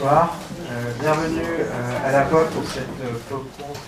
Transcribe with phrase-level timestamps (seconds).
[0.00, 0.34] bonsoir.
[0.70, 3.78] Euh, bienvenue euh, à la POP pour cette euh, POP Conf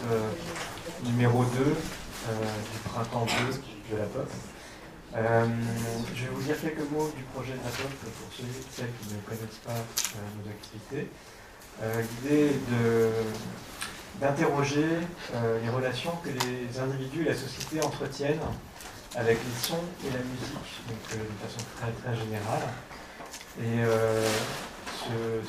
[1.05, 4.29] numéro 2 du printemps 2 de la POP.
[6.15, 8.93] je vais vous dire quelques mots du projet de la POP pour ceux et celles
[9.01, 9.73] qui ne connaissent pas
[10.37, 11.09] nos activités.
[11.81, 14.89] L'idée est d'interroger
[15.63, 18.41] les relations que les individus et la société entretiennent
[19.17, 20.53] avec les sons et la musique,
[20.89, 22.69] donc de façon très, très générale.
[23.61, 23.83] Et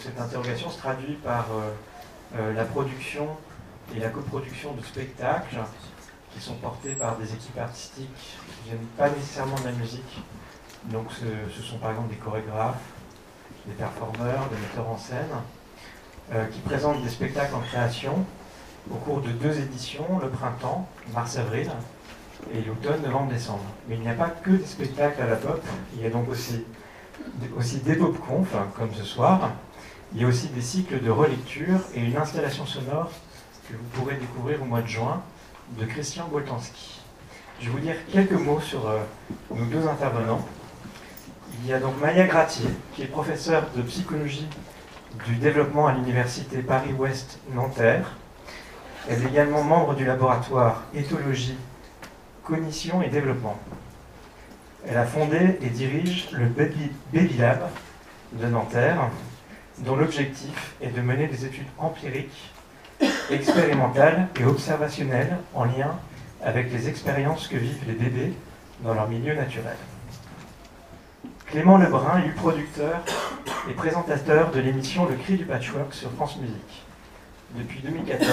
[0.02, 1.72] cette interrogation se traduit par euh,
[2.38, 3.28] euh, la production
[3.96, 5.58] et la coproduction de spectacles
[6.34, 10.22] qui sont portés par des équipes artistiques qui ne viennent pas nécessairement de la musique.
[10.86, 12.82] Donc ce, sont par exemple des chorégraphes,
[13.66, 15.30] des performeurs, des metteurs en scène,
[16.34, 18.26] euh, qui présentent des spectacles en création
[18.92, 21.70] au cours de deux éditions, le printemps, mars-avril,
[22.54, 23.64] et l'automne, novembre-décembre.
[23.88, 25.62] Mais il n'y a pas que des spectacles à la pop,
[25.96, 26.66] il y a donc aussi
[27.58, 29.52] aussi des pop-conf, comme ce soir.
[30.14, 33.12] Il y a aussi des cycles de relecture et une installation sonore
[33.68, 35.22] que vous pourrez découvrir au mois de juin
[35.80, 37.02] de Christian Boltanski.
[37.60, 39.00] Je vais vous dire quelques mots sur euh,
[39.54, 40.46] nos deux intervenants.
[41.62, 44.48] Il y a donc Maya Gratier, qui est professeure de psychologie
[45.26, 48.18] du développement à l'université Paris-Ouest Nanterre.
[49.10, 51.58] Elle est également membre du laboratoire éthologie,
[52.44, 53.58] cognition et développement.
[54.88, 57.70] Elle a fondé et dirige le Baby, Lab
[58.34, 59.10] de Nanterre,
[59.80, 62.52] dont l'objectif est de mener des études empiriques,
[63.30, 65.98] expérimentales et observationnelles en lien
[66.44, 68.34] avec les expériences que vivent les bébés
[68.82, 69.78] dans leur milieu naturel.
[71.46, 73.02] Clément Lebrun est producteur
[73.70, 76.84] et présentateur de l'émission Le Cri du Patchwork sur France Musique.
[77.56, 78.28] Depuis 2014,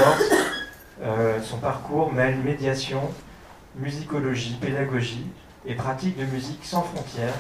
[1.03, 3.03] euh, son parcours mêle médiation,
[3.77, 5.27] musicologie, pédagogie
[5.67, 7.35] et pratique de musique sans frontières.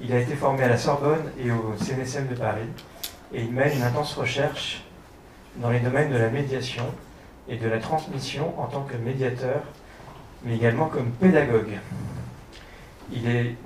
[0.00, 2.68] Il a été formé à la Sorbonne et au CNSM de Paris
[3.32, 4.84] et il mène une intense recherche
[5.56, 6.84] dans les domaines de la médiation
[7.48, 9.62] et de la transmission en tant que médiateur,
[10.44, 11.78] mais également comme pédagogue.
[13.12, 13.56] Il est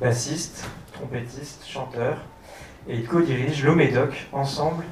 [0.00, 2.18] bassiste, trompettiste, chanteur
[2.86, 4.84] et il co-dirige l'OMEDOC, ensemble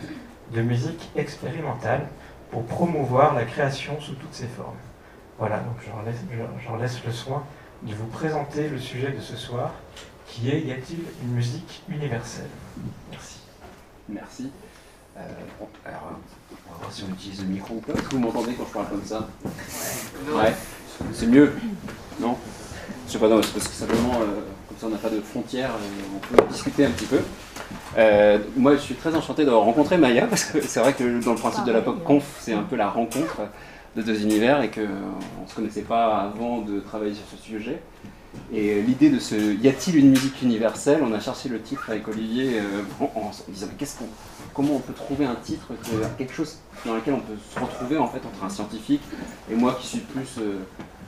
[0.53, 2.09] de musique expérimentale,
[2.51, 4.77] pour promouvoir la création sous toutes ses formes.
[5.39, 6.21] Voilà, donc j'en laisse,
[6.81, 7.45] laisse le soin
[7.83, 9.73] de vous présenter le sujet de ce soir,
[10.27, 12.49] qui est Y a-t-il une musique universelle?
[13.11, 13.39] Merci.
[14.09, 14.51] Merci.
[15.17, 15.21] Euh,
[15.85, 16.13] alors,
[16.69, 17.93] on va voir si on utilise le micro ou pas.
[17.93, 19.29] Est-ce que vous m'entendez quand je parle comme ça?
[20.33, 20.55] Ouais.
[21.13, 21.53] C'est mieux
[22.21, 22.37] Non?
[23.07, 25.71] Je sais pas, non, parce que simplement, euh, comme ça on n'a pas de frontières,
[25.71, 27.21] euh, on peut discuter un petit peu.
[28.57, 31.39] moi, je suis très enchanté d'avoir rencontré Maya, parce que c'est vrai que dans le
[31.39, 33.41] principe de la pop conf, c'est un peu la rencontre
[33.97, 37.81] de deux univers et qu'on ne se connaissait pas avant de travailler sur ce sujet.
[38.53, 41.01] Et l'idée de ce y a-t-il une musique universelle?
[41.03, 44.07] On a cherché le titre avec Olivier euh, en, disant mais qu'est-ce qu'on,
[44.55, 45.69] comment on peut trouver un titre,
[46.17, 49.03] quelque chose dans lequel on peut se retrouver en fait entre un scientifique
[49.51, 50.61] et moi qui suis plus euh,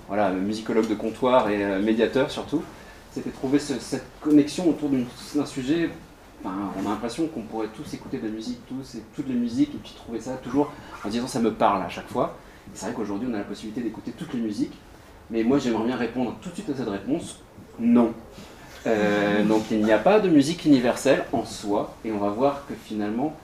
[0.08, 2.62] voilà, musicologue de comptoir et euh, médiateur surtout.
[3.12, 5.88] C'était trouver cette connexion autour d'un sujet.
[6.44, 9.72] on a l'impression qu'on pourrait tous écouter de la musique, tous et toutes les musiques,
[9.72, 10.72] et puis trouver ça toujours
[11.04, 12.36] en disant ça me parle à chaque fois.
[12.72, 14.74] C'est vrai qu'aujourd'hui, on a la possibilité d'écouter toutes les musiques,
[15.30, 17.40] mais moi, j'aimerais bien répondre tout de suite à cette réponse
[17.78, 18.12] non.
[18.86, 22.66] Euh, donc, il n'y a pas de musique universelle en soi, et on va voir
[22.66, 23.36] que finalement,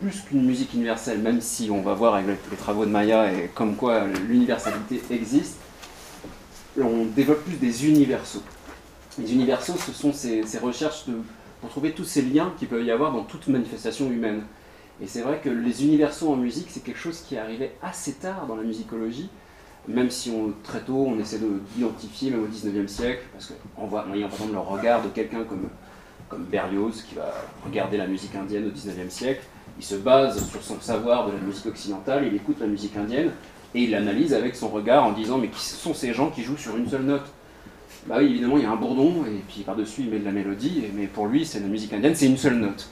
[0.00, 3.50] plus qu'une musique universelle, même si on va voir avec les travaux de Maya et
[3.54, 5.56] comme quoi l'universalité existe,
[6.78, 8.42] on développe plus des universaux.
[9.18, 11.14] Les universaux, ce sont ces, recherches de,
[11.60, 14.42] pour trouver tous ces liens qu'il peut y avoir dans toute manifestation humaine.
[15.02, 18.46] Et c'est vrai que les universaux en musique, c'est quelque chose qui arrivait assez tard
[18.46, 19.28] dans la musicologie,
[19.88, 21.38] même si très tôt on essaie
[21.74, 25.68] d'identifier, même au 19e siècle, parce qu'on voit, par exemple le regard de quelqu'un comme,
[26.28, 27.30] comme Berlioz, qui va
[27.64, 29.42] regarder la musique indienne au 19e siècle,
[29.78, 33.30] il se base sur son savoir de la musique occidentale, il écoute la musique indienne,
[33.74, 36.56] et il l'analyse avec son regard en disant mais qui sont ces gens qui jouent
[36.56, 37.26] sur une seule note?
[38.06, 40.30] Bah oui, évidemment, il y a un bourdon, et puis par-dessus il met de la
[40.32, 42.88] mélodie, mais pour lui, c'est la musique indienne, c'est une seule note.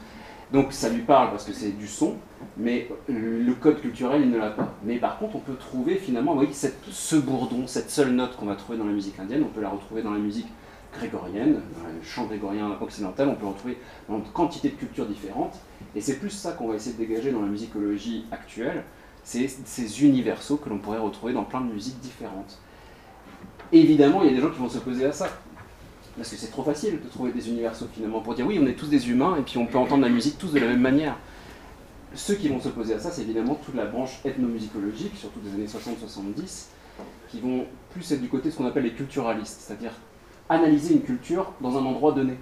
[0.52, 2.16] Donc ça lui parle parce que c'est du son,
[2.56, 4.74] mais le code culturel, il ne l'a pas.
[4.84, 8.46] Mais par contre, on peut trouver finalement, oui, cette, ce bourdon, cette seule note qu'on
[8.46, 10.48] va trouver dans la musique indienne, on peut la retrouver dans la musique
[10.92, 15.06] grégorienne, dans le chant grégorien occidental, on peut la retrouver dans une quantité de cultures
[15.06, 15.58] différentes.
[15.96, 18.84] Et c'est plus ça qu'on va essayer de dégager dans la musicologie actuelle,
[19.22, 22.60] c'est ces universaux que l'on pourrait retrouver dans plein de musiques différentes.
[23.72, 25.28] évidemment, il y a des gens qui vont s'opposer à ça.
[26.16, 28.74] Parce que c'est trop facile de trouver des universaux finalement pour dire oui, on est
[28.74, 31.16] tous des humains et puis on peut entendre la musique tous de la même manière.
[32.14, 35.66] Ceux qui vont s'opposer à ça, c'est évidemment toute la branche ethnomusicologique, surtout des années
[35.66, 36.66] 60-70,
[37.28, 39.90] qui vont plus être du côté de ce qu'on appelle les culturalistes, c'est-à-dire
[40.48, 42.34] analyser une culture dans un endroit donné.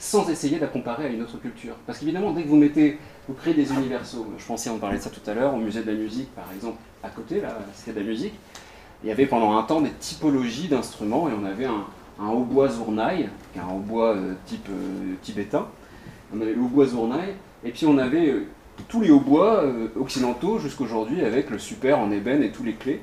[0.00, 1.74] sans essayer de la comparer à une autre culture.
[1.84, 5.02] Parce qu'évidemment, dès que vous mettez, vous créez des universaux, je pensais, on parlait de
[5.02, 7.92] ça tout à l'heure, au musée de la musique par exemple, à côté, là, c'était
[7.92, 8.34] de la musique,
[9.02, 11.84] il y avait pendant un temps des typologies d'instruments et on avait un,
[12.26, 15.66] hautbois zournaï, qui est un hautbois euh, type euh, tibétain,
[16.34, 17.34] on avait le hautbois zournaï,
[17.64, 18.46] et puis on avait euh,
[18.88, 19.64] tous les hautbois
[19.98, 23.02] occidentaux jusqu'aujourd'hui avec le super en ébène et tous les clés.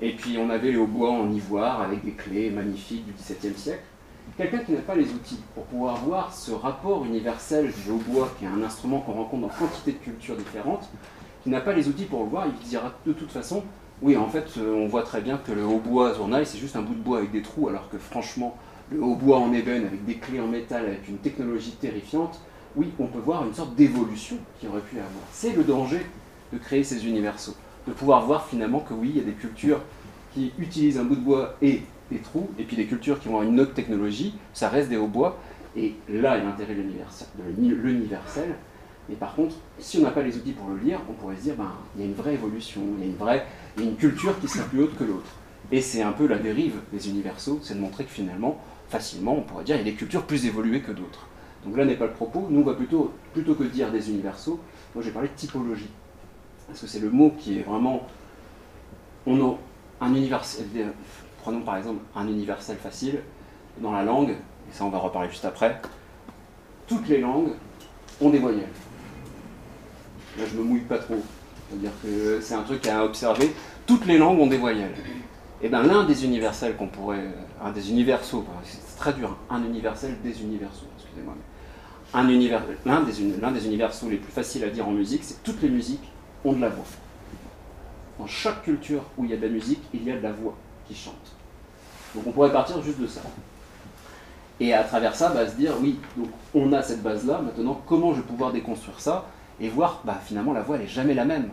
[0.00, 3.82] Et puis on avait les hautbois en ivoire avec des clés magnifiques du XVIIe siècle.
[4.38, 8.46] Quelqu'un qui n'a pas les outils pour pouvoir voir ce rapport universel du hautbois, qui
[8.46, 10.88] est un instrument qu'on rencontre dans quantité de cultures différentes,
[11.42, 13.62] qui n'a pas les outils pour le voir, il dira de toute façon,
[14.02, 16.82] oui, en fait, euh, on voit très bien que le hautbois Zournaï, c'est juste un
[16.82, 18.56] bout de bois avec des trous, alors que franchement,
[18.90, 22.40] le hautbois en ébène avec des clés en métal, avec une technologie terrifiante,
[22.76, 25.24] oui, on peut voir une sorte d'évolution qui aurait pu avoir.
[25.32, 26.04] C'est le danger
[26.52, 27.54] de créer ces universaux,
[27.86, 29.80] de pouvoir voir finalement que oui, il y a des cultures
[30.34, 33.36] qui utilisent un bout de bois et des trous, et puis des cultures qui vont
[33.36, 35.38] avoir une autre technologie, ça reste des hautbois,
[35.76, 38.54] et là est l'intérêt de l'universel.
[39.08, 41.42] Mais par contre, si on n'a pas les outils pour le lire, on pourrait se
[41.42, 43.46] dire, ben, il y a une vraie évolution, il y a une vraie
[43.78, 45.30] une culture qui sera plus haute que l'autre.
[45.72, 48.58] Et c'est un peu la dérive des universaux, c'est de montrer que finalement,
[48.88, 51.26] facilement, on pourrait dire, il y a des cultures plus évoluées que d'autres.
[51.64, 54.60] Donc là n'est pas le propos, nous on va plutôt, plutôt que dire des universaux,
[54.94, 55.88] moi j'ai parlé de typologie.
[56.66, 58.06] Parce que c'est le mot qui est vraiment...
[59.26, 59.56] On a
[60.02, 60.66] un universel,
[61.42, 63.20] prenons par exemple un universel facile,
[63.78, 65.80] dans la langue, et ça on va reparler juste après,
[66.86, 67.52] toutes les langues
[68.20, 68.68] ont des voyelles.
[70.38, 71.22] Là je me mouille pas trop,
[71.68, 73.54] c'est-à-dire que c'est un truc à observer,
[73.86, 74.94] toutes les langues ont des voyelles.
[75.62, 77.26] Et eh bien l'un des universels qu'on pourrait,
[77.62, 81.34] un des universaux, c'est très dur, un universel des universaux, excusez-moi.
[82.12, 85.40] Un univers, l'un des, l'un des universaux les plus faciles à dire en musique, c'est
[85.40, 86.12] que toutes les musiques
[86.44, 86.84] ont de la voix.
[88.18, 90.32] Dans chaque culture où il y a de la musique, il y a de la
[90.32, 90.54] voix
[90.86, 91.14] qui chante.
[92.14, 93.22] Donc on pourrait partir juste de ça.
[94.60, 98.12] Et à travers ça, bah, se dire, oui, donc on a cette base-là, maintenant comment
[98.12, 99.26] je vais pouvoir déconstruire ça?
[99.60, 101.48] Et voir, bah, finalement la voix, n'est jamais la même.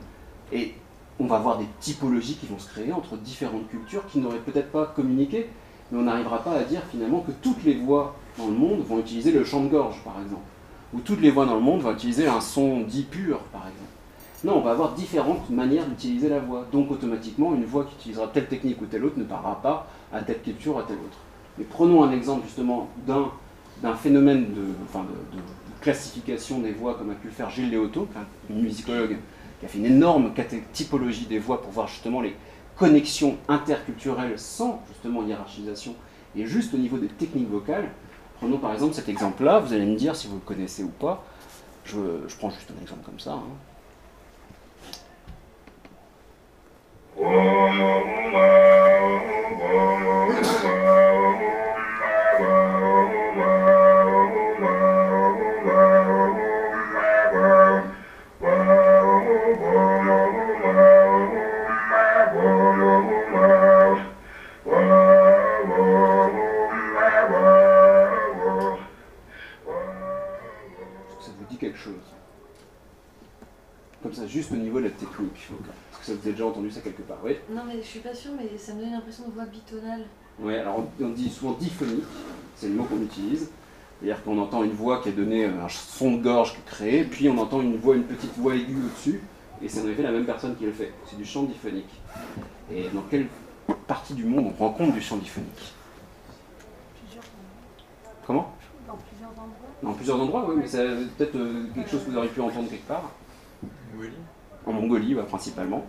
[0.51, 0.73] Et
[1.19, 4.71] on va voir des typologies qui vont se créer entre différentes cultures qui n'auraient peut-être
[4.71, 5.49] pas communiqué,
[5.91, 8.99] mais on n'arrivera pas à dire finalement que toutes les voix dans le monde vont
[8.99, 10.41] utiliser le chant de gorge, par exemple.
[10.93, 13.91] Ou toutes les voix dans le monde vont utiliser un son dit pur, par exemple.
[14.43, 16.65] Non, on va avoir différentes manières d'utiliser la voix.
[16.71, 20.21] Donc automatiquement, une voix qui utilisera telle technique ou telle autre ne parlera pas à
[20.21, 21.19] telle culture ou à telle autre.
[21.57, 24.63] Mais prenons un exemple justement d'un phénomène de,
[25.81, 28.07] classification des voix comme a pu le faire Gilles Léoto,
[28.49, 29.17] une musicologue
[29.59, 30.31] qui a fait une énorme
[30.73, 32.35] typologie des voix pour voir justement les
[32.77, 35.95] connexions interculturelles sans justement hiérarchisation
[36.35, 37.89] et juste au niveau des techniques vocales.
[38.39, 41.23] Prenons par exemple cet exemple-là, vous allez me dire si vous le connaissez ou pas.
[41.85, 41.97] Je,
[42.37, 43.33] prends juste un exemple comme ça.
[43.33, 43.43] Hein.
[47.17, 49.00] au
[79.51, 80.05] bitonale.
[80.39, 82.03] Oui, alors on, dit souvent diphonique,
[82.55, 83.49] c'est le mot qu'on utilise.
[83.99, 87.03] C'est-à-dire qu'on entend une voix qui est donnée, un son de gorge qui est créé,
[87.03, 89.21] puis on entend une voix, une petite voix aiguë au-dessus,
[89.61, 90.91] et c'est en effet la même personne qui le fait.
[91.05, 92.01] C'est du chant diphonique.
[92.73, 93.27] Et dans quelle
[93.87, 95.73] partie du monde on rencontre du chant diphonique?
[98.25, 98.55] Comment?
[98.87, 102.17] Dans plusieurs endroits Dans plusieurs endroits, oui, mais c'est peut-être euh, quelque chose que vous
[102.17, 103.11] auriez pu entendre quelque part.
[104.65, 105.85] En Mongolie, principalement.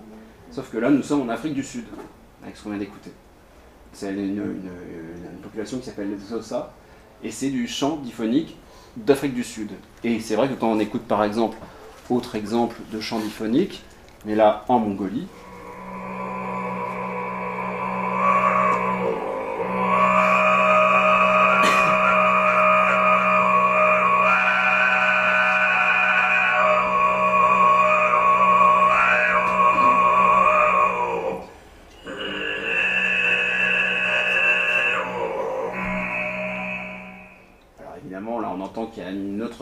[0.50, 1.84] Sauf que là, nous sommes en Afrique du Sud,
[2.42, 3.12] avec ce qu'on vient d'écouter.
[3.92, 4.42] C'est une,
[5.42, 6.72] population qui s'appelle les Xhosa,
[7.22, 8.56] et c'est du chant diphonique
[8.96, 9.70] d'Afrique du Sud.
[10.04, 11.56] Et c'est vrai que quand on écoute par exemple,
[12.10, 13.82] autre exemple de chant diphonique,
[14.24, 15.26] mais là en Mongolie,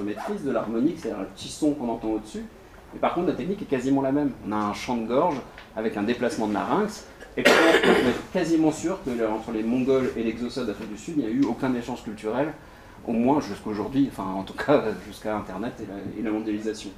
[0.02, 2.44] de l'harmonique, c'est-à-dire le petit son qu'on entend au-dessus.
[2.92, 4.32] Mais par contre, la technique est quasiment la même.
[4.46, 5.36] On a un chant de gorge
[5.76, 7.06] avec un déplacement de larynx.
[7.36, 11.24] Et pour être quasiment sûr que entre les Mongols et l'exocède d'Afrique du Sud, il
[11.24, 12.52] n'y a eu aucun échange culturel,
[13.06, 15.74] au moins jusqu'à aujourd'hui, enfin en tout cas jusqu'à Internet
[16.18, 16.90] et la, mondialisation.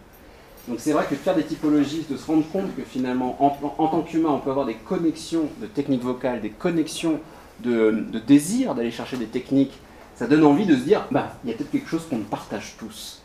[0.68, 4.00] Donc c'est vrai que faire des typologies, de se rendre compte que finalement, en, tant
[4.02, 7.21] qu'humain, on peut avoir des connexions de techniques vocales, des connexions
[7.61, 9.78] de désir d'aller chercher des techniques
[10.23, 12.76] ça donne envie de se dire, bah, il y a peut-être quelque chose qu'on partage
[12.79, 13.23] tous.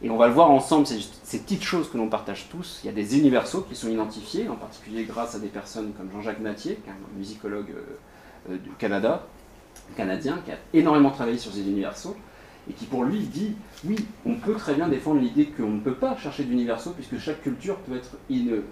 [0.00, 2.78] Et on va le voir ensemble, ces, ces petites choses que l'on partage tous.
[2.84, 6.08] Il y a des universaux qui sont identifiés, en particulier grâce à des personnes comme
[6.12, 9.26] Jean-Jacques Natier, qui est un musicologue euh, euh, du Canada,
[9.96, 12.14] canadien, qui a énormément travaillé sur ces universaux,
[12.70, 15.94] et qui pour lui dit, oui, on peut très bien défendre l'idée qu'on ne peut
[15.94, 18.16] pas chercher d'universaux, puisque chaque culture peut être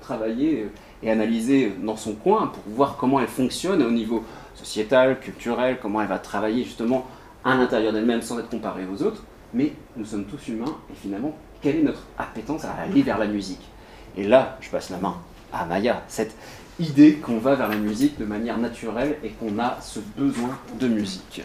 [0.01, 0.69] travaillée
[1.03, 4.23] et analysée dans son coin pour voir comment elle fonctionne au niveau
[4.55, 7.05] sociétal, culturel, comment elle va travailler justement
[7.45, 9.23] à l'intérieur d'elle-même sans être comparée aux autres.
[9.53, 13.27] Mais nous sommes tous humains, et finalement, quelle est notre appétence à aller vers la
[13.27, 13.61] musique?
[14.17, 15.17] Et là, je passe la main
[15.53, 16.35] à Maya, cette
[16.81, 20.89] idée qu'on va vers la musique de manière naturelle et qu'on a ce besoin de
[20.89, 21.43] musique.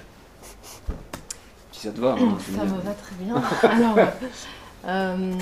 [1.72, 3.36] Si ça te va, hein, Ça me va très bien.
[3.64, 4.08] Alors,
[4.86, 5.34] euh,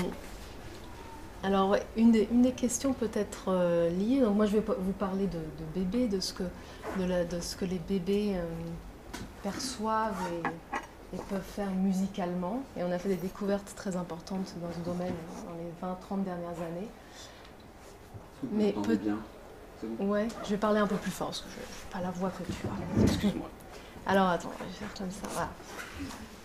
[1.42, 5.26] alors une, des, une des questions peut-être euh, liées, donc moi je vais vous parler
[5.26, 6.42] de, de bébés, de ce que,
[6.98, 8.42] de, la- de ce que les bébés euh,
[9.42, 12.62] perçoivent et, et peuvent faire musicalement.
[12.76, 15.14] Et on a fait des découvertes très importantes dans ce domaine
[15.46, 16.88] dans les 20-30 dernières années.
[18.52, 19.18] Mais peut- bien
[19.82, 20.06] bon?
[20.08, 22.30] Ouais, je vais parler un peu plus fort parce que je n'ai pas la voix
[22.30, 23.02] que tu as.
[23.02, 23.48] Excuse-moi.
[24.06, 25.28] Alors attends, je vais faire comme ça.
[25.32, 25.48] Voilà.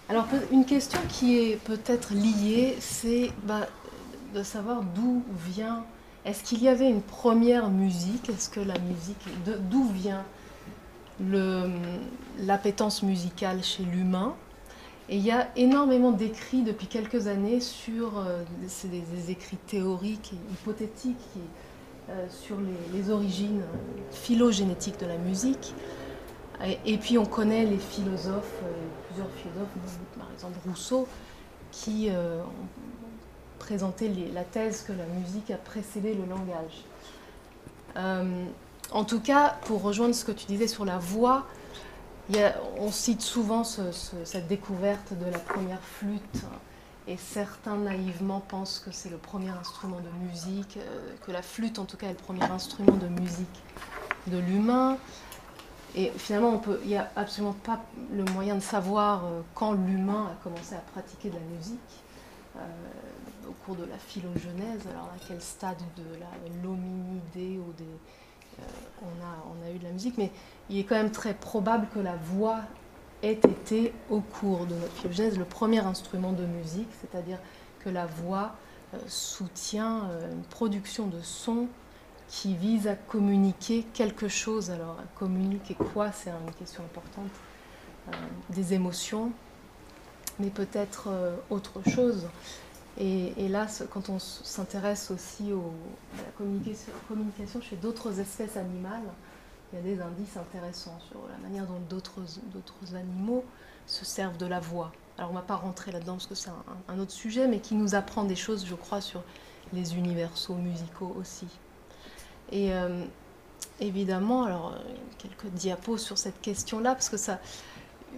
[0.10, 3.68] Alors une question qui est peut-être liée, c'est bah,
[4.34, 5.84] de savoir d'où vient.
[6.26, 8.30] Est-ce qu'il y avait une première musique?
[8.30, 9.18] Est-ce que la musique,
[9.70, 10.24] d'où vient
[12.40, 14.36] l'appétence musicale chez l'humain
[15.10, 18.44] Et il y a énormément d'écrits depuis quelques années sur euh,
[18.86, 21.18] des, écrits théoriques et hypothétiques
[22.10, 22.58] euh, sur
[22.94, 23.62] les, origines
[24.12, 25.74] phylogénétiques de la musique.
[26.86, 28.72] Et, puis on connaît les philosophes, euh,
[29.08, 29.70] plusieurs philosophes,
[30.18, 31.08] par exemple Rousseau,
[31.72, 36.84] qui euh, ont présenté la thèse que la musique a précédé le langage.
[38.94, 41.46] En tout cas, pour rejoindre ce que tu disais sur la voix,
[42.78, 46.42] on cite souvent ce- ce- cette découverte de la première flûte.
[47.08, 51.78] Et certains naïvement pensent que c'est le premier instrument de musique, euh, que la flûte
[51.80, 53.60] en tout cas est le premier instrument de musique
[54.28, 54.98] de l'humain.
[55.96, 57.82] Et finalement, il n'y a absolument pas
[58.14, 61.80] le moyen de savoir euh, quand l'humain a commencé à pratiquer de la musique.
[62.56, 62.60] euh,
[63.50, 66.28] au cours de la phylogénèse, alors à quel stade de la
[66.64, 67.84] l'hominidé ou des,
[69.02, 70.32] on, a, on a eu de la musique, mais
[70.70, 72.62] il est quand même très probable que la voix
[73.22, 77.40] ait été au cours de notre phylogénèse le premier instrument de musique, c'est-à-dire
[77.80, 78.56] que la voix
[78.94, 81.68] euh, soutient euh, une production de son
[82.28, 84.72] qui vise à communiquer quelque chose.
[84.72, 86.12] Alors, communiquer quoi?
[86.12, 87.32] C'est une question importante.
[88.10, 88.12] Euh,
[88.50, 89.32] des émotions,
[90.38, 92.28] mais peut-être euh, autre chose.
[93.00, 95.74] Et, là, quand on s'intéresse aussi au-
[96.20, 96.32] à la
[97.08, 99.02] communication, chez d'autres espèces animales,
[99.72, 103.44] il y a des indices intéressants sur la manière dont d'autres animaux
[103.88, 104.92] se servent de la voix.
[105.18, 106.52] Alors on ne va pas rentrer là-dedans parce que c'est
[106.88, 109.24] un, autre sujet, mais qui nous apprend des choses, je crois, sur
[109.74, 111.48] les universaux musicaux aussi.
[112.52, 113.04] Et euh,
[113.80, 114.76] évidemment, alors
[115.18, 117.40] quelques diapos sur cette question-là, parce que ça,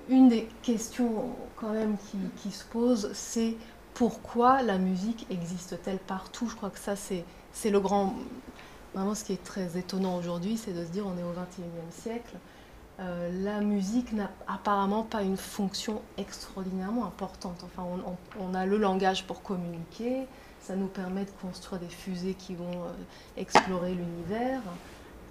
[0.10, 3.55] une des questions quand même qui, qui se pose, c'est
[3.95, 6.47] pourquoi la musique existe-t-elle partout?
[6.49, 7.23] Je crois que ça, c'est
[7.71, 8.13] le grand.
[8.93, 11.63] Vraiment, ce qui est très étonnant aujourd'hui, c'est de se dire on est au XXIe
[12.01, 12.35] siècle.
[12.99, 17.65] Euh, la musique n'a apparemment pas une fonction extraordinairement importante.
[17.65, 17.85] Enfin,
[18.39, 20.27] on, a le langage pour communiquer,
[20.61, 22.91] ça nous permet de construire des fusées qui vont euh,
[23.37, 24.61] explorer l'univers.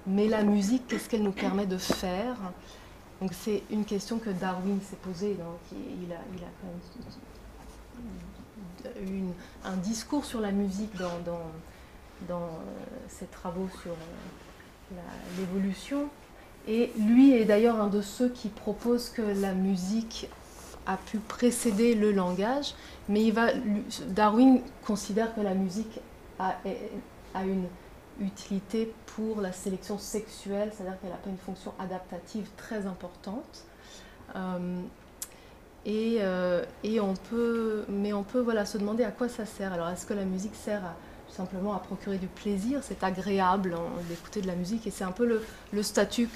[0.07, 2.37] Mais la musique, qu'est-ce qu'elle nous permet de faire?
[3.21, 5.37] Donc c'est une question que Darwin s'est posée.
[5.73, 6.17] Il, a,
[6.61, 6.81] quand même
[9.65, 11.51] un discours sur la musique dans, dans,
[12.29, 12.49] dans euh,
[13.09, 14.97] ses travaux sur euh,
[15.39, 16.09] l'évolution.
[16.67, 20.29] Et lui est d'ailleurs un de ceux qui proposent que la musique
[20.87, 22.75] a pu précéder le langage,
[23.09, 23.49] mais il va,
[24.09, 26.01] Darwin considère que la musique
[26.39, 26.57] a,
[27.35, 27.67] a une
[28.21, 33.65] utilité pour la sélection sexuelle, c'est-à-dire qu'elle n'a pas une fonction adaptative très importante.
[34.37, 34.81] Euh,
[35.87, 39.73] et, euh, et on peut, mais on peut voilà, se demander à quoi ça sert.
[39.73, 40.83] Alors est-ce que la musique sert
[41.29, 42.81] simplement à procurer du plaisir?
[42.83, 45.41] C'est agréable hein, d'écouter de la musique et c'est un peu
[45.73, 46.29] le, statut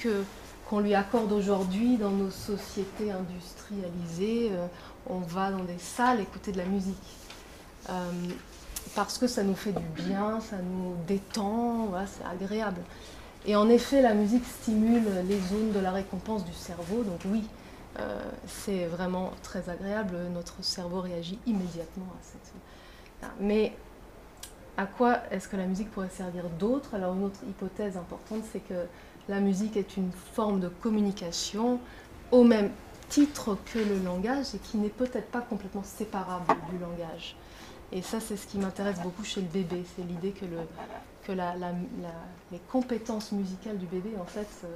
[0.69, 4.51] qu'on lui accorde aujourd'hui dans nos sociétés industrialisées.
[4.53, 4.67] Euh,
[5.09, 6.97] on va dans des salles écouter de la musique.
[7.89, 7.93] Euh,
[8.95, 12.81] parce que ça nous fait du bien, ça nous détend, c'est agréable.
[13.47, 17.45] Et en effet, la musique stimule les zones de la récompense du cerveau, donc oui,
[17.99, 22.53] euh, c'est vraiment très agréable, notre cerveau réagit immédiatement à cette...
[23.41, 23.73] Mais
[24.77, 26.95] à quoi est-ce que la musique pourrait servir d'autre?
[26.95, 28.87] Alors une autre hypothèse importante, c'est que
[29.29, 31.81] la musique est une forme de communication
[32.31, 32.71] au même
[33.09, 37.37] titre que le langage et qui n'est peut-être pas complètement séparable du langage.
[37.91, 40.45] Et ça, c'est ce qui m'intéresse beaucoup chez le bébé, c'est l'idée que,
[42.53, 44.69] les compétences musicales du bébé, en fait, euh,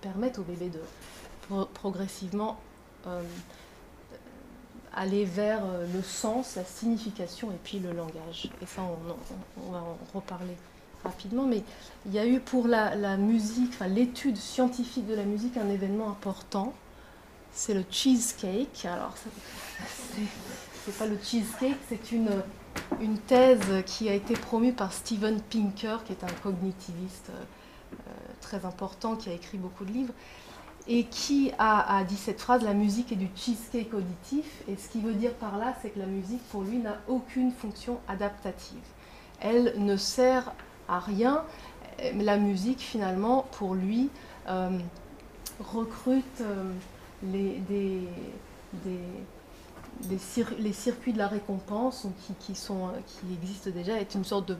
[0.00, 0.80] permettent au bébé de
[1.50, 2.58] pro progressivement
[3.06, 3.22] euh,
[4.94, 8.50] aller vers euh, le sens, la signification et puis le langage.
[8.62, 10.56] Et ça, on, va en reparler
[11.04, 11.46] rapidement.
[11.46, 11.62] Mais
[12.06, 16.10] il y a eu pour la, musique, enfin, l'étude scientifique de la musique, un événement
[16.10, 16.72] important.
[17.52, 18.84] C'est le cheesecake.
[18.84, 19.14] Alors,
[20.84, 22.30] c'est pas le cheesecake, c'est une,
[23.00, 27.96] une thèse qui a été promue par Steven Pinker, qui est un cognitiviste euh,
[28.40, 30.14] très important, qui a écrit beaucoup de livres
[30.92, 34.64] et qui a, dit cette phrase la musique est du cheesecake auditif.
[34.66, 37.52] Et ce qu'il veut dire par là, c'est que la musique, pour lui, n'a aucune
[37.52, 38.82] fonction adaptative.
[39.40, 40.52] Elle ne sert
[40.88, 41.44] à rien.
[42.16, 44.10] La musique, finalement, pour lui,
[44.48, 44.78] euh,
[45.60, 46.72] recrute euh,
[47.22, 47.62] les,
[50.58, 52.08] les circuits de la récompense
[52.42, 54.56] qui, existent déjà, est une sorte de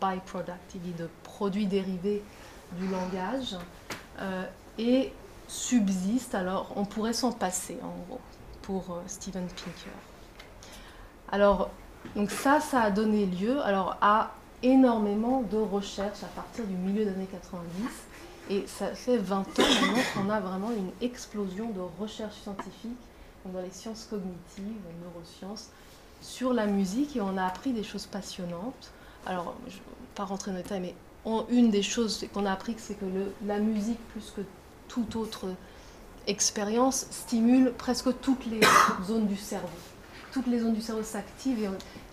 [0.00, 2.22] byproduct, il dit de produit dérivé
[2.78, 3.56] du langage
[4.18, 4.44] euh,
[4.78, 5.12] et
[5.48, 8.20] subsiste, alors on pourrait s'en passer en gros
[8.62, 9.92] pour euh, Steven Pinker.
[11.30, 11.70] Alors,
[12.16, 17.04] donc ça, ça a donné lieu alors, à énormément de recherches à partir du milieu
[17.04, 17.62] des années 90
[18.50, 22.98] et ça fait 20 ans maintenant qu'on a vraiment une explosion de recherches scientifiques
[23.46, 25.70] dans les sciences cognitives, les neurosciences,
[26.20, 28.92] sur la musique et on a appris des choses passionnantes.
[29.26, 30.94] Alors, je ne vais pas rentrer dans les détails, mais
[31.50, 34.42] une des choses qu'on a appris, c'est que le, la musique, plus que
[34.92, 35.46] toute autre
[36.26, 38.60] expérience, stimule presque toutes les
[39.06, 39.68] zones du cerveau.
[40.32, 41.64] Toutes les zones du cerveau s'activent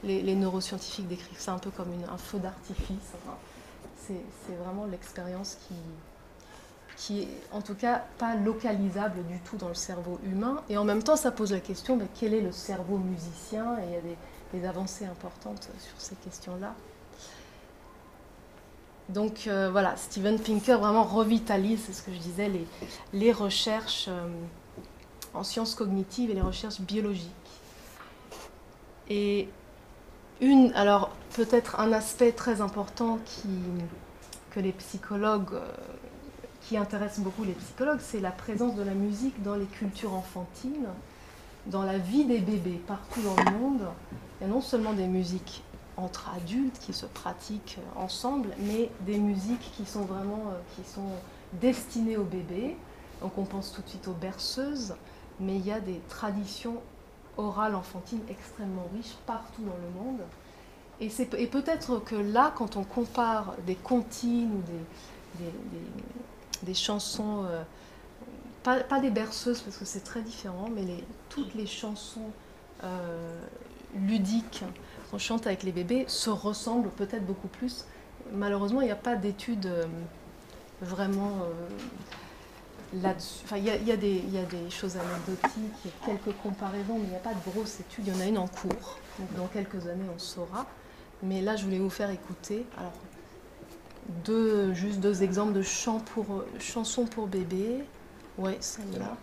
[0.03, 3.13] et les, neuroscientifiques décrivent ça un peu comme un feu d'artifice.
[4.07, 5.75] C'est vraiment l'expérience qui,
[6.97, 10.63] qui est en tout cas pas localisable du tout dans le cerveau humain.
[10.69, 13.77] Et en même temps, ça pose la question de quel est le cerveau musicien?
[13.79, 16.73] Et il y a des avancées importantes sur ces questions-là.
[19.09, 22.51] Donc euh, voilà, Steven Pinker vraiment revitalise, c'est ce que je disais,
[23.11, 24.27] les, recherches euh,
[25.33, 27.31] en sciences cognitives et les recherches biologiques.
[29.09, 29.49] Et
[30.41, 33.17] une, alors peut-être un aspect très important
[34.51, 35.65] que les psychologues, euh,
[36.61, 40.87] qui intéresse beaucoup les psychologues, c'est la présence de la musique dans les cultures enfantines,
[41.65, 43.81] dans la vie des bébés partout dans le monde.
[44.39, 45.63] Il y a non seulement des musiques
[45.99, 51.11] entre adultes qui se pratiquent ensemble, mais des musiques qui sont vraiment euh, qui sont
[51.53, 52.77] destinées aux bébés.
[53.21, 54.95] Donc on pense tout de suite aux berceuses,
[55.39, 56.81] mais il y a des traditions
[57.37, 60.21] orales enfantines extrêmement riches partout dans le monde.
[61.01, 65.53] Et, et peut-être que là, quand on compare des comptines ou des, des,
[66.63, 67.63] des, chansons, euh,
[68.63, 72.31] pas, pas, des berceuses parce que c'est très différent, mais les, toutes les chansons
[72.83, 73.41] euh,
[73.95, 74.63] ludiques
[75.09, 77.85] qu'on chante avec les bébés se ressemblent peut-être beaucoup plus.
[78.31, 79.85] Malheureusement, il n'y a pas d'études euh,
[80.81, 83.41] vraiment euh, là-dessus.
[83.45, 85.91] Enfin, il y, a, il, y a des, il y, a des choses anecdotiques, il
[85.91, 88.07] y a quelques comparaisons, mais il n'y a pas de grosses études.
[88.07, 88.97] Il y en a une en cours.
[89.17, 90.65] Donc, dans quelques années, on saura.
[91.23, 92.65] Mais là, je voulais vous faire écouter.
[92.77, 92.93] Alors,
[94.25, 97.83] deux, juste deux exemples de chants pour, chansons pour bébé.
[98.37, 99.17] Ouais, celle-là.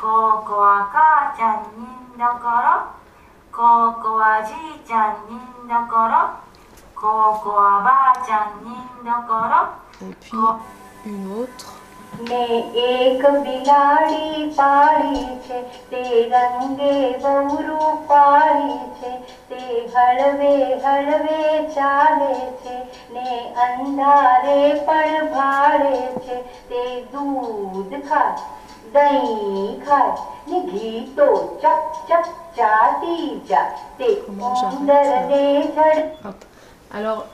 [0.00, 2.94] ここは父ちゃんにんどころ
[3.50, 6.42] ここは母ちゃんにんどころここはじいちゃんにんどころ
[6.94, 10.36] ここはばあちゃんにんどころ Et puis
[11.06, 11.84] une autre.
[12.22, 12.42] ને
[12.80, 15.58] એક બિલાડી પાળી છે
[15.90, 16.90] તે રંગે
[17.22, 19.10] બહુ રૂપાળી છે
[19.48, 19.62] તે
[19.94, 20.52] હળવે
[20.84, 21.40] હળવે
[21.74, 22.30] ચાલે
[22.62, 22.76] છે
[23.10, 23.30] ને
[23.64, 28.46] અંધારે પણ ભાળે છે તે દૂધ ખાય
[36.91, 37.27] Alors,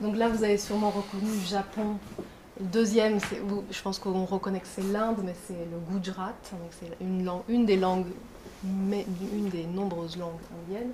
[0.00, 1.96] donc là, vous avez sûrement reconnu le Japon.
[2.60, 3.18] Deuxième,
[3.70, 6.32] je pense qu'on reconnaît que c'est l'Inde, mais c'est le Gujarat.
[6.70, 8.06] C'est une, langue, une des langues,
[8.64, 10.92] mais une des nombreuses langues indiennes.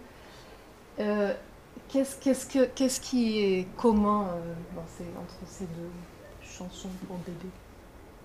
[1.01, 1.35] Euh,
[1.89, 4.81] qu'est-ce qui est commun euh,
[5.21, 5.91] entre ces deux
[6.43, 7.49] chansons pour bébé?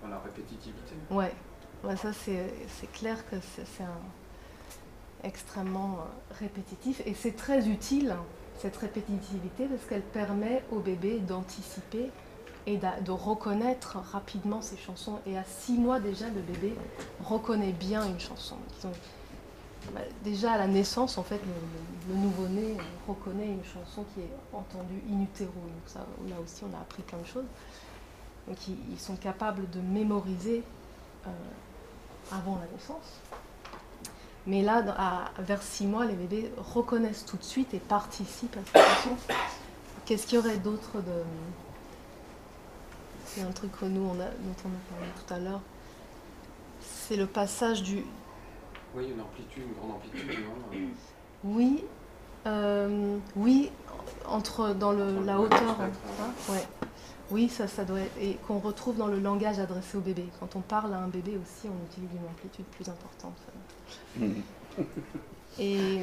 [0.08, 0.94] La répétitivité.
[1.10, 1.32] Ouais
[1.96, 3.84] ça c'est clair que c'est
[5.22, 5.98] extrêmement
[6.38, 8.14] répétitif et c'est très utile
[8.58, 12.10] cette répétitivité parce qu'elle permet au bébé d'anticiper
[12.66, 15.18] et de reconnaître rapidement ces chansons.
[15.26, 16.74] Et à six mois déjà, le bébé
[17.22, 18.56] reconnaît bien une chanson.
[19.92, 21.40] Bah, déjà à la naissance, en fait,
[22.08, 25.52] le, nouveau-né reconnaît une chanson qui est entendue in utero.
[25.52, 27.44] Donc ça, là aussi, on a appris plein de choses.
[28.48, 30.62] Donc ils, ils sont capables de mémoriser
[31.26, 31.30] euh,
[32.32, 33.20] avant la naissance.
[34.46, 38.56] Mais là, dans- à- vers six mois, les bébés reconnaissent tout de suite et participent
[38.56, 39.16] à cette chanson.
[40.04, 41.22] Qu'est-ce qu'il y aurait d'autre de...
[43.26, 45.60] C'est un truc que nous, on a, dont on a parlé tout à l'heure.
[46.80, 48.04] C'est le passage du,
[48.94, 50.78] Oui, une amplitude, une grande amplitude, non
[51.44, 51.84] Oui,
[52.46, 53.70] euh, oui,
[54.26, 55.90] entre dans le, la hauteur, hein,
[56.50, 56.66] ouais.
[57.30, 60.26] Oui, ça, ça doit être, et qu'on retrouve dans le langage adressé au bébé.
[60.40, 63.36] Quand on parle à un bébé aussi, on utilise une amplitude plus importante.
[65.56, 66.00] Et,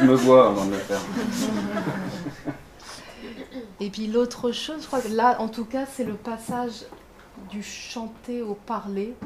[0.00, 1.00] Je me vois avant de le faire.
[3.80, 6.84] et puis l'autre chose, je crois que là, en tout cas, c'est le passage
[7.50, 9.16] du chanter au parler,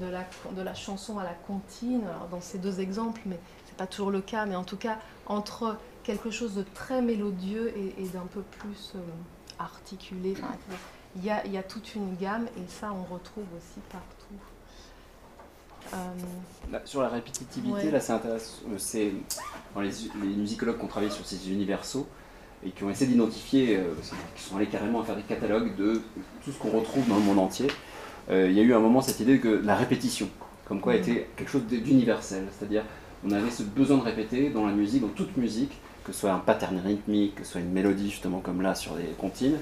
[0.00, 0.24] de la,
[0.56, 2.00] de la chanson à la comptine.
[2.04, 4.98] Alors, dans ces deux exemples, mais c'est pas toujours le cas, mais en tout cas,
[5.26, 9.00] entre quelque chose de très mélodieux et, et d'un peu plus euh,
[9.64, 10.34] articulé.
[11.16, 14.34] Il y, a, il y a toute une gamme, et ça, on retrouve aussi partout.
[15.92, 15.96] Euh,
[16.72, 17.90] Là, sur la répétitivité, Ouais.
[17.90, 18.54] là c'est intéressant.
[18.70, 19.12] euh, C'est
[19.74, 19.90] dans les,
[20.22, 22.06] les musicologues qui ont travaillé sur ces universaux
[22.64, 23.92] et qui ont essayé d'identifier, euh,
[24.34, 26.00] qui sont allés carrément à faire des catalogues de
[26.42, 27.68] tout ce qu'on retrouve dans le monde entier.
[28.30, 30.28] Euh, il y a eu un moment cette idée que la répétition,
[30.66, 30.98] comme quoi, Mhm.
[31.00, 32.48] était quelque chose d'universel.
[32.58, 32.82] C'est-à-dire,
[33.26, 35.72] on avait ce besoin de répéter dans la musique, dans toute musique,
[36.04, 38.94] que ce soit un pattern rythmique, que ce soit une mélodie, justement, comme là sur
[38.94, 39.56] des comptines.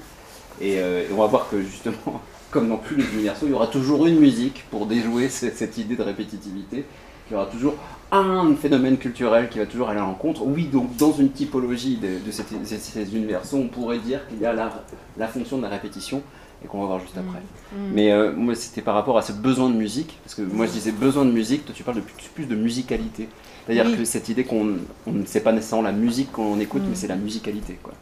[0.61, 3.55] Et, euh, et on va voir que, justement, comme dans tous les universaux, il y
[3.55, 6.85] aura toujours une musique pour déjouer cette, cette idée de répétitivité.
[7.29, 7.75] Il y aura toujours
[8.11, 10.43] un phénomène culturel qui va toujours aller à l'encontre.
[10.45, 14.39] Oui, donc dans une typologie de, de cette- ces, ces universaux, on pourrait dire qu'il
[14.39, 14.85] y a la,
[15.17, 16.21] la fonction de la répétition,
[16.63, 17.41] et qu'on va voir juste après.
[17.71, 17.77] mm.
[17.91, 20.71] Mais euh, moi, c'était par rapport à ce besoin de musique, parce que moi je
[20.71, 23.29] disais besoin de musique, toi tu parles de plus, plus de musicalité.
[23.65, 23.97] C'est-à-dire Oui.
[23.97, 26.89] que cette idée qu'on on ne sait pas nécessairement la musique qu'on écoute, Mm.
[26.89, 27.79] mais c'est la musicalité.
[27.81, 27.93] Quoi.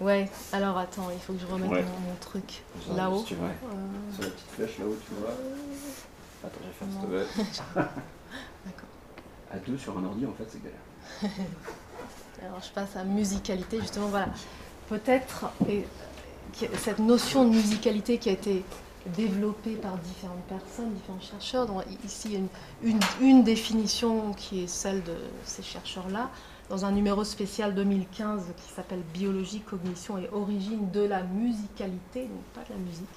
[0.00, 1.82] Ouais, alors attends, il faut que je remette Ouais.
[1.82, 2.62] mon, mon truc
[2.96, 3.24] là-haut.
[3.26, 3.34] si.
[3.34, 3.36] Euh,
[4.14, 5.30] Sur la petite flèche là-haut, tu vois.
[6.44, 7.44] Attends, je vais faire plaît.
[8.64, 8.88] D'accord.
[9.52, 11.36] À deux sur un ordi, en fait, c'est galère.
[12.42, 14.28] Alors je passe à musicalité, justement, voilà.
[14.88, 15.50] Peut-être
[16.78, 18.64] cette notion de musicalité qui a été
[19.06, 21.66] développée par différentes personnes, différents chercheurs.
[22.04, 22.28] Ici,
[22.82, 26.30] il y a une, définition qui est celle de ces chercheurs-là,
[26.68, 32.42] dans un numéro spécial 2015 qui s'appelle Biologie, cognition et origine de la musicalité, donc
[32.54, 33.08] pas de la musique.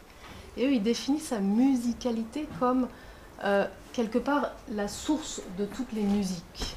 [0.57, 2.87] Et eux, ils définissent la musicalité comme
[3.43, 6.75] euh, quelque part la source de toutes les musiques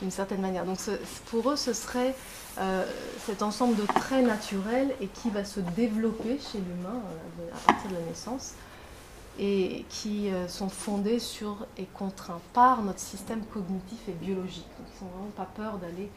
[0.00, 0.64] d'une certaine manière.
[0.64, 0.78] Donc
[1.30, 2.14] pour eux, ce serait
[2.58, 2.84] euh,
[3.26, 7.00] cet ensemble de traits naturels et qui va se développer chez l'humain
[7.40, 8.54] euh, à partir de la naissance
[9.38, 14.68] et qui euh, sont fondés sur et contraints par notre système cognitif et biologique.
[14.78, 16.10] Donc ils n'ont vraiment pas peur d'aller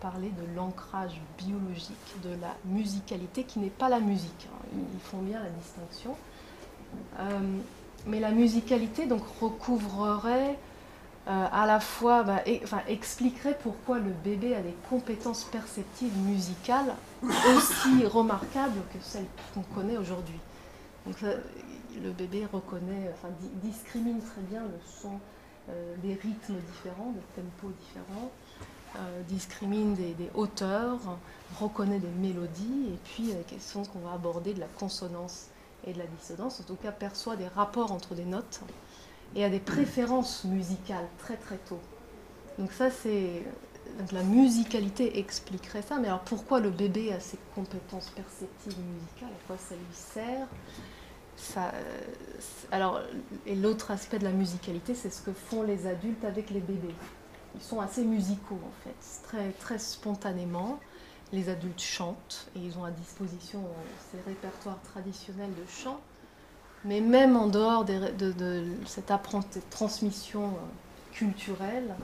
[0.00, 4.48] parler de l'ancrage biologique, de la musicalité qui n'est pas la musique.
[4.48, 4.66] hein.
[4.94, 6.16] Ils font bien la distinction.
[8.06, 10.56] Mais la musicalité donc recouvrerait
[11.28, 12.42] euh, à la fois, bah,
[12.88, 16.94] expliquerait pourquoi le bébé a des compétences perceptives musicales
[17.56, 20.38] aussi remarquables que celles qu'on connaît aujourd'hui.
[21.06, 25.18] Donc le bébé reconnaît, enfin, di- discrimine très bien le son
[25.68, 28.30] euh, des rythmes différents, des tempos différents,
[28.96, 30.98] euh, discrimine des, des hauteurs,
[31.60, 35.46] reconnaît des mélodies, et puis la question qu'on va aborder de la consonance
[35.86, 38.60] et de la dissonance, en tout cas perçoit des rapports entre des notes
[39.34, 41.80] et a des préférences musicales très très tôt.
[42.58, 43.44] Donc ça c'est
[43.98, 49.28] donc la musicalité expliquerait ça, mais alors pourquoi le bébé a ces compétences perceptives musicales
[49.28, 50.46] À quoi ça lui sert?
[51.56, 51.70] Euh,
[52.70, 53.00] alors,
[53.46, 56.94] et l'autre aspect de la musicalité, c'est ce que font les adultes avec les bébés.
[57.54, 60.78] Ils sont assez musicaux en fait, très, très spontanément.
[61.32, 63.62] Les adultes chantent et ils ont à disposition
[64.10, 66.00] ces répertoires traditionnels de chant.
[66.84, 69.12] Mais même en dehors des de, de cette
[69.70, 71.94] transmission euh, culturelle,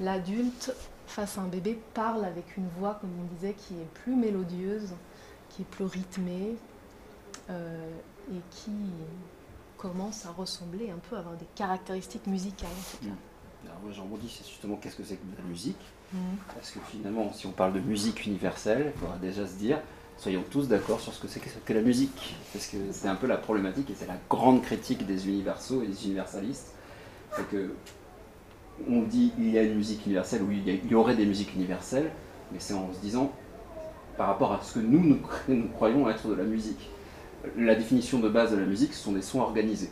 [0.00, 0.74] l'adulte,
[1.06, 4.94] face à un bébé, parle avec une voix, comme on disait, qui est plus mélodieuse,
[5.50, 6.56] qui est plus rythmée
[7.50, 7.90] euh,
[8.32, 8.72] et qui
[9.78, 12.68] commence à ressembler un peu, à avoir des caractéristiques musicales.
[12.70, 13.12] en tout cas.
[13.64, 15.76] Alors moi j'en rebondis, c'est justement qu'est-ce que c'est que la musique
[16.12, 16.36] Mhm.
[16.54, 19.80] Parce que finalement, si on parle de musique universelle, il faudra déjà se dire,
[20.18, 22.36] soyons tous d'accord sur ce que c'est que- la musique.
[22.52, 25.86] Parce que c'est un peu la problématique et c'est la grande critique des universaux et
[25.86, 26.72] des universalistes.
[27.36, 27.70] C'est que
[28.88, 32.10] on dit il y a une musique universelle, oui, il y, aurait des musiques universelles,
[32.52, 33.32] mais c'est en se disant,
[34.18, 36.90] par rapport à ce que nous, nous, croyons être de la musique.
[37.56, 39.90] La définition de base de la musique, ce sont des sons organisés.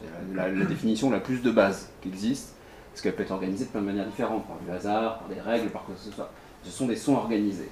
[0.00, 2.54] C'est la, la- la définition la plus de base qui existe.
[2.90, 5.40] Parce qu'elle peut être organisée de plein de manières différentes, par du hasard, par des
[5.40, 6.30] règles, par quoi que ce soit.
[6.62, 7.68] Ce sont des sons organisés.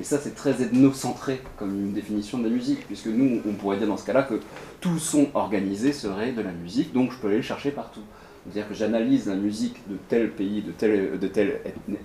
[0.00, 3.76] Et ça, c'est très ethnocentré comme une définition de la musique, puisque nous, on pourrait
[3.76, 4.40] dire dans ce cas-là que
[4.80, 8.00] tout son organisé serait de la musique, donc je peux aller le chercher partout.
[8.44, 11.26] C'est-à-dire que j'analyse la musique de tel pays, de telle, de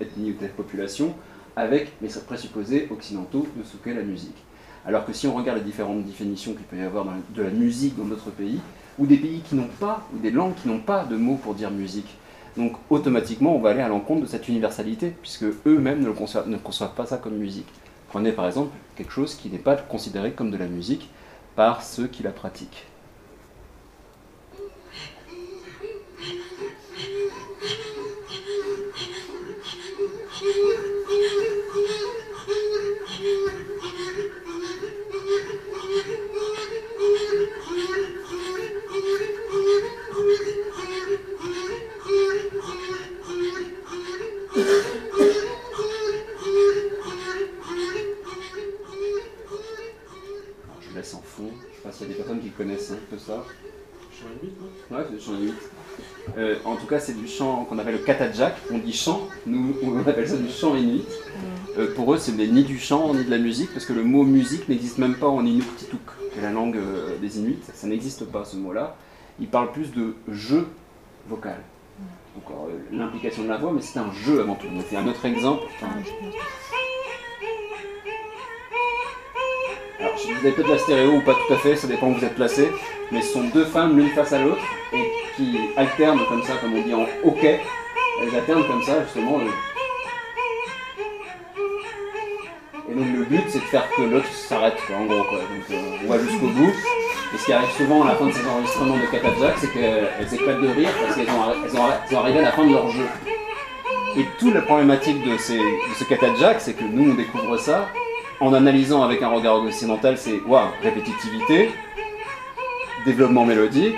[0.00, 1.14] ethnie ou telle population,
[1.56, 4.36] avec mes présupposés occidentaux de ce qu'est la musique.
[4.86, 7.96] Alors que si on regarde les différentes définitions qu'il peut y avoir de la musique
[7.96, 8.60] dans d'autres pays,
[8.98, 11.54] ou des pays qui n'ont pas, ou des langues qui n'ont pas de mots pour
[11.54, 12.16] dire musique,
[12.58, 16.94] donc automatiquement on va aller à l'encontre de cette universalité, puisque eux-mêmes ne, ne conçoivent
[16.94, 17.68] pas ça comme musique.
[18.08, 21.08] Prenez par exemple quelque chose qui n'est pas considéré comme de la musique
[21.56, 22.84] par ceux qui la pratiquent.
[52.58, 53.44] connaissent un peu ça.
[54.12, 54.52] Chant inuit,
[54.90, 55.54] Ouais, c'est du chant inuit.
[56.36, 58.56] Euh, en tout cas, c'est du chant qu'on appelle le katajak.
[58.72, 61.06] On dit chant, nous on appelle ça du chant inuit.
[61.78, 64.24] Euh, pour eux, c'est ni du chant ni de la musique, parce que le mot
[64.24, 65.96] musique n'existe même pas en inuktitut,
[66.32, 67.60] qui est la langue euh, des Inuits.
[67.72, 68.96] Ça n'existe pas ce mot-là.
[69.40, 70.66] Ils parlent plus de jeu
[71.28, 71.60] vocal.
[72.34, 74.66] Donc euh, l'implication de la voix, mais c'est un jeu avant tout.
[74.68, 75.62] Donc c'est un autre exemple.
[75.80, 75.92] Alors,
[80.40, 82.34] vous avez peut-être la stéréo ou pas tout à fait, ça dépend où vous êtes
[82.34, 82.68] placé,
[83.10, 86.74] mais ce sont deux femmes l'une face à l'autre et qui alternent comme ça, comme
[86.74, 87.60] on dit en hockey.
[88.22, 89.40] Elles alternent comme ça, justement.
[92.90, 95.24] Et donc le but, c'est de faire que l'autre s'arrête, en gros.
[95.24, 95.38] Quoi.
[95.38, 96.72] Donc euh, on va jusqu'au bout.
[97.34, 100.34] Et ce qui arrive souvent à la fin de ces enregistrements de Katajak, c'est qu'elles
[100.34, 103.06] éclatent de rire parce qu'elles ont, elles ont, arrivé à la fin de leur jeu.
[104.16, 107.88] Et toute la problématique de, ces, de ce Katajak, c'est que nous, on découvre ça
[108.40, 111.70] en analysant avec un regard occidental, c'est waouh, répétitivité,
[113.04, 113.96] développement mélodique,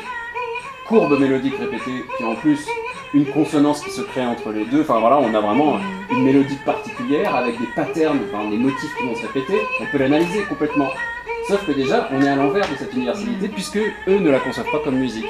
[0.87, 2.67] courbe mélodique répétée, puis en plus
[3.13, 4.83] une consonance qui se crée entre les deux.
[4.83, 5.79] Enfin voilà, on a vraiment
[6.11, 9.61] une mélodie particulière avec des patterns, enfin des motifs qui vont se répéter.
[9.81, 10.89] On peut l'analyser complètement.
[11.49, 14.71] Sauf que déjà, on est à l'envers de cette universalité puisque eux ne la conçoivent
[14.71, 15.27] pas comme musique.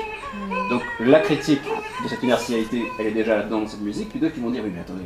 [0.69, 1.63] Donc la critique
[2.03, 4.11] de cette universalité, elle est déjà là-dedans dans cette musique.
[4.11, 5.05] Puis d'autres qui vont dire oui mais attendez,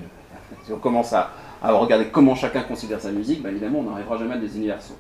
[0.64, 1.31] si on commence à,
[1.64, 4.96] à regarder comment chacun considère sa musique, bah, évidemment on n'arrivera jamais à des universaux.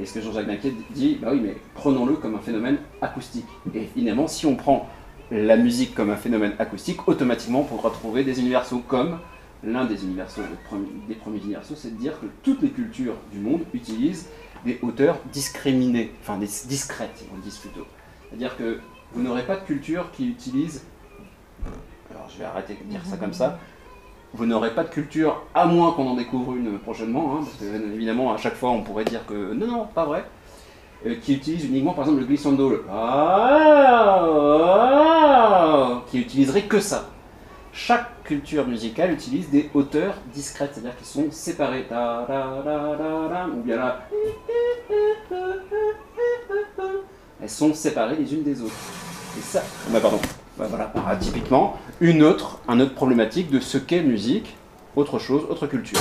[0.00, 3.44] Et ce que Jean-Jacques Naquet dit, bah oui mais prenons-le comme un phénomène acoustique.
[3.74, 4.88] Et finalement, si on prend
[5.30, 9.18] la musique comme un phénomène acoustique, automatiquement on pourra trouver des universaux comme
[9.62, 10.40] l'un des universaux,
[11.06, 14.28] des premiers universaux, c'est de dire que toutes les cultures du monde utilisent
[14.64, 17.86] des hauteurs discriminées, enfin des discrètes, on dit plutôt.
[18.28, 18.80] C'est-à-dire que
[19.12, 20.84] vous n'aurez pas de culture qui utilise,
[22.10, 23.58] alors je vais arrêter de dire ça comme ça,
[24.34, 27.64] vous n'aurez pas de culture, à moins qu'on en découvre une prochainement, hein, parce que
[27.94, 30.24] évidemment à chaque fois on pourrait dire que non, non, pas vrai,
[31.06, 34.20] euh, qui utilise uniquement par exemple le glissando, le ah,
[35.22, 37.08] ah, qui utiliserait que ça.
[37.72, 41.28] Chaque culture musicale utilise des hauteurs discrètes, c'est-à-dire qu'ils sont
[41.88, 42.26] ta,
[43.46, 44.00] ou bien là,
[47.40, 48.74] elles sont séparées les unes des autres.
[49.38, 50.18] Et ça, bah pardon,
[50.58, 54.56] bah voilà, ah, typiquement, une autre, un autre problématique de ce qu'est musique,
[54.96, 55.98] autre chose, autre culture.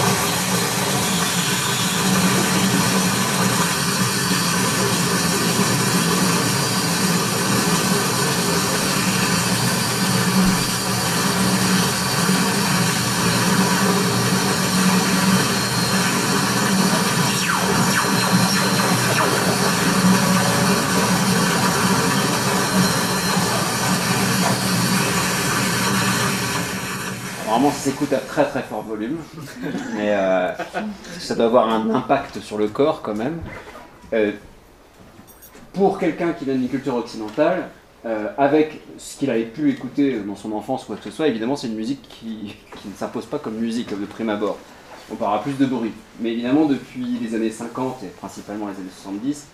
[27.50, 29.18] Vraiment, ça s'écoute à très très fort volume,
[29.96, 30.52] mais euh,
[31.18, 33.40] ça doit avoir un impact sur le corps quand même.
[34.14, 34.32] Euh,
[35.74, 37.70] pour quelqu'un qui vient d'une culture occidentale,
[38.06, 41.28] euh, avec ce qu'il avait pu écouter dans son enfance ou quoi que ce soit,
[41.28, 44.58] évidemment c'est une musique qui, ne s'impose pas comme musique de prime abord.
[45.12, 45.92] On parlera plus de bruit.
[46.20, 49.48] Mais évidemment depuis les années 50 et principalement les années 70,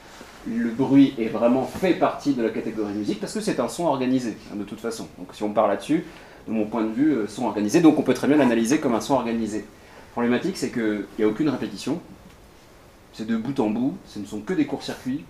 [0.47, 3.85] le bruit est vraiment fait partie de la catégorie musique parce que c'est un son
[3.85, 5.07] organisé, hein, de toute façon.
[5.17, 6.03] Donc si on parle là-dessus,
[6.47, 8.93] de mon point de vue, euh, son organisé, donc on peut très bien l'analyser comme
[8.93, 9.59] un son organisé.
[9.59, 11.99] La problématique, c'est qu'il n'y a aucune répétition,
[13.13, 15.25] c'est de bout en bout, ce ne sont que des courts-circuits,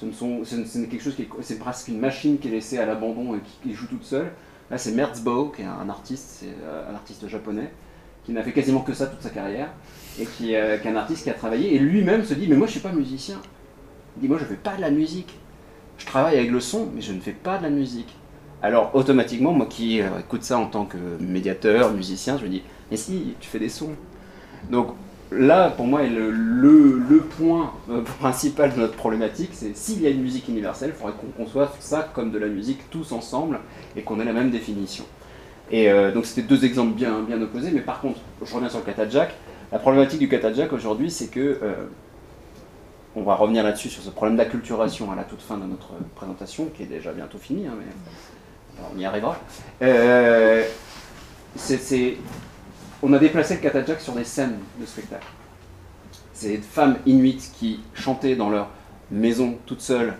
[0.00, 1.16] ce ne sont, c'est quelque chose
[1.58, 4.32] presque une machine qui est laissée à l'abandon et qui, joue toute seule.
[4.70, 6.54] Là, c'est Merzbow, qui est un artiste, c'est
[6.90, 7.70] un artiste japonais,
[8.24, 9.68] qui n'a fait quasiment que ça toute sa carrière,
[10.18, 12.66] et qui, euh, est un artiste qui a travaillé, et lui-même se dit, mais moi
[12.66, 13.40] je suis pas musicien.
[14.16, 15.38] Il dit, moi je fais pas de la musique.
[15.98, 18.16] Je travaille avec le son, mais je ne fais pas de la musique.
[18.62, 22.62] Alors automatiquement, moi qui euh, écoute ça en tant que médiateur, musicien, je me dis,
[22.90, 23.92] mais si, tu fais des sons.
[24.70, 24.88] Donc
[25.32, 30.20] là, pour moi, le, point euh, principal de notre problématique, c'est s'il y a une
[30.20, 33.60] musique universelle, il faudrait qu'on conçoive ça comme de la musique tous ensemble
[33.96, 35.04] et qu'on ait la même définition.
[35.70, 39.10] Et euh, donc c'était deux exemples bien, opposés, mais par contre, je reviens sur le
[39.10, 39.34] Jack.
[39.72, 41.60] La problématique du Jack aujourd'hui, c'est que,
[43.14, 46.66] on va revenir là-dessus sur ce problème d'acculturation à la toute fin de notre présentation,
[46.74, 47.86] qui est déjà bientôt finie, hein, mais
[48.94, 49.38] on y arrivera.
[49.82, 50.64] Euh,
[53.02, 55.26] on a déplacé le Jack sur des scènes de spectacle.
[56.32, 58.68] C'est des femmes inuites qui chantaient dans leur
[59.10, 60.14] maison toutes seules,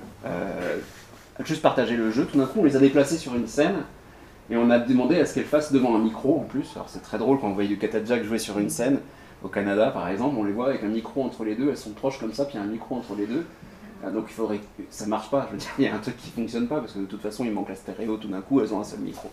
[1.44, 2.26] juste partager le jeu.
[2.26, 3.76] Tout d'un coup, on les a déplacées sur une scène
[4.50, 6.66] et on a demandé à ce qu'elles fassent devant un micro en plus.
[6.74, 8.98] Alors c'est très drôle quand on voit du Jack jouer sur une scène.
[9.42, 11.92] Au Canada par exemple, on les voit avec un micro entre les deux, elles sont
[11.92, 13.46] proches comme ça, puis il y a un micro entre les deux.
[14.04, 16.16] Ah, donc il faudrait ça marche pas, je veux dire, il y a un truc
[16.16, 18.60] qui fonctionne pas parce que de toute façon il manque la stéréo, tout d'un coup
[18.60, 19.30] elles ont un seul micro.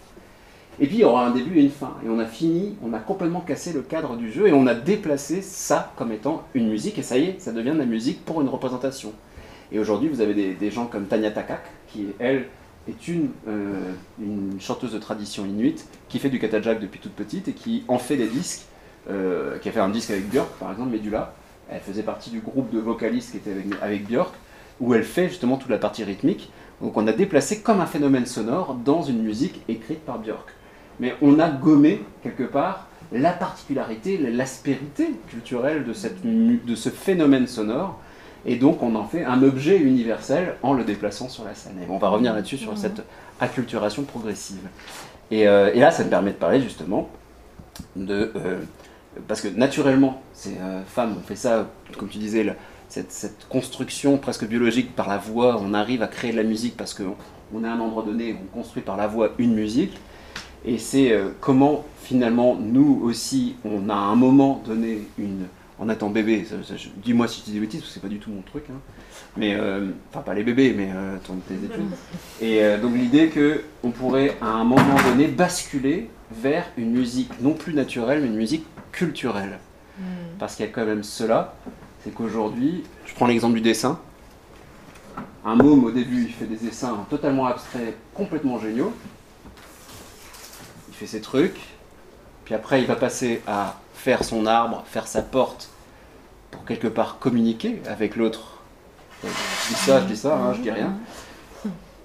[0.80, 1.96] Et puis il y aura un début et une fin.
[2.06, 4.76] Et on a fini, on a complètement cassé le cadre du jeu et on a
[4.76, 8.24] déplacé ça comme étant une musique et ça y est, ça devient de la musique
[8.26, 9.14] pour une représentation.
[9.72, 12.48] Et aujourd'hui vous avez des, gens comme Tanya Takak qui elle
[12.88, 13.92] est une, euh,
[14.60, 18.16] chanteuse de tradition inuite qui fait du katajak depuis toute petite et qui en fait
[18.16, 18.66] des disques,
[19.10, 21.34] euh, qui a fait un disque avec Björk par exemple, Medula.
[21.70, 24.34] Elle faisait partie du groupe de vocalistes qui était avec, avec Björk,
[24.80, 26.52] où elle fait justement toute la partie rythmique.
[26.82, 30.54] Donc on a déplacé comme un phénomène sonore dans une musique écrite par Björk.
[31.00, 37.48] Mais on a gommé quelque part la particularité, l'aspérité culturelle de, cette, de ce phénomène
[37.48, 38.00] sonore
[38.46, 41.78] et donc on en fait un objet universel en le déplaçant sur la scène.
[41.82, 43.02] Et on va revenir là-dessus sur cette
[43.40, 44.68] acculturation progressive.
[45.32, 47.10] Et, euh, là, ça me permet de parler justement
[47.96, 48.32] de...
[48.36, 48.60] Euh,
[49.28, 52.56] parce que naturellement, ces euh, femmes ont fait ça, comme tu disais,
[52.90, 56.94] cette, construction presque biologique par la voix, on arrive à créer de la musique parce
[56.94, 59.98] qu'on est à un endroit donné, on construit par la voix une musique.
[60.66, 65.46] Et c'est comment finalement nous aussi, on a à un moment donné une
[65.80, 66.46] en attend bébé.
[67.04, 68.64] Dis-moi si je dis des bêtises, parce que c'est pas du tout mon truc.
[68.70, 68.80] Hein.
[69.36, 71.92] Mais, euh, enfin, pas les bébés, mais euh, ton, tes études.
[72.42, 77.54] Et euh, donc l'idée qu'on pourrait à un moment donné basculer vers une musique non
[77.54, 79.60] plus naturelle, mais une musique culturelle.
[80.00, 80.04] Hmm.
[80.40, 81.56] Parce qu'il y a quand même cela,
[82.08, 84.00] c'est qu'aujourd'hui, je prends l'exemple du dessin.
[85.44, 88.94] Un môme au début, il fait des dessins totalement abstraits, complètement géniaux.
[90.88, 91.60] Il fait ses trucs,
[92.46, 95.70] puis après il va passer à faire son arbre, faire sa porte,
[96.50, 98.62] pour quelque part communiquer avec l'autre.
[99.22, 99.28] Je
[99.68, 100.94] dis ça, je dis ça, hein, je dis rien.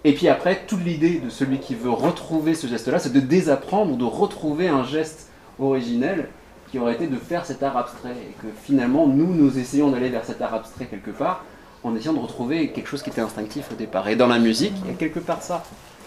[0.02, 3.92] Et puis après, toute l'idée de celui qui veut retrouver ce geste-là, c'est de désapprendre
[3.92, 6.28] ou de retrouver un geste originel
[6.72, 8.16] qui aurait été de faire cet art abstrait.
[8.16, 11.44] Et que finalement, nous, nous essayons d'aller vers cet art abstrait quelque part,
[11.84, 14.08] en essayant de retrouver quelque chose qui était instinctif au départ.
[14.08, 15.62] Et dans la musique, il y a quelque part ça.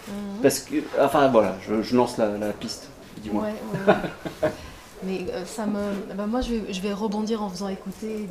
[0.08, 0.42] Mhm.
[0.42, 3.46] Parce que, enfin voilà, je, lance la, piste, dis-moi.
[5.04, 6.14] Mais euh, ça me.
[6.14, 8.26] Bah, moi, je vais, je vais, rebondir en faisant écouter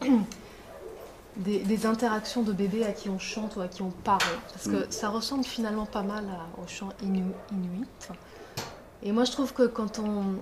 [1.36, 4.20] des, des, interactions de bébés à qui on chante ou à qui on parle.
[4.52, 4.90] Parce que mm.
[4.90, 6.24] ça ressemble finalement pas mal
[6.62, 7.34] au chant inuit.
[9.02, 10.36] Et moi, je trouve que quand on,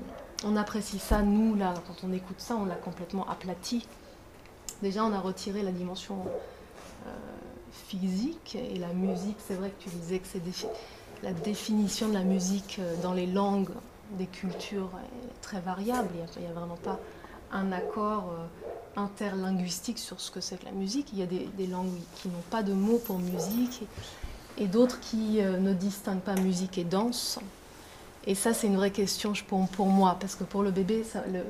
[0.44, 3.86] on apprécie ça, nous, là, quand on écoute ça, on l'a complètement aplati.
[4.82, 6.24] Déjà, on a retiré la dimension
[7.06, 7.10] euh,
[7.72, 9.36] physique et la musique.
[9.46, 10.42] C'est vrai que tu disais que c'est
[11.22, 13.70] la définition de la musique euh, dans les langues
[14.18, 14.90] des cultures
[15.40, 16.10] très variables.
[16.36, 16.98] Il n'y a, vraiment pas
[17.52, 21.12] un accord euh, interlinguistique sur ce que c'est que la musique.
[21.12, 23.84] Il y a des, langues qui n'ont pas de mots pour musique
[24.58, 27.38] et, d'autres qui ne distinguent pas musique et danse.
[28.26, 31.04] Et ça, c'est une vraie question pour, moi, parce que pour le bébé,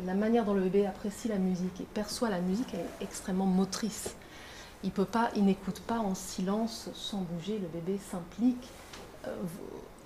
[0.07, 4.15] la manière dont le bébé apprécie la musique et perçoit la musique est extrêmement motrice.
[4.83, 7.59] Il n'écoute pas en silence, sans bouger.
[7.59, 8.69] Le bébé s'implique.
[9.27, 9.31] Euh,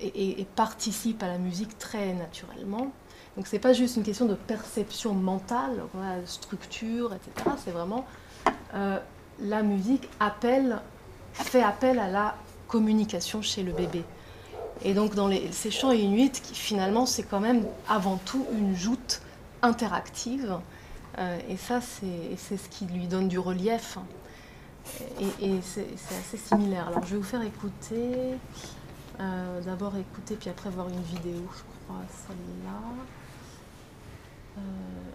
[0.00, 2.92] et, participe à la musique très naturellement.
[3.36, 7.50] Donc c'est pas juste une question de perception mentale, de structure, etc.
[7.64, 8.06] C'est vraiment
[8.74, 8.98] euh,
[9.40, 10.80] la musique appelle,
[11.32, 12.36] fait appel à la
[12.68, 14.04] communication chez le bébé.
[14.82, 18.76] Et donc dans les, ces chants inuits, qui, finalement c'est quand même avant tout une
[18.76, 19.22] joute
[19.62, 20.58] interactive.
[21.18, 23.98] Euh, et ça c'est ce qui lui donne du relief.
[25.20, 25.86] Et, et c'est
[26.18, 26.88] assez similaire.
[26.88, 28.36] Alors je vais vous faire écouter.
[29.18, 32.80] Euh, d'abord écouter, puis après voir une vidéo, je crois, celle-là.
[34.58, 34.60] Euh,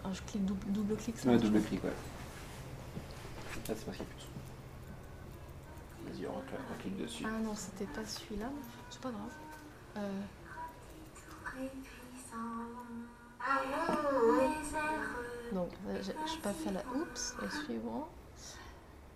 [0.04, 1.90] ah, je clique double, double clic, ça Ouais, double clic, ouais.
[1.90, 1.94] Là,
[3.66, 4.26] c'est parce qu'il plus
[6.04, 7.24] Vas-y, on clique dessus.
[7.24, 8.50] Ah non, c'était pas celui-là,
[8.90, 9.30] c'est pas grave.
[9.96, 10.00] Euh...
[15.52, 16.80] Donc, euh, je n'ai pas fait la.
[16.96, 18.08] Oups, la suivante.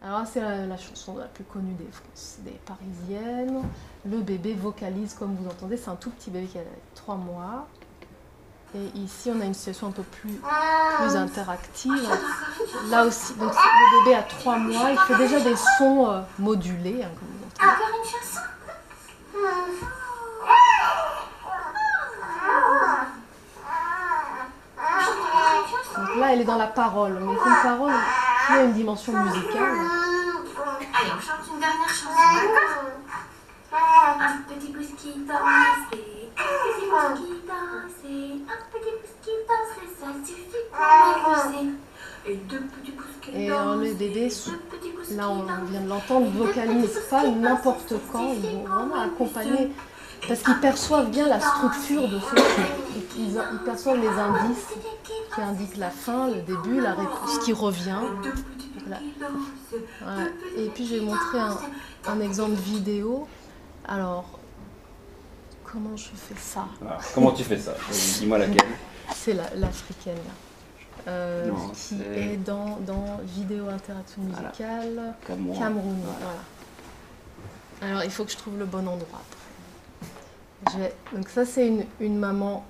[0.02, 3.62] Alors, c'est la, chanson la plus connue des, France, des Parisiennes.
[4.04, 5.76] le bébé vocalise comme vous entendez.
[5.76, 6.62] C'est un tout petit bébé qui a
[6.94, 7.66] 3 mois.
[8.74, 10.34] Et ici, on a une situation un peu plus,
[10.98, 12.08] plus interactive.
[12.90, 17.02] Là aussi, donc le bébé a 3 mois, il fait déjà des sons euh, modulés.
[17.02, 17.72] hein, comme vous entendez.
[17.72, 18.40] Encore une chanson
[25.96, 27.92] Donc là, elle est dans la parole, mais c'est une parole
[28.46, 29.62] qui a une dimension musicale.
[30.98, 32.84] Allez, on chante une dernière chanson, d'accord
[34.20, 39.90] Un petit pouce qui dansait, un petit pouce qui dansait, un petit pouce qui dansait,
[40.00, 41.74] ça suffit pour m'amuser.
[42.28, 45.80] Et deux petits pouces qui Et le dansent, bébé, et petits pouces Là, on vient
[45.80, 48.32] de l'entendre, vocalise pas n'importe quand.
[48.32, 49.70] Ils vont vraiment accompagner
[50.28, 52.26] parce qu'ils perçoivent bien la structure de ce
[53.16, 54.64] Ils, ils- ils perçoivent les indices
[55.34, 57.98] qui indiquent la fin, le début, la réponse qui revient.
[58.86, 59.00] Voilà.
[60.02, 60.28] Voilà.
[60.56, 61.56] Et puis, pouces je vais qui montrer un,
[62.08, 63.26] un exemple vidéo.
[63.88, 64.24] Alors,
[65.64, 66.66] comment je fais ça?
[66.80, 67.74] Alors, comment tu fais ça?
[67.90, 68.68] Dis-moi laquelle.
[69.14, 70.32] C'est la- l'africaine, là.
[71.08, 74.48] Euh, Non, qui est dans, dans vidéo interaction Voilà.
[74.48, 75.14] musicale.
[75.26, 75.58] Cameroun.
[75.58, 76.18] Cameroun, Voilà.
[77.80, 77.92] voilà.
[77.92, 79.22] Alors, il faut que je trouve le bon endroit
[81.12, 82.64] Donc ça, c'est une, une maman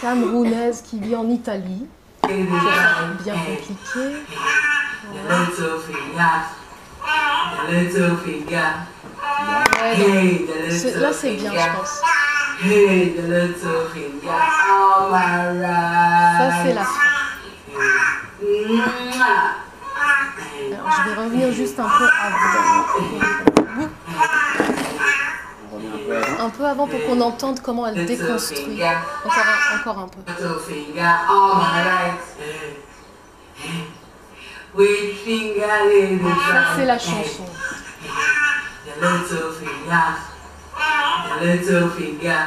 [0.00, 1.86] camerounaise qui vit en Italie.
[2.26, 4.24] C'est bien compliqué.
[9.80, 9.94] Ouais,
[10.74, 12.00] little là, c'est bien, je pense.
[16.38, 17.06] Ça, c'est la fin.
[20.72, 22.84] Alors, je vais revenir juste un peu avant.
[26.38, 26.86] Un peu avant.
[26.86, 28.82] Pour qu'on entende comment elle déconstruit.
[29.24, 30.20] Encore un, encore un peu.
[30.26, 30.32] Ça,
[36.76, 37.44] c'est la chanson.
[38.86, 40.14] The little finger,
[41.28, 42.44] the little finger,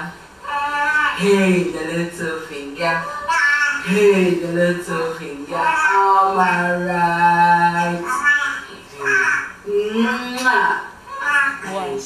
[1.18, 2.98] hey, the little finger,
[3.86, 8.02] hey, the little finger, all my right.
[9.68, 10.74] Mwah.
[11.72, 12.00] Ouais,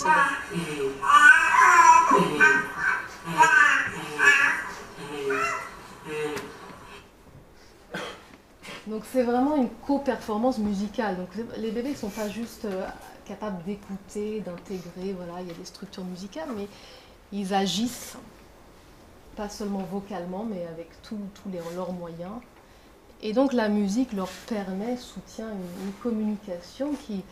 [9.14, 11.18] c'est vraiment une co-performance musicale.
[11.18, 12.88] Donc les bébés ne sont pas juste euh,
[13.26, 16.68] capables d'écouter, d'intégrer, voilà, il y a des structures musicales, mais
[17.32, 18.18] ils agissent,
[19.36, 21.18] pas seulement vocalement, mais avec tous
[21.76, 22.34] leurs moyens.
[23.22, 27.24] Et donc la musique leur permet, soutient une, communication qui...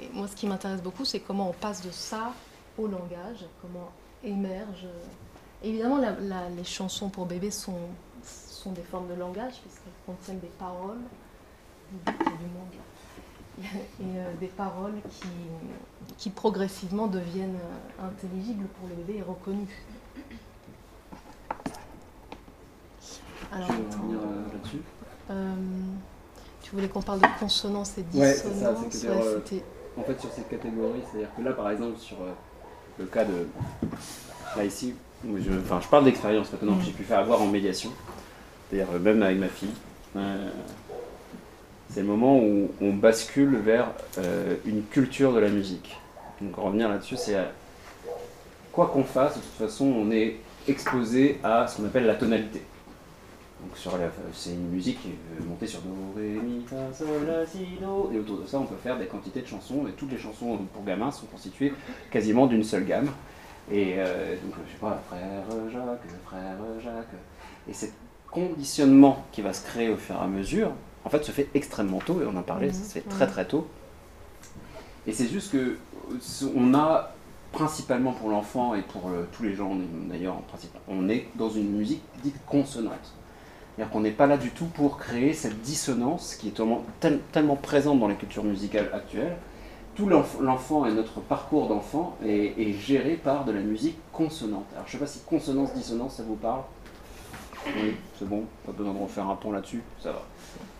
[0.00, 2.32] Et moi ce qui m'intéresse beaucoup, c'est comment on passe de ça
[2.78, 3.90] au langage, comment
[4.24, 4.86] émerge...
[5.62, 7.78] Évidemment, la- la- les chansons pour bébés sont,
[8.22, 10.98] sont des formes de langage, puisqu'elles contiennent des paroles.
[12.04, 12.72] Du monde.
[14.00, 15.28] Et euh, des paroles qui,
[16.18, 17.56] qui progressivement deviennent
[18.00, 19.66] euh, intelligibles pour le bébé et reconnues.
[23.52, 24.80] Alors, Tu revenir euh, là-dessus
[25.30, 25.54] Euh,
[26.62, 29.40] tu voulais qu'on parle de consonance et Ouais, dissonance c'est ça, c'est que Ouais, euh,
[29.44, 29.64] c'était-
[29.96, 32.32] En fait, sur cette catégorie, c'est-à-dire que là, par exemple, sur euh,
[32.98, 33.46] le cas de.
[34.56, 37.46] Là, ici, moi, je, enfin, je parle d'expérience maintenant que j'ai pu faire avoir en
[37.46, 37.90] médiation,
[38.68, 39.72] c'est-à-dire euh, même avec ma fille.
[41.90, 45.96] C'est le moment où on bascule vers euh, une culture de la musique.
[46.40, 47.36] Donc, revenir là-dessus, c'est.
[48.72, 50.36] quoi qu'on fasse, de toute façon, on est
[50.68, 52.62] exposé à ce qu'on appelle la tonalité.
[53.60, 53.70] Donc
[54.34, 58.10] c'est une musique qui est montée sur do, ré, mi, fa, sol, la, si, do.
[58.14, 59.86] Et autour de ça, on peut faire des quantités de chansons.
[59.88, 61.72] Et toutes les chansons pour gamins sont constituées
[62.10, 63.08] quasiment d'une seule gamme.
[63.72, 67.18] Et euh, donc, je sais pas, frère Jacques, frère Jacques.
[67.68, 67.86] Et ce
[68.30, 70.72] conditionnement qui va se créer au fur et à mesure,
[71.06, 72.20] en fait, se fait extrêmement tôt.
[72.20, 73.66] Et on en parlait, ça se fait très très tôt.
[75.06, 75.78] Et c'est juste que
[76.54, 77.12] on a
[77.52, 79.74] principalement pour l'enfant et pour euh, tous les gens
[80.10, 83.14] d'ailleurs en principe, on est dans une musique dite consonante.
[83.76, 87.20] C'est-à-dire qu'on n'est pas là du tout pour créer cette dissonance qui est tellement, tel-
[87.32, 89.36] tellement présente dans les cultures musicales actuelles.
[89.94, 94.66] Tout l'enf- l'enfant et notre parcours d'enfant est, est géré par de la musique consonante.
[94.74, 96.62] Alors je sais pas si consonance-dissonance ça vous parle?
[97.66, 100.22] Oui, c'est bon, pas besoin de refaire un pont là-dessus, ça va.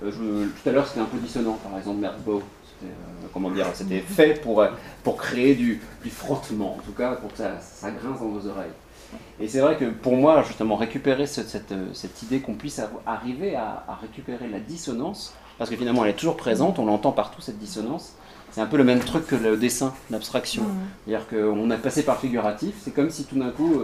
[0.03, 2.43] Euh, je- tout à l'heure c'était un peu dissonant, par exemple Merzbow.
[2.69, 4.69] C'était, euh, comment dire, c'était fait pour, euh,
[5.03, 8.47] pour créer du, du frottement, en tout cas pour que ça, ça grince dans vos
[8.49, 8.71] oreilles.
[9.41, 12.81] Et c'est vrai que pour moi, justement, récupérer ce- cette, euh, cette idée qu'on puisse
[13.07, 17.13] arriver à, à récupérer la dissonance, parce que finalement elle est toujours présente, on l'entend
[17.13, 18.13] partout cette dissonance,
[18.53, 20.63] C'est un peu le même truc que le dessin, l'abstraction.
[21.05, 23.83] C'est-à-dire qu'on a passé par figuratif, c'est comme si tout d'un coup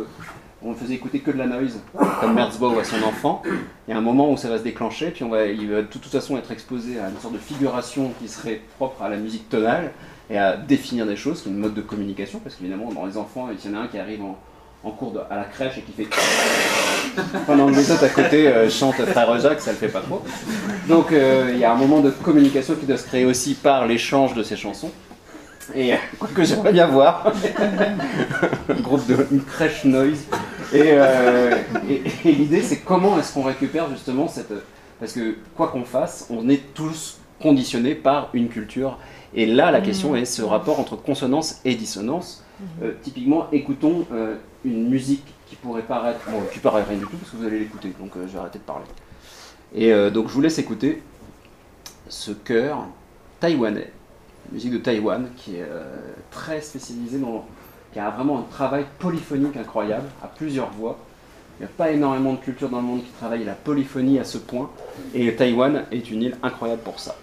[0.65, 1.81] on faisait écouter que de la noise,
[2.21, 3.43] comme Merzbow à son enfant.
[3.87, 5.83] Il y a un moment où ça va se déclencher, puis on va, il va
[5.83, 9.17] de toute façon être exposé à une sorte de figuration qui serait propre à la
[9.17, 9.93] musique tonale
[10.31, 13.17] et à définir des choses, qui est une mode de communication, parce qu'évidemment dans les
[13.17, 15.93] enfants, il y en a un qui arrive en, cours à la crèche et qui
[15.93, 16.09] fait
[17.47, 20.23] pendant que les autres à côté euh, chantent Frère Jacques, ça le fait pas trop.
[20.89, 23.87] Donc euh, il y a un moment de communication qui doit se créer aussi par
[23.87, 24.91] l'échange de ces chansons.
[25.75, 27.33] Et euh, quoi que j'aimerais bien voir,
[28.81, 30.27] groupe de une crèche noise.
[30.73, 31.57] Et, euh,
[31.89, 34.53] et- et l'idée c'est comment est-ce qu'on récupère justement cette...
[35.01, 38.99] Parce que quoi qu'on fasse, on est tous conditionnés par une culture.
[39.35, 42.45] Et là la question est ce rapport entre consonance et dissonance.
[42.83, 47.17] Euh, typiquement, écoutons euh, une musique qui pourrait paraître, bon, qui paraît rien du tout
[47.17, 48.85] parce que vous allez l'écouter, donc je vais arrêter de parler.
[49.75, 51.03] Et donc je vous laisse écouter
[52.09, 52.87] ce chœur
[53.41, 53.91] taïwanais,
[54.53, 55.67] musique de Taïwan, qui est
[56.31, 57.45] très spécialisé dans,
[57.93, 60.99] qui a vraiment un travail polyphonique incroyable, à plusieurs voix.
[61.59, 64.25] Il n'y a pas énormément de culture dans le monde qui travaille la polyphonie à
[64.25, 64.71] ce point,
[65.15, 67.15] et Taïwan est une île incroyable pour ça.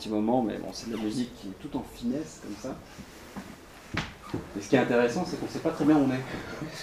[0.00, 2.74] Petit moment, mais bon, c'est de la musique qui est tout en finesse, comme ça.
[4.58, 6.20] Et ce qui est intéressant, c'est qu'on sait pas très bien où on est.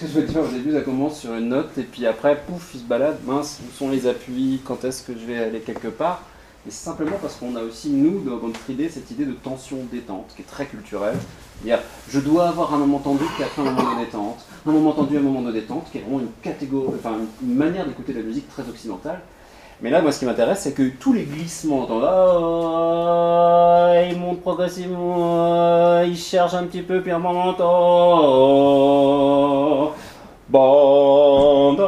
[0.00, 2.80] Je veux dire, au début, ça commence sur une note, et puis après, pouf, il
[2.80, 6.22] se balade, mince, où sont les appuis, quand est-ce que je vais aller quelque part?
[6.66, 10.32] Et c'est simplement parce qu'on a aussi, nous, dans notre idée, cette idée de tension-détente,
[10.36, 11.16] qui est très culturelle.
[11.60, 14.44] C'est-à-dire, je dois avoir un moment tendu, puis après un moment de détente.
[14.64, 17.86] Un moment tendu, un moment de détente, qui est vraiment une catégorie, enfin, une manière
[17.86, 19.20] d'écouter de la musique très occidentale.
[19.80, 24.40] Mais là, moi, ce qui m'intéresse, c'est que tous les glissements, entend, Ah, il monte
[24.40, 27.52] progressivement, il cherche un petit peu, puis un moment,
[30.48, 31.78] bon, on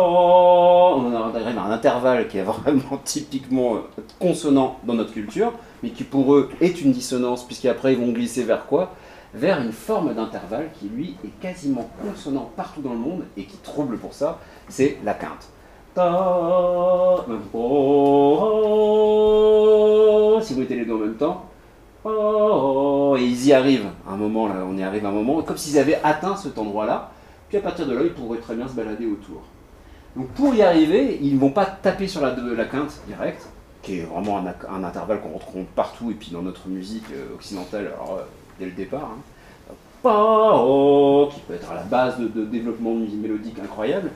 [1.59, 3.81] à un intervalle qui est vraiment typiquement euh,
[4.21, 8.45] consonant dans notre culture, mais qui pour eux est une dissonance, puisqu'après ils vont glisser
[8.45, 8.95] vers quoi?
[9.35, 13.57] Vers une forme d'intervalle qui, lui, est quasiment consonant partout dans le monde et qui
[13.59, 14.39] trouble pour ça,
[14.69, 15.49] c'est la quinte.
[20.43, 21.47] Si vous mettez les deux en même temps,
[22.05, 25.79] oh, et ils y arrivent un moment là, on y arrive un moment, comme s'ils
[25.79, 27.11] avaient atteint cet endroit-là,
[27.49, 29.43] puis à partir de là, ils pourraient très bien se balader autour.
[30.17, 32.31] Donc pour y arriver, ils ne vont pas taper sur la,
[32.65, 33.49] quinte direct,
[33.83, 37.87] qui est vraiment un, intervalle qu'on retrouve partout et puis dans notre musique euh, occidentale,
[37.87, 38.23] euh,
[38.59, 39.11] dès le départ.
[39.13, 39.19] hein.
[41.33, 44.11] Qui peut être à la base de développement de musique mélodique incroyable.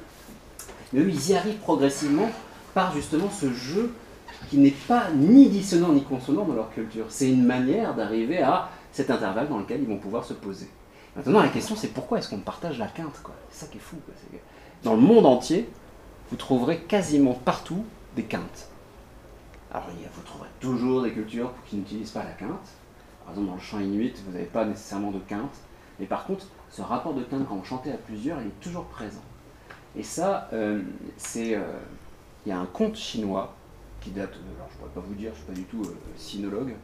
[0.95, 2.31] Mais eux, ils y arrivent progressivement
[2.73, 3.93] par justement ce jeu
[4.49, 7.07] qui n'est pas ni dissonant ni consonant dans leur culture.
[7.09, 10.69] C'est une manière d'arriver à cet intervalle dans lequel ils vont pouvoir se poser.
[11.17, 13.21] Maintenant, la question, c'est pourquoi est-ce qu'on partage la quinte
[13.51, 13.97] C'est ça qui est fou.
[14.85, 15.69] Dans le monde entier,
[16.31, 17.85] vous trouverez quasiment partout
[18.15, 18.69] des quintes.
[19.73, 22.69] Alors, vous trouverez toujours des cultures qui n'utilisent pas la quinte.
[23.25, 25.57] Par exemple, dans le chant inuit, vous n'avez pas nécessairement de quinte.
[25.99, 28.85] Mais par contre, ce rapport de quinte, quand on chantait à plusieurs, il est toujours
[28.85, 29.23] présent.
[29.97, 30.81] Et ça, euh,
[31.17, 31.55] c'est.
[31.55, 31.61] euh,
[32.47, 33.55] Il y a un conte chinois
[34.01, 35.95] qui date, euh, alors je pourrais pas vous dire, je suis pas du tout euh,
[36.17, 36.75] sinologue,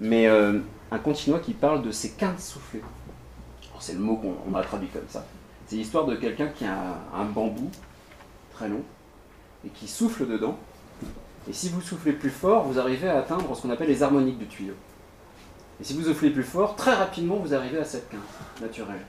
[0.00, 2.82] mais un conte chinois qui parle de quintes soufflées.
[3.70, 5.24] Alors, C'est le mot qu'on on a traduit comme ça.
[5.66, 7.70] C'est l'histoire de quelqu'un qui a un bambou
[8.52, 8.82] très long
[9.64, 10.58] et qui souffle dedans.
[11.48, 14.38] Et si vous soufflez plus fort, vous arrivez à atteindre ce qu'on appelle les harmoniques
[14.38, 14.74] du tuyau.
[15.80, 18.20] Et si vous soufflez plus fort, très rapidement, vous arrivez à cette quinte
[18.60, 19.04] naturelle.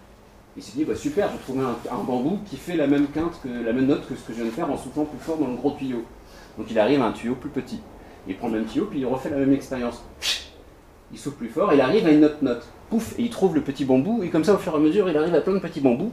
[0.60, 3.40] Il s'est dit, bah super, j'ai trouvé un, un bambou qui fait la même quinte,
[3.42, 5.38] que, la même note que ce que je viens de faire en soufflant plus fort
[5.38, 6.04] dans le gros tuyau.
[6.58, 7.80] Donc il arrive à un tuyau plus petit.
[8.28, 10.04] Il prend le même tuyau, puis il refait la même expérience.
[11.14, 12.68] Il souffle plus fort, il arrive à une autre note.
[12.90, 15.08] Pouf, et il trouve le petit bambou, et comme ça, au fur et à mesure,
[15.10, 16.12] il arrive à plein de petits bambous.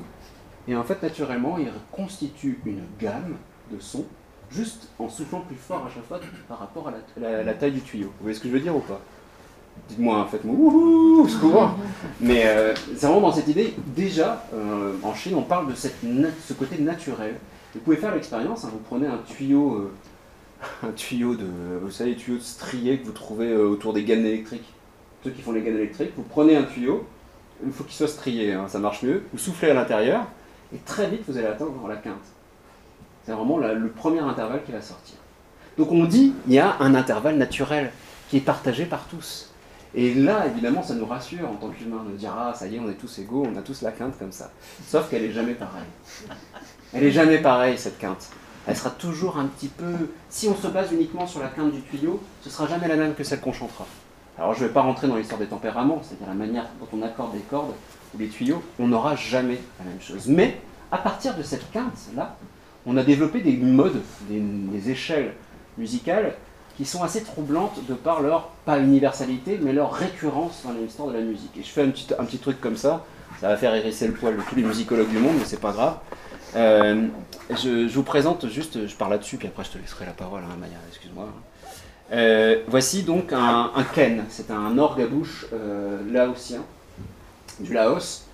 [0.68, 3.34] Et en fait, naturellement, il constitue une gamme
[3.72, 4.04] de sons,
[4.52, 8.06] juste en soufflant plus fort à chaque fois par rapport à la taille du tuyau.
[8.06, 9.00] Vous voyez ce que je veux dire ou pas?
[9.88, 11.76] Dites-moi, faites-moi wouhou, secours.
[12.20, 16.52] Mais euh, c'est vraiment dans cette idée, déjà, euh, en Chine, on parle de ce
[16.52, 17.36] côté naturel.
[17.74, 19.92] Vous pouvez faire l'expérience, hein, vous prenez un tuyau, euh,
[20.88, 21.46] un tuyau de,
[21.82, 24.72] vous savez, les tuyaux de striés que vous trouvez autour des gaines électriques.
[25.22, 27.06] Ceux qui font les gaines électriques, vous prenez un tuyau,
[27.64, 29.22] il faut qu'il soit strié, hein, ça marche mieux.
[29.32, 30.26] Vous soufflez à l'intérieur,
[30.74, 32.14] et très vite vous allez atteindre la quinte.
[33.24, 35.16] C'est vraiment le premier intervalle qui va sortir.
[35.78, 37.92] Donc on dit, il y a un intervalle naturel
[38.30, 39.52] qui est partagé par tous.
[39.94, 42.80] Et là, évidemment, ça nous rassure en tant qu'humain de dire Ah, ça y est,
[42.80, 44.50] on est tous égaux, on a tous la quinte comme ça.
[44.86, 45.82] Sauf qu'elle est jamais pareille.
[46.92, 48.30] Elle est jamais pareille, cette quinte.
[48.66, 50.10] Elle sera toujours un petit peu.
[50.28, 53.14] Si on se base uniquement sur la quinte du tuyau, ce sera jamais la même
[53.14, 53.86] que celle qu'on chantera.
[54.38, 57.02] Alors, je ne vais pas rentrer dans l'histoire des tempéraments, c'est-à-dire la manière dont on
[57.02, 57.72] accorde les cordes
[58.14, 60.26] ou les tuyaux, on n'aura jamais la même chose.
[60.26, 60.60] Mais,
[60.92, 62.36] à partir de cette quinte-là,
[62.84, 65.34] on a développé des modes, des, des échelles
[65.78, 66.34] musicales
[66.76, 71.14] qui sont assez troublantes de par leur, pas universalité, mais leur récurrence dans l'histoire de
[71.14, 71.56] la musique.
[71.58, 73.04] Et je fais un petit, un petit truc comme ça,
[73.40, 75.72] ça va faire hérisser le poil de tous les musicologues du monde, mais c'est pas
[75.72, 75.96] grave.
[76.54, 77.06] Euh,
[77.50, 80.56] je, vous présente juste, je parle là-dessus, puis après je te laisserai la parole, hein,
[80.58, 81.28] Maya, excuse-moi.
[82.12, 86.62] Euh, voici donc un, ken, c'est un orgue à bouche euh, laotien,
[87.60, 88.24] du Laos.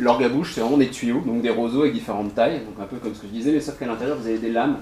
[0.00, 2.86] L'orgue à bouche, c'est vraiment des tuyaux, donc des roseaux avec différentes tailles, donc un
[2.86, 4.78] peu comme ce que je disais, mais sauf qu'à l'intérieur vous avez des lames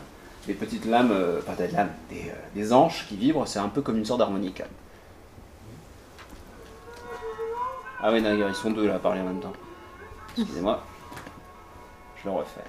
[0.46, 3.68] des petites lames, euh, pas des lames, des, euh, des anches qui vibrent, c'est un
[3.68, 4.64] peu comme une sorte d'harmonica.
[8.02, 9.52] Ah oui, d'accord, ils sont deux là à parler en même temps.
[10.36, 10.82] Excusez-moi.
[12.16, 12.60] Je le refais.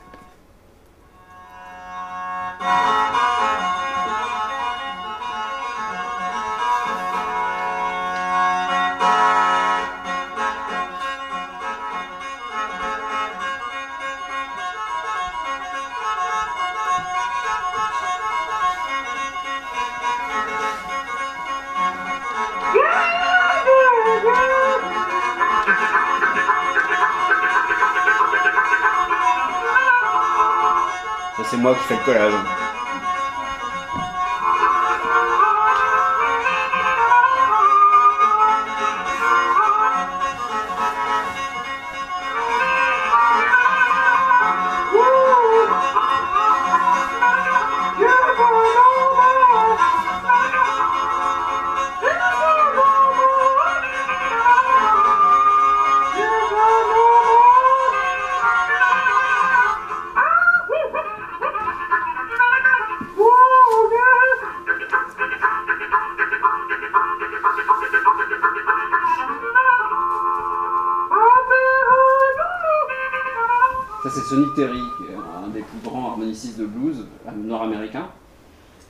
[31.54, 32.63] Ça, c'est moi qui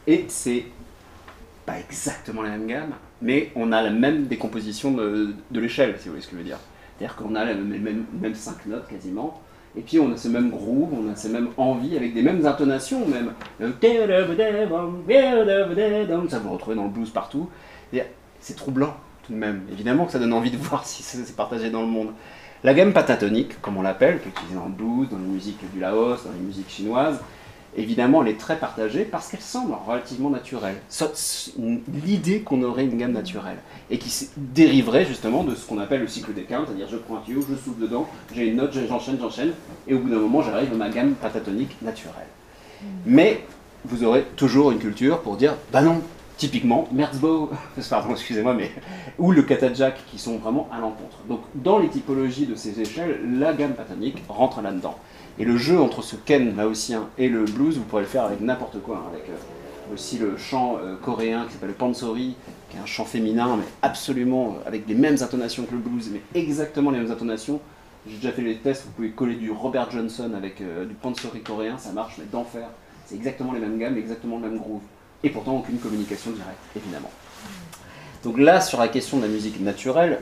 [0.08, 0.66] Et c'est
[1.66, 2.92] pas exactement la même gamme,
[3.22, 6.48] mais on a la même décomposition de, l'échelle, si vous voyez ce que je veux
[6.48, 6.60] dire.
[6.98, 9.42] C'est-à-dire qu'on a les mêmes, mêmes cinq notes quasiment,
[9.76, 12.46] et puis on a ce même groove, on a ces mêmes envies, avec des mêmes
[12.46, 13.34] intonations même.
[16.30, 17.50] Ça vous retrouvez dans le blues partout.
[18.40, 18.96] C'est troublant
[19.26, 19.62] tout de même.
[19.72, 22.10] Évidemment que ça donne envie de voir si c'est partagé dans le monde.
[22.64, 25.60] La gamme pentatonique, comme on l'appelle, qui est utilisée dans le blues, dans les musiques
[25.74, 27.20] du Laos, dans les musiques chinoises,
[27.76, 30.76] évidemment, elle est très partagée parce qu'elle semble relativement naturelle.
[32.06, 33.58] L'idée qu'on aurait une gamme naturelle
[33.90, 37.18] et qui dériverait justement de ce qu'on appelle le cycle des quintes, c'est-à-dire je prends
[37.18, 39.54] un tuyau, je souffle dedans, j'ai une note, j'enchaîne, j'enchaîne,
[39.88, 42.28] et au bout d'un moment, j'arrive à ma gamme pentatonique naturelle.
[43.06, 43.46] Mais
[43.86, 46.02] vous aurez toujours une culture pour dire, bah non,
[46.38, 47.52] typiquement Merzbow,
[47.90, 48.72] pardon, excusez-moi, mais
[49.18, 51.18] ou le katajak qui sont vraiment à l'encontre.
[51.28, 54.98] Donc dans les typologies de ces échelles, la gamme pentatonique rentre là-dedans.
[55.40, 58.40] Et le jeu entre ce ken laotien et le blues, vous pourrez le faire avec
[58.42, 59.34] n'importe quoi, hein, avec euh,
[59.92, 62.36] aussi le chant euh, coréen qui s'appelle le pansori,
[62.70, 66.10] qui est un chant féminin, mais absolument euh, avec les mêmes intonations que le blues,
[66.12, 67.60] mais exactement les mêmes intonations.
[68.08, 71.42] J'ai déjà fait les tests, vous pouvez coller du Robert Johnson avec euh, du pansori
[71.42, 72.68] coréen, ça marche, mais d'enfer.
[73.06, 74.82] C'est exactement les mêmes gammes, exactement le même groove.
[75.24, 77.12] et pourtant aucune communication directe, évidemment.
[78.24, 80.22] Donc là, sur la question de la musique naturelle,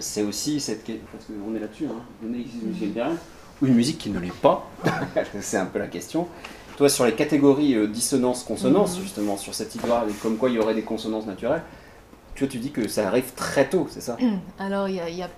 [0.00, 3.16] c'est aussi cette question, parce qu'on est là-dessus, hein, on est ici musique naturelle,
[3.62, 4.66] ou une musique qui ne l'est pas,
[5.40, 6.28] c'est un peu la question.
[6.76, 9.02] Toi, sur les catégories euh, dissonance-consonance, Mhm.
[9.02, 11.62] justement, sur cette histoire, comme quoi il y aurait des consonances naturelles,
[12.34, 14.16] tu tu dis que ça arrive très tôt, c'est ça?
[14.58, 15.28] Alors, il y, a- il y a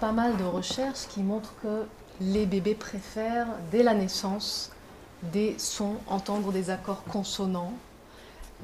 [0.00, 1.84] pas mal de recherches qui montrent que
[2.20, 4.70] les bébés préfèrent, dès la naissance,
[5.32, 7.72] des sons, entendre des accords consonants.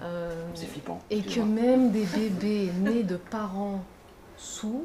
[0.02, 1.00] Euh, C'est flippant.
[1.10, 3.80] et que même des bébés nés de parents
[4.36, 4.80] sourds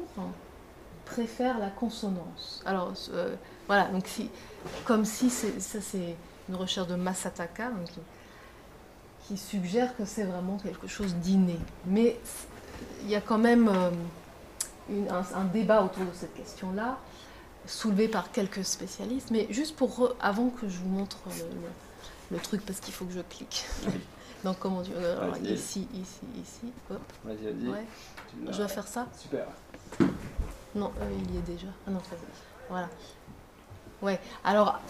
[1.04, 2.62] préfèrent la consonance.
[2.64, 3.34] Alors, euh,
[3.70, 4.28] voilà, donc si,
[4.84, 6.16] comme si, c'est- ça c'est
[6.48, 8.00] une recherche de Masataka donc, qui,
[9.28, 11.56] qui suggère que c'est vraiment quelque chose d'inné.
[11.86, 12.18] Mais
[13.04, 13.90] il y a quand même euh,
[14.88, 16.98] une- un, un débat autour de cette question-là,
[17.64, 19.30] soulevé par quelques spécialistes.
[19.30, 23.04] Mais juste pour, avant que je vous montre le, le- le truc, parce qu'il faut
[23.04, 23.66] que je clique.
[23.86, 23.92] Oui.
[24.44, 24.90] Donc comment tu...
[24.96, 27.68] euh, alors, ici, ici, ici, hop, Vas-y, vas-y.
[27.68, 27.84] ouais.
[28.50, 29.06] Je dois faire ça?
[29.16, 29.46] Super.
[30.74, 31.68] Non, euh, il y est déjà.
[31.86, 32.16] Ah non, bon.
[32.68, 32.88] Voilà.
[34.02, 34.80] Ouais, alors,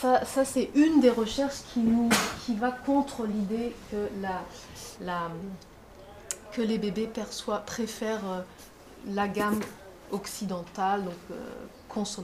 [0.00, 2.08] ça, c'est une des recherches qui, nous,
[2.44, 5.30] qui va contre l'idée que, la,
[6.52, 7.10] que les bébés
[7.66, 8.40] préfèrent euh,
[9.06, 9.60] la gamme
[10.10, 11.36] occidentale, donc euh.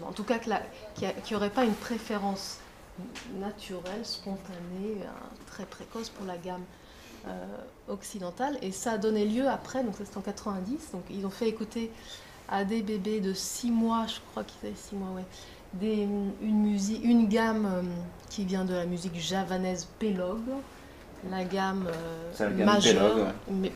[0.07, 0.55] En tout cas, qu'il
[1.29, 2.59] n'y aurait pas une préférence
[3.41, 5.09] naturelle, spontanée, euh,
[5.47, 6.63] très précoce pour la gamme
[7.27, 7.47] euh,
[7.89, 8.57] occidentale.
[8.63, 11.91] Et ça a donné lieu après, donc c'était en 90, donc ils ont fait écouter
[12.49, 15.25] à des bébés de 6 mois, je crois qu'ils avaient 6 mois, ouais,
[15.75, 16.03] des,
[16.43, 17.83] une, musique, une gamme euh,
[18.29, 20.41] qui vient de la musique javanaise Pelog,
[21.31, 23.73] la gamme, euh, C'est la gamme majeure, ouais.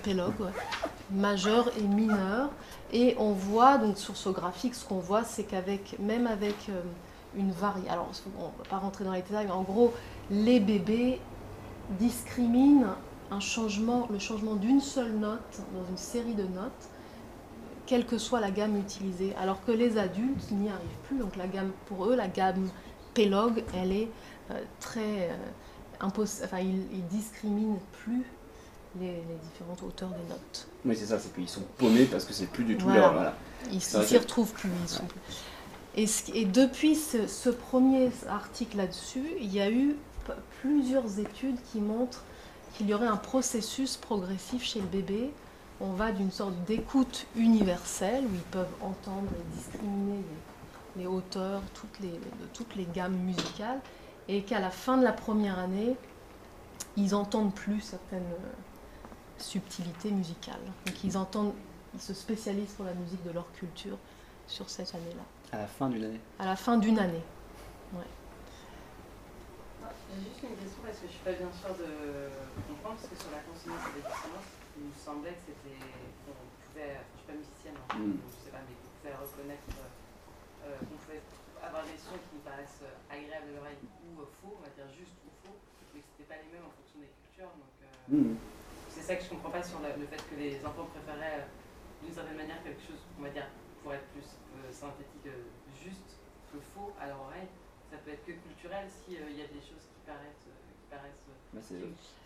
[1.13, 2.51] ouais, et mineure.
[2.93, 6.81] Et on voit, donc sur ce graphique, ce qu'on voit, c'est qu'avec, même avec euh,
[7.37, 9.93] une variation, alors on ne va pas rentrer dans les détails, mais en gros,
[10.31, 11.21] les bébés
[11.99, 12.95] discriminent
[13.31, 16.89] un changement, le changement d'une seule note dans une série de notes,
[17.89, 21.17] quelle que soit la gamme utilisée, alors que les adultes n'y arrivent plus.
[21.17, 22.69] Donc la gamme, pour eux, la gamme
[23.15, 24.09] Pelog, elle est
[24.51, 25.37] euh, très euh,
[26.03, 28.25] enfin ils, ils discriminent plus
[29.01, 30.69] les, les différentes hauteurs des notes.
[30.85, 33.01] Oui, c'est ça, c'est qu'ils sont paumés parce que c'est plus du tout Voilà.
[33.01, 33.13] leur.
[33.15, 33.35] Voilà.
[33.73, 34.71] Ils s'y retrouvent plus.
[34.83, 35.21] Ils sont plus.
[35.97, 39.97] Et, ce- et depuis ce, ce premier article là-dessus, il y a eu
[40.61, 42.23] plusieurs études qui montrent
[42.75, 45.33] qu'il y aurait un processus progressif chez le bébé.
[45.81, 50.23] On va d'une sorte d'écoute universelle où ils peuvent entendre et discriminer
[50.97, 53.81] les, les hauteurs, toutes les, de toutes les gammes musicales,
[54.27, 55.97] et qu'à la fin de la première année,
[56.97, 59.09] ils entendent plus certaines euh,
[59.39, 60.61] subtilités musicales.
[60.85, 61.55] Donc ils entendent,
[61.95, 63.97] ils se spécialisent pour la musique de leur culture
[64.49, 65.23] sur cette année-là.
[65.53, 66.21] À la fin d'une année.
[66.41, 67.23] À la fin d'une année.
[70.11, 71.87] J'ai juste une question parce que je suis pas bien sûre de
[72.67, 74.58] comprendre, parce que sur la consonance et il me
[75.09, 75.81] semblait que c'était.
[76.29, 76.37] qu'on
[76.69, 77.01] pouvait.
[77.01, 78.21] Je suis pas musicienne, hein, Mm.
[78.29, 79.73] je sais pas, mais qu'on pouvait reconnaître.
[80.69, 81.23] euh, qu'on pouvait
[81.63, 84.69] avoir des sons qui nous paraissent euh, agréables à l'oreille ou euh, faux, on va
[84.75, 85.55] dire juste ou faux,
[85.95, 87.49] mais que c'était pas les mêmes en fonction des cultures.
[87.57, 88.37] Donc euh, Mhm.
[88.91, 92.05] c'est ça que je comprends pas sur le, le fait que les enfants préféraient euh,
[92.05, 93.47] d'une certaine manière quelque chose, on va dire,
[93.81, 95.47] pour être plus euh, synthétique, euh,
[95.81, 96.19] juste
[96.53, 97.49] que faux à leur oreille.
[97.89, 100.51] Ça peut être que culturel s'il y a des choses qui paraissent.
[100.91, 101.25] Paraissent
[101.55, 101.61] Bah,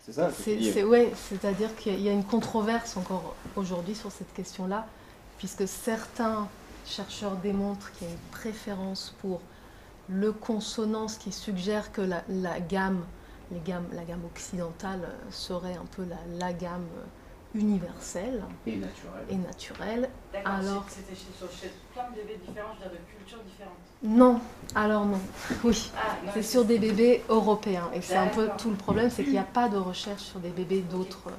[0.05, 0.31] c'est- ça.
[0.31, 4.85] c'est ouais, c'est-à-dire qu'il y a- une controverse encore aujourd'hui sur cette question-là,
[5.37, 6.47] puisque certains
[6.85, 9.39] chercheurs démontrent qu'il y a une préférence pour
[10.09, 13.05] le consonant, ce qui suggère que la, la gamme,
[13.51, 17.03] les gammes, la gamme occidentale euh, serait un peu la, la gamme euh,
[17.55, 19.23] universelle Et naturel.
[19.29, 20.09] et naturelle.
[20.31, 23.43] D'accord, Alors- c'était chez, sur- chez plein de bébés différents, je veux dire de cultures
[23.43, 23.73] différentes.
[24.01, 24.39] Non,
[24.75, 25.19] alors non,
[25.63, 25.91] oui.
[25.97, 27.89] Ah, C'est sur des bébés européens.
[27.93, 30.39] Et c'est un peu tout le problème, c'est qu'il n'y a pas de recherche sur
[30.39, 31.29] des bébés d'autres.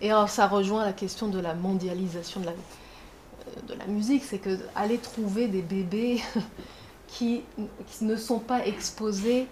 [0.00, 4.24] Et alors ça rejoint la question de la mondialisation de la, euh, de la musique,
[4.24, 6.22] c'est que aller trouver des bébés
[7.06, 7.42] qui,
[7.86, 9.46] qui ne sont pas exposés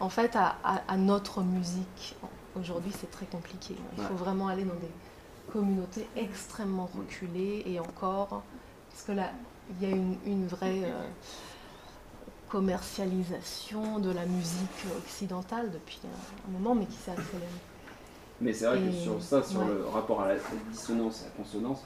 [0.00, 2.16] en fait à, à- à notre musique.
[2.58, 3.74] Aujourd'hui, c'est très compliqué.
[3.96, 4.18] Il faut Ouais.
[4.18, 4.90] vraiment aller dans des
[5.52, 8.42] communautés extrêmement reculées et encore,
[8.90, 9.30] parce que là,
[9.70, 11.06] il y a une, une vraie euh,
[12.48, 17.46] commercialisation de la musique occidentale depuis un, un moment, mais qui s'est accélérée.
[18.40, 19.66] Mais c'est vrai que sur ça, sur ouais.
[19.66, 20.34] le rapport à la
[20.70, 21.78] dissonance et à la consonance,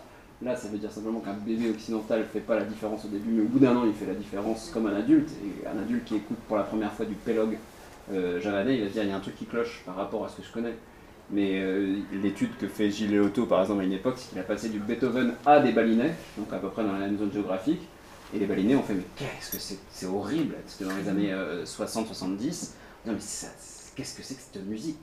[0.42, 3.30] là ça veut dire simplement qu'un bébé occidental ne fait pas la différence au début,
[3.30, 5.30] mais au bout d'un an il fait la différence comme un adulte.
[5.44, 7.58] Et un adulte qui écoute pour la première fois du Pelog
[8.12, 10.24] euh, javanais, il va se dire il y a un truc qui cloche par rapport
[10.24, 10.74] à ce que je connais.
[11.30, 14.42] Mais euh, l'étude que fait Gilles Léoto par exemple à une époque, c'est qu'il a
[14.44, 17.80] passé du Beethoven à des balinais, donc à peu près dans la même zone géographique.
[18.34, 21.32] Et les balinais ont fait mais qu'est-ce que c'est c'est horrible, c'était dans les années
[21.64, 22.72] 60-70.
[23.06, 23.46] Non mais ça-
[23.94, 24.98] qu'est-ce que c'est que cette musique?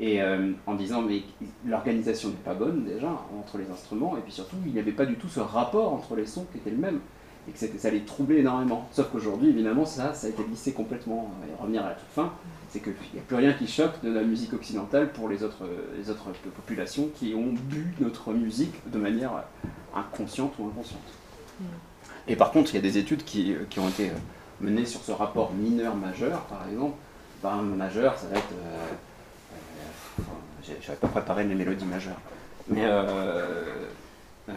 [0.00, 1.22] Et euh, en disant, mais
[1.66, 5.06] l'organisation n'est pas bonne déjà entre les instruments, et puis surtout, il n'y avait pas
[5.06, 7.00] du tout ce rapport entre les sons qui était le même,
[7.48, 8.88] et que ça les troublait énormément.
[8.92, 11.32] Sauf qu'aujourd'hui, évidemment, ça, ça a été lissé complètement.
[11.48, 12.32] Et revenir à la toute fin,
[12.68, 15.64] c'est qu'il n'y a plus rien qui choque de la musique occidentale pour les autres,
[15.98, 19.32] les autres populations qui ont bu notre musique de manière
[19.94, 21.00] inconsciente ou inconsciente.
[22.26, 24.14] Et par contre, il y a des études qui, qui ont été euh,
[24.60, 26.96] menées sur ce rapport mineur-majeur, par exemple.
[27.44, 28.52] Un majeur, ça va être.
[28.52, 32.20] euh, euh, J'avais pas préparé les mélodies majeures.
[32.68, 33.64] Mais euh,
[34.50, 34.52] euh,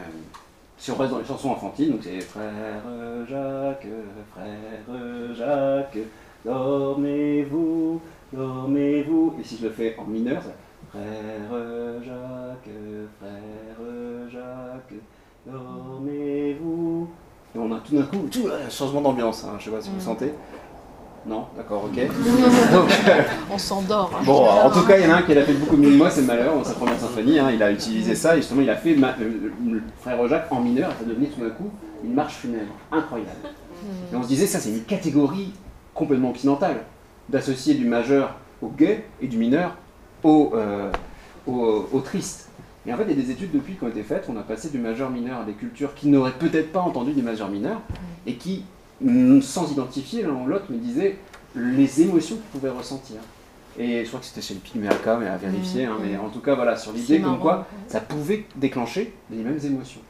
[0.82, 2.82] si on reste dans les chansons enfantines, donc c'est Frère
[3.30, 3.86] Jacques,
[4.34, 5.98] Frère Jacques,
[6.44, 8.02] dormez-vous,
[8.34, 9.36] dormez-vous.
[9.40, 10.42] Et si je le fais en mineur,
[10.92, 12.70] c'est Frère Jacques,
[13.20, 14.94] Frère Jacques,
[15.46, 17.08] dormez-vous.
[17.56, 19.90] Et on a tout d'un coup tout, un changement d'ambiance, hein, je sais pas si
[19.90, 20.02] vous Mm.
[20.02, 20.34] sentez.
[21.26, 21.96] Non D'accord, ok.
[22.74, 22.90] Donc,
[23.52, 24.12] On s'endort.
[24.16, 24.24] hein.
[24.26, 25.96] Bon, en tout cas, il y en a un qui l'a fait beaucoup mieux que
[25.98, 27.38] moi, c'est Malheur, dans sa première symphonie.
[27.38, 30.48] hein, il a utilisé ça, et justement, il a fait ma- le, le frère Jacques
[30.52, 31.70] en mineur, et ça devenait tout d'un coup
[32.04, 32.72] une marche funèbre.
[32.92, 33.30] Incroyable.
[34.12, 35.54] Et on se disait, ça, c'est une catégorie
[35.94, 36.78] complètement occidentale,
[37.30, 39.76] d'associer du majeur au gay et du mineur
[40.24, 40.92] au, euh,
[41.48, 42.50] au, au triste.
[42.88, 44.42] Et en fait, il y a des études depuis qui ont été faites, on a
[44.42, 47.78] passé du majeur-mineur à des cultures qui n'auraient peut-être pas entendu du majeur-mineur,
[48.26, 48.66] et qui,
[49.42, 51.18] sans identifier l'un ou l'autre, me disaient
[51.56, 53.18] les émotions qu'ils pouvaient ressentir.
[53.80, 56.42] Et je crois que c'était chez le Pygméaka, mais à vérifier, hein, mais en tout
[56.42, 60.02] cas, voilà, sur l'idée comme quoi ça pouvait déclencher les mêmes émotions.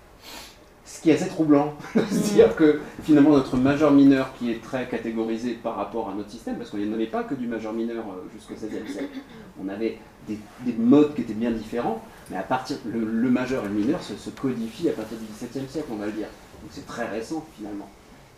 [0.84, 4.88] Ce qui est assez troublant, de se dire que finalement notre majeur-mineur qui est très
[4.88, 8.54] catégorisé par rapport à notre système, parce qu'on n'avait pas que du majeur-mineur euh, jusqu'au
[8.54, 9.20] XVIe siècle,
[9.64, 13.64] on avait des, des modes qui étaient bien différents, mais à partir le, le majeur
[13.66, 16.28] et le mineur se, se codifient à partir du XVIIe siècle, on va le dire.
[16.62, 17.90] Donc c'est très récent finalement.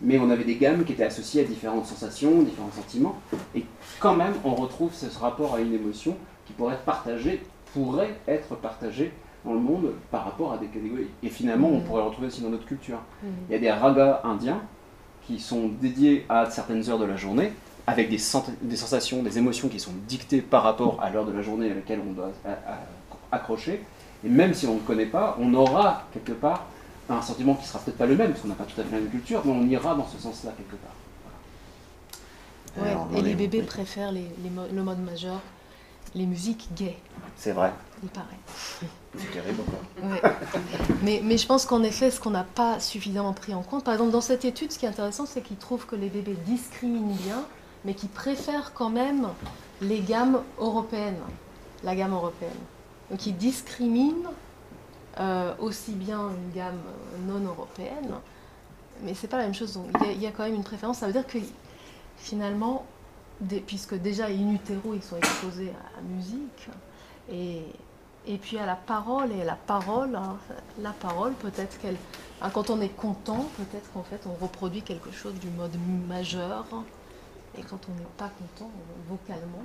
[0.02, 3.16] Mais on avait des gammes qui étaient associées à différentes sensations, différents sentiments,
[3.56, 3.64] et
[4.00, 6.16] quand même on retrouve ce rapport à une émotion
[6.46, 7.42] qui pourrait être partagée,
[7.74, 9.12] pourrait être partagée
[9.46, 11.08] dans le monde par rapport à des catégories.
[11.22, 11.84] Et finalement, on Mhm.
[11.84, 13.00] pourrait le retrouver aussi dans notre culture.
[13.24, 13.30] Mhm.
[13.50, 14.62] Il y a des ragas indiens
[15.28, 17.54] qui sont dédiés à certaines heures de la journée,
[17.88, 18.18] avec des,
[18.62, 21.74] des sensations, des émotions qui sont dictées par rapport à l'heure de la journée à
[21.76, 22.32] laquelle on doit
[23.32, 23.82] accrocher.
[24.26, 26.66] Et même si on ne connaît pas, on aura quelque part
[27.18, 28.92] un sentiment qui sera peut-être pas le même, parce qu'on n'a pas tout à fait
[28.96, 30.92] la même culture, mais on ira dans ce sens-là quelque part.
[32.84, 35.40] Ouais, Alors, et les bébés préfèrent les, les mo- le mode majeur,
[36.16, 36.98] les musiques gays,
[37.38, 37.72] C'est vrai,
[38.04, 38.26] il paraît.
[39.18, 40.10] c'est terrible quoi.
[40.10, 40.22] Ouais.
[41.04, 43.94] mais, mais je pense qu'en effet, ce qu'on n'a pas suffisamment pris en compte, par
[43.94, 47.16] exemple dans cette étude, ce qui est intéressant, c'est qu'ils trouvent que les bébés discriminent
[47.24, 47.44] bien,
[47.86, 49.28] mais qu'ils préfèrent quand même
[49.82, 51.20] les gammes européennes,
[51.84, 52.52] la gamme européenne.
[53.12, 54.32] Donc ils discriminent
[55.20, 56.82] euh, aussi bien une gamme
[57.28, 58.14] non européenne,
[59.04, 59.74] mais c'est pas la même chose.
[59.74, 61.00] Donc il y, a- quand même une préférence.
[61.00, 61.38] Ça veut dire que
[62.18, 62.86] finalement,
[63.68, 66.68] puisque déjà in utero ils sont exposés à la musique
[67.32, 67.64] et
[68.26, 70.38] et puis à la parole, et la parole, hein,
[70.80, 71.98] la parole, peut-être qu'elle.
[72.54, 75.76] quand on est content, peut-être qu'en fait on reproduit quelque chose du mode
[76.08, 76.66] majeur.
[77.58, 78.72] Et quand on n'est pas content,
[79.10, 79.64] vocalement.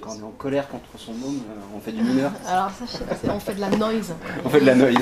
[0.00, 2.84] Quand on est en colère contre son môme, euh, on fait du mineur, Alors ça,
[3.24, 4.14] je- on fait de la noise.
[4.44, 4.94] on fait de la noise.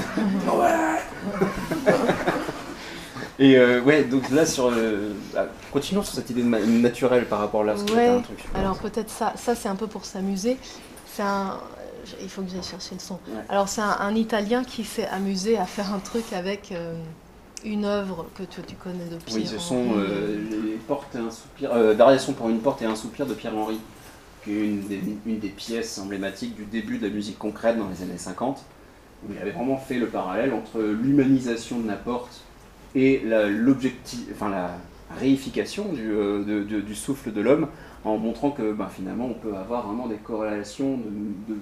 [3.39, 5.13] Et euh, ouais, donc là, sur le...
[5.37, 8.39] ah, continuons sur cette idée de naturelle par rapport là, parce que Ouais, un truc.
[8.55, 10.57] Alors peut-être ça, ça c'est un peu pour s'amuser.
[11.13, 11.59] C'est un,
[12.23, 13.15] il faut que j'aille chercher le son.
[13.15, 13.43] Ouais.
[13.51, 16.95] Alors c'est un, un Italien qui s'est amusé à faire un truc avec euh,
[17.63, 19.39] une œuvre que tu, tu connais de Pierre.
[19.39, 22.87] Oui, ce sont euh, les portes et un soupir, euh, variation pour une porte et
[22.87, 23.79] un soupir de Pierre Henry,
[24.47, 28.17] qui est une des, pièces emblématiques du début de la musique concrète dans les années
[28.17, 28.65] 50,
[29.25, 32.43] où il avait vraiment fait le parallèle entre l'humanisation de la porte
[32.95, 33.47] et la,
[34.33, 34.71] enfin la
[35.19, 37.69] réification du, euh, du souffle de l'homme,
[38.05, 40.99] en montrant que ben, finalement on peut avoir vraiment des corrélations,
[41.49, 41.57] de,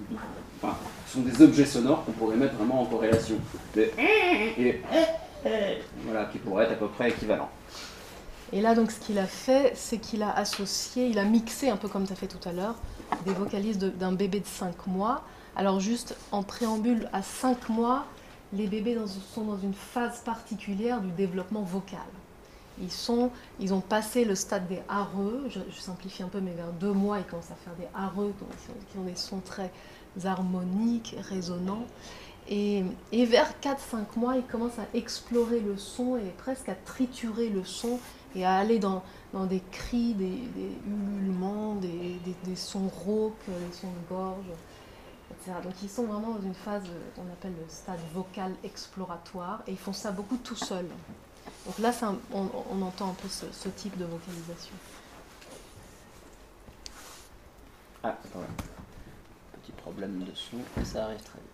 [0.62, 0.76] enfin,
[1.06, 3.36] ce sont des objets sonores qu'on pourrait mettre vraiment en corrélation.
[3.76, 4.82] Et
[6.04, 7.50] voilà, qui pourraient être à peu près équivalents.
[8.54, 11.76] Et là, donc, ce qu'il a fait, c'est qu'il a associé, il a mixé, un
[11.76, 12.76] peu comme tu as fait tout à l'heure,
[13.24, 15.24] des vocalises d'un bébé de 5 mois.
[15.56, 18.06] Alors, juste en préambule, à 5 mois,
[18.52, 18.96] les bébés
[19.34, 21.98] sont dans une phase particulière du développement vocal.
[22.80, 26.70] Ils, sont, ils ont passé le stade des areux, je, simplifie un peu, mais vers
[26.70, 28.32] deux mois, ils commencent à faire des areux
[28.92, 29.72] qui ont, des sons très
[30.24, 31.86] harmoniques, résonnants.
[32.48, 37.64] Et vers 4-5 mois, ils commencent à explorer le son et presque à triturer le
[37.64, 37.98] son
[38.34, 39.02] et à aller dans,
[39.48, 44.46] des cris, des, des ululements, des, sons rauques, des sons de gorge,
[45.30, 45.52] etc.
[45.62, 49.72] Donc ils sont vraiment dans une phase euh, qu'on appelle le stade vocal exploratoire et
[49.72, 50.88] ils font ça beaucoup tout seuls.
[51.66, 51.92] Donc là,
[52.32, 54.74] on, entend un peu ce, type de vocalisation.
[58.02, 58.46] Ah, vrai.
[59.62, 61.53] Petit problème de son ça arrive très vite.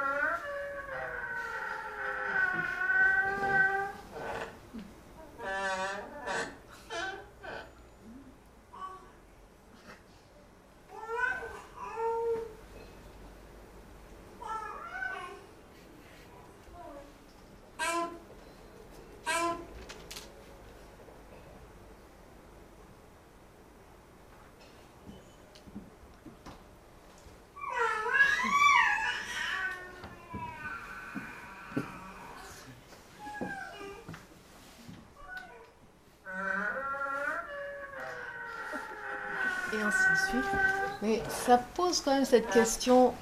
[41.01, 43.13] Mais ça pose quand même cette question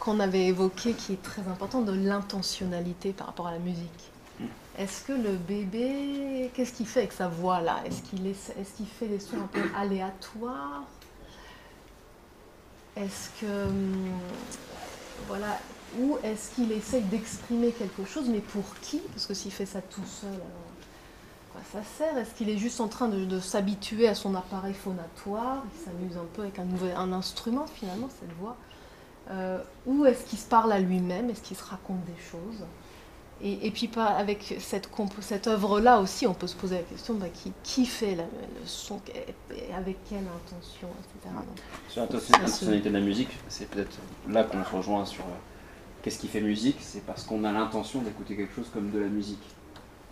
[0.00, 4.10] qu'on avait évoquée qui est très importante de l'intentionnalité par rapport à la musique.
[4.78, 7.80] Est-ce que le bébé, qu'est-ce qu'il fait avec sa voix là?
[7.86, 10.84] Est-ce qu'il est, est qu'il fait des sons un peu aléatoires?
[12.94, 14.10] Est-ce que hum,
[15.28, 15.58] voilà,
[15.98, 18.98] ou est-ce qu'il essaye d'exprimer quelque chose, mais pour qui?
[18.98, 20.38] Parce que s'il fait ça tout seul,
[21.56, 22.16] quoi ça sert?
[22.18, 25.62] Est-ce qu'il est juste en train de, de s'habituer à son appareil phonatoire?
[25.74, 28.56] Il s'amuse un peu avec un, nouvel, un instrument finalement, cette voix.
[29.30, 31.30] Euh, ou est-ce qu'il se parle à lui-même?
[31.30, 32.64] Est-ce qu'il se raconte des choses?
[33.42, 34.88] Et, et puis pas avec cette,
[35.20, 38.66] cette œuvre-là aussi, on peut se poser la question bah, qui, qui fait la- le
[38.66, 41.34] son, et avec quelle intention, etc.
[41.34, 43.98] Donc, Sur l'intentionnalité de la musique, c'est peut-être
[44.28, 45.28] là qu'on se rejoint sur euh,
[46.02, 49.08] qu'est-ce qui fait musique, c'est parce qu'on a l'intention d'écouter quelque chose comme de la
[49.08, 49.42] musique.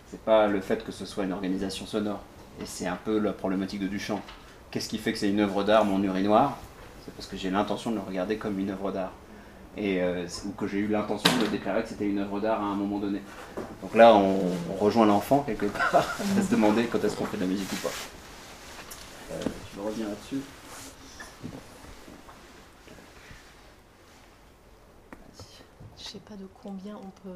[0.09, 2.21] C'est pas le fait que ce soit une organisation sonore.
[2.61, 4.21] Et c'est un peu la problématique de Duchamp.
[4.71, 6.57] Qu'est-ce qui fait que c'est une œuvre d'art, mon urinoir?
[7.03, 9.11] C'est parce que j'ai l'intention de le regarder comme une œuvre d'art.
[9.77, 12.65] Et, euh, ou que j'ai eu l'intention de déclarer que c'était une œuvre d'art à
[12.65, 13.21] un moment donné.
[13.81, 14.39] Donc là, on,
[14.71, 15.93] on rejoint l'enfant quelque part,
[16.37, 17.93] à se demander quand est-ce qu'on fait de la musique ou pas.
[19.31, 19.41] Euh,
[19.73, 20.41] je vais revenir là-dessus.
[26.15, 27.35] Sais pas de combien on peut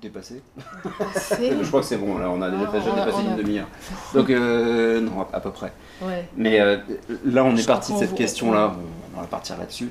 [0.00, 0.42] Dépasser
[0.84, 1.52] hum, passer.
[1.62, 3.28] Je crois que c'est bon, là on a déjà, Ah, déjà on a- dépassé on
[3.28, 3.68] a- une demi-heure.
[4.14, 5.72] Donc, euh, non, à, à peu près.
[6.02, 6.28] Ouais.
[6.36, 6.76] Mais euh,
[7.24, 8.74] là on est Je parti de cette question-là,
[9.16, 9.90] on va partir là-dessus.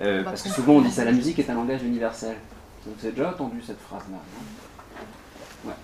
[0.00, 2.36] Euh, parce que souvent on dit ça, la musique est un langage universel.
[2.86, 4.16] Vous avez déjà entendu cette phrase-là
[5.66, 5.74] Ouais.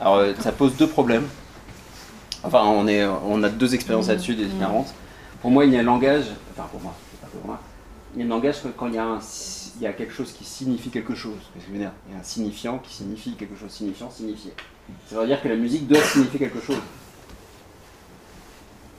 [0.00, 1.26] Alors euh, ça pose deux problèmes.
[2.42, 4.12] Enfin, on, est, on a deux expériences Mhm.
[4.12, 4.44] là-dessus Mhm.
[4.48, 4.94] différentes.
[5.42, 7.60] Pour moi, il y a un langage, enfin pour moi, c'est pas pour moi,
[8.14, 9.20] il y a un langage que quand il y a, un,
[9.76, 11.38] il y a quelque chose qui signifie quelque chose.
[11.72, 14.52] Il y a un signifiant qui signifie quelque chose, signifiant, signifié.
[15.08, 16.80] Ça veut dire que la musique doit signifier quelque chose.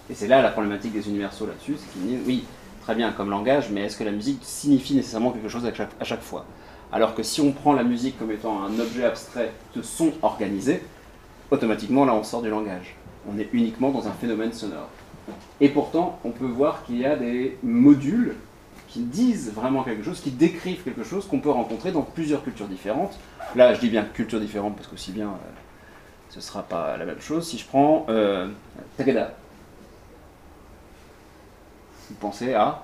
[0.10, 2.46] Et c'est là la problématique des universaux là-dessus, c'est qu'ils disent oui,
[2.82, 5.92] très bien comme langage, mais est-ce que la musique signifie nécessairement quelque chose à chaque,
[6.00, 6.46] à chaque fois?
[6.92, 10.82] Alors que si on prend la musique comme étant un objet abstrait de son organisé,
[11.52, 12.96] automatiquement là on sort du langage.
[13.30, 14.88] On est uniquement dans un phénomène sonore.
[15.60, 18.36] Et pourtant, on peut voir qu'il y a des modules
[18.88, 22.68] qui disent vraiment quelque chose, qui décrivent quelque chose qu'on peut rencontrer dans plusieurs cultures
[22.68, 23.18] différentes.
[23.56, 25.50] Là, je dis bien cultures différentes parce qu'aussi bien, euh,
[26.30, 27.48] ce ne sera pas la même chose.
[27.48, 28.50] Si je prends euh,
[28.98, 29.34] Tagada,
[32.10, 32.84] vous pensez à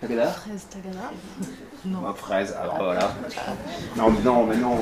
[0.00, 1.10] Tagada 13 Tagada
[1.86, 1.98] Non.
[2.06, 3.14] Ah, fraise, alors voilà.
[3.96, 4.76] Non, mais non, mais non.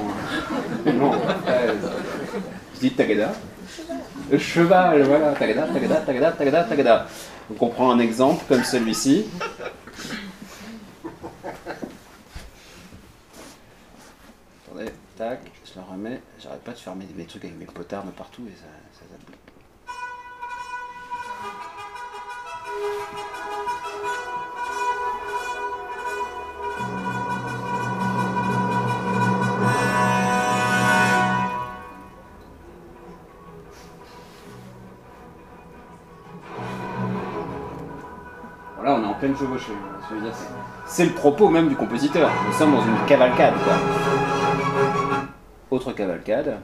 [0.87, 1.91] Non, fraise.
[2.75, 3.33] Je dis Tagada.
[4.39, 5.33] Cheval, voilà.
[5.33, 7.07] Tagada, Tagada, Tagada, Tagada, Tagada.
[7.51, 9.27] Donc on prend un exemple comme celui-ci.
[14.67, 16.23] Attendez, tac, je le remets.
[16.43, 18.67] J'arrête pas de faire mes, mes trucs avec mes potards de partout et ça,
[18.99, 19.05] ça
[40.87, 42.31] c'est- le propos même du compositeur.
[42.47, 43.55] Nous sommes dans une cavalcade.
[45.71, 46.59] Autre cavalcade.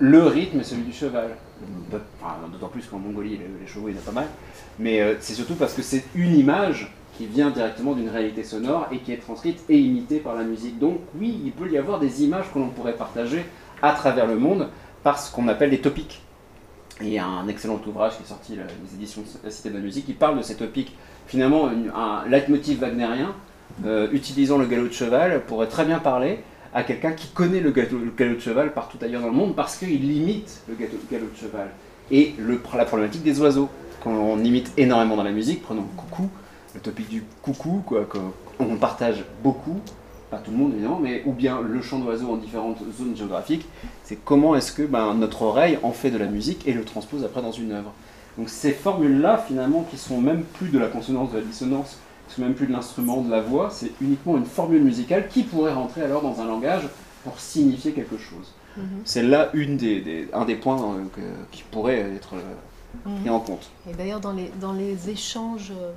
[0.00, 1.36] Le rythme est celui du cheval.
[2.52, 4.26] D'autant plus qu'en Mongolie, les, chevaux, il y en a pas mal.
[4.78, 8.88] Mais euh, c'est surtout parce que c'est une image qui vient directement d'une réalité sonore
[8.90, 10.78] et qui est transcrite et imitée par la musique.
[10.78, 13.44] Donc oui, il peut y avoir des images que l'on pourrait partager
[13.82, 14.68] à travers le monde
[15.02, 16.22] par ce qu'on appelle des topics.
[17.02, 19.80] Et il y a un excellent ouvrage qui est sorti, les éditions Cité de la
[19.80, 20.96] Musique, qui parle de ces topics.
[21.26, 23.34] Finalement, un leitmotiv wagnérien,
[23.84, 26.40] euh, utilisant le galop de cheval, pourrait très bien parler
[26.72, 30.04] à quelqu'un qui connaît le galop, de cheval partout ailleurs dans le monde parce qu'il
[30.10, 31.68] imite le galop, de cheval.
[32.10, 33.68] Et le, la problématique des oiseaux,
[34.02, 36.28] qu'on imite énormément dans la musique, prenons coucou,
[36.74, 37.82] le topic du coucou,
[38.58, 39.80] qu'on partage beaucoup,
[40.30, 43.66] pas tout le monde évidemment, mais ou bien le chant d'oiseaux en différentes zones géographiques,
[44.04, 47.24] c'est comment est-ce que ben, notre oreille en fait de la musique et le transpose
[47.24, 47.92] après dans une œuvre.
[48.38, 51.98] Donc ces formules-là, finalement, qui sont même plus de la consonance, de la dissonance,
[52.32, 55.72] sont même plus de l'instrument, de la voix, c'est uniquement une formule musicale qui pourrait
[55.72, 56.88] rentrer alors dans un langage
[57.24, 58.52] pour signifier quelque chose.
[58.76, 58.84] Mhm.
[59.04, 61.20] C'est là une des, des- un des points euh, que-
[61.56, 62.54] qui pourrait être euh,
[63.06, 63.20] Mhm.
[63.20, 63.70] pris en compte.
[63.90, 65.92] Et d'ailleurs, dans les, dans les échanges euh,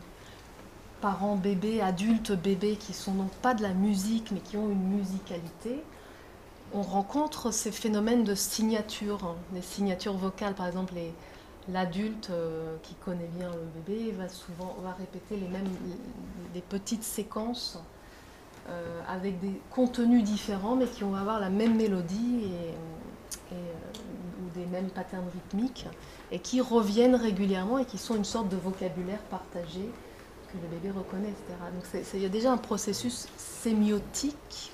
[1.01, 5.83] parents-bébés, adultes-bébés, qui sont donc pas de la musique, mais qui ont une musicalité,
[6.73, 10.53] on rencontre ces phénomènes de signature, hein, des signatures vocales.
[10.55, 11.13] Par exemple, les-
[11.69, 15.69] l'adulte euh, qui connaît bien le bébé va souvent va répéter les mêmes
[16.53, 17.79] des petites séquences
[18.69, 23.55] euh, avec des contenus différents, mais qui vont avoir la même mélodie et, euh,
[24.41, 25.87] ou des mêmes patterns rythmiques
[26.31, 29.89] et qui reviennent régulièrement et qui sont une sorte de vocabulaire partagé
[30.47, 31.53] que le bébé reconnaît, etc.
[31.73, 34.71] Donc il y a déjà un processus sémiotique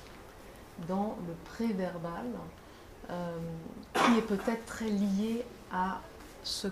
[0.88, 2.26] dans le préverbal
[3.92, 6.00] qui est peut-être très lié à,
[6.42, 6.68] ce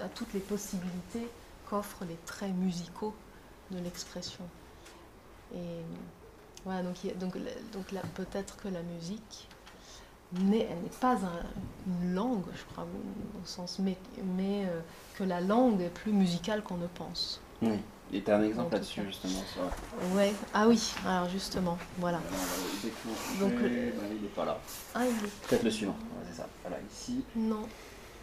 [0.00, 1.28] à toutes les possibilités
[1.68, 3.14] qu'offrent les traits musicaux
[3.70, 4.44] de l'expression.
[5.54, 5.58] Et
[6.64, 7.36] voilà, donc, donc,
[7.72, 9.48] donc peut-être que la musique
[10.32, 11.46] n'est, elle n'est pas un-
[11.86, 13.96] une langue, je crois, au sens, mais,
[14.36, 14.80] mais euh,
[15.18, 17.40] que la langue est plus musicale qu'on ne pense.
[17.60, 17.78] Oui.
[18.14, 19.42] Et t'as un En exemple là-dessus justement.
[19.54, 20.14] Ça.
[20.14, 22.18] Ouais, ah oui, alors justement, voilà.
[22.18, 23.38] Le déclencher.
[23.40, 24.58] Donc, Bah, euh, il n'est pas là.
[24.94, 25.00] Ah,
[25.48, 25.92] Peut-être le suivant.
[25.92, 26.46] Ouais, c'est ça.
[26.62, 27.24] Voilà, ici.
[27.36, 27.66] Non,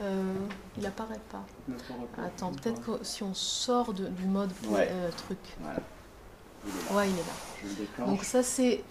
[0.02, 0.34] euh,
[0.78, 1.44] il apparaît pas.
[2.26, 4.88] Attends, peut-être que si on sort de- du mode Ouais.
[4.92, 5.38] euh, truc.
[5.62, 5.80] Voilà.
[6.66, 6.96] Il est là.
[6.98, 8.06] Ouais, il est là.
[8.06, 8.84] Donc ça c'est...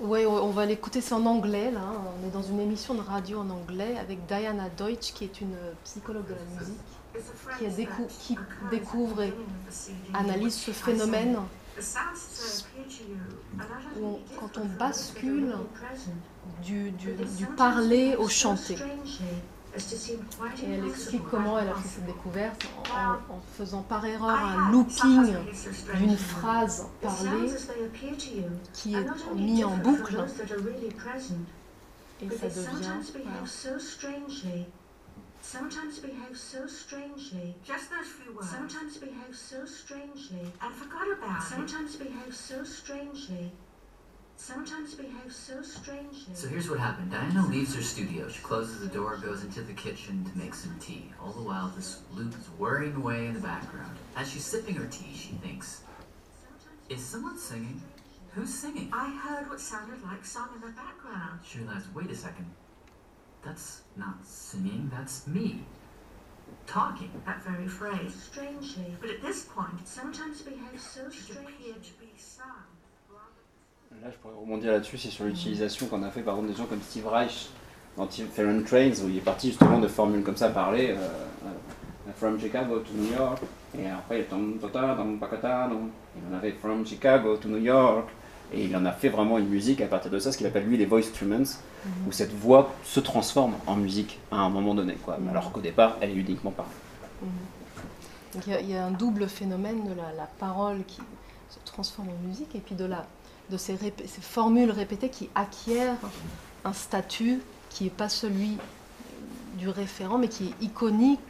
[0.00, 1.80] Ouais, on va l'écouter, c'est en anglais là.
[2.20, 5.54] On est dans une émission de radio en anglais avec Diana Deutsch qui est une
[5.84, 6.80] psychologue de la musique
[7.58, 8.36] qui, a décou- qui
[8.72, 9.32] découvre et
[10.12, 11.36] analyse ce phénomène
[14.00, 15.54] où on- quand on bascule
[16.64, 18.76] du, du, du parler au chanter.
[19.76, 24.70] Et elle explique comment elle a fait cette découverte en, en faisant par erreur un
[24.70, 25.34] looping
[25.96, 27.50] d'une phrase parlée
[28.72, 30.16] qui est mis en boucle
[32.22, 33.02] et ça devient...
[33.24, 33.46] voilà.
[35.44, 37.54] Sometimes behave so strangely.
[37.62, 38.48] Just those few words.
[38.48, 40.50] Sometimes behave so strangely.
[40.62, 43.52] And forgot about Sometimes behave so strangely.
[44.36, 46.34] Sometimes behave so strangely.
[46.34, 47.10] So here's what happened.
[47.10, 48.28] Diana leaves her studio.
[48.28, 51.10] She closes the door, goes into the kitchen to make some tea.
[51.22, 53.96] All the while, this flute is whirring away in the background.
[54.16, 55.82] As she's sipping her tea, she thinks,
[56.88, 57.80] Is someone singing?
[58.34, 58.90] Who's singing?
[58.92, 61.38] I heard what sounded like song in the background.
[61.46, 62.46] She realized, wait a second.
[63.44, 65.60] That's not singing, that's me.
[66.66, 67.10] Talking.
[67.26, 68.14] That very phrase.
[68.14, 68.96] Strangely.
[69.00, 72.03] But at this point, sometimes behaves so strangely.
[74.02, 76.66] Là, je pourrais rebondir là-dessus, c'est sur l'utilisation qu'on a fait par exemple des gens
[76.66, 77.48] comme Steve Reich
[77.96, 82.10] dans Fallon Trains, où il est parti justement de formules comme ça parler, euh, euh,
[82.16, 83.38] From Chicago to New York,
[83.78, 88.08] et après il tom, tota, tom, pakata, il en avait From Chicago to New York,
[88.52, 90.64] et il en a fait vraiment une musique à partir de ça, ce qu'il appelle
[90.64, 91.58] lui les voice instruments,
[92.06, 95.18] où cette voix se transforme en musique à un moment donné, quoi.
[95.18, 95.28] Mhm.
[95.28, 96.72] alors qu'au départ elle est uniquement parlée.
[97.22, 97.28] Mhm.
[98.34, 101.00] Donc il y, a, il y a un double phénomène de la, la parole qui
[101.48, 103.06] se transforme en musique et puis de, la,
[103.50, 105.96] de ces, répé- ces formules répétées qui acquièrent
[106.64, 107.40] un statut
[107.70, 108.56] qui n'est pas celui
[109.58, 111.20] du référent mais qui est iconique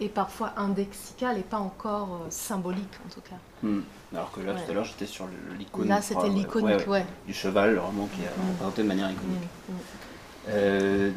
[0.00, 3.36] et parfois indexical et pas encore euh, symbolique en tout cas.
[3.62, 3.80] Hmm.
[4.12, 4.64] Alors que là Ouais.
[4.64, 5.26] tout à l'heure j'étais sur
[5.58, 5.88] l'icône.
[5.88, 8.50] Là c'était ouais, l'iconique, ouais, du cheval vraiment qui est Mhm.
[8.52, 9.48] représenté de manière Mm, iconique.
[9.68, 9.72] mm.
[10.48, 11.10] Euh,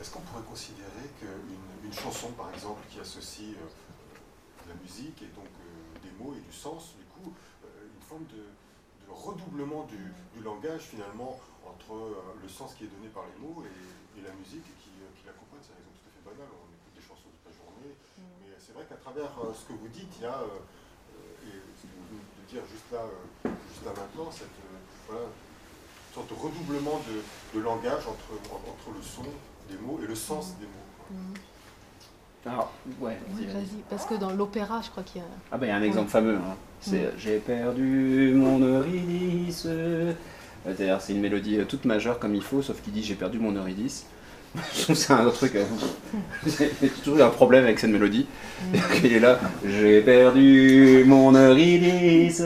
[0.00, 1.28] Est-ce qu'on pourrait considérer qu'une
[1.84, 6.40] une chanson, par exemple, qui associe euh, la musique et donc euh, des mots et
[6.40, 7.32] du sens, du coup, euh,
[8.12, 9.96] forme de, de redoublement du,
[10.36, 14.22] du langage finalement entre euh, le sens qui est donné par les mots et, et
[14.22, 16.92] la musique qui, euh, qui l'accompagne C'est un exemple tout à fait banal, on écoute
[16.92, 17.96] des chansons toute la journée,
[18.44, 20.44] mais c'est vrai qu'à travers euh, ce que vous dites, il y a
[21.42, 23.02] et ce que vous venez de dire juste là,
[23.44, 24.54] juste là maintenant, cette
[25.08, 25.26] voilà,
[26.14, 27.18] sorte de redoublement de,
[27.58, 29.24] de langage entre, entre le son
[29.68, 30.88] des mots et le sens des mots.
[30.98, 31.16] quoi.
[32.44, 35.28] Alors, ouais, Oui, vas-y, parce que dans l'opéra, je crois qu'il y a.
[35.52, 36.56] Ah bah il y a un exemple fameux, hein.
[36.80, 39.66] c'est J'ai perdu mon Eurydice.
[40.64, 43.38] C'est-à-dire c'est une mélodie euh, toute majeure comme il faut, sauf qu'il dit j'ai perdu
[43.38, 44.06] mon Eurydice.
[44.76, 45.54] Je trouve c'est un autre truc.
[45.56, 45.64] euh,
[46.82, 48.26] J'ai toujours eu un problème avec cette mélodie.
[49.04, 52.42] Il est là, j'ai perdu mon Eurydice.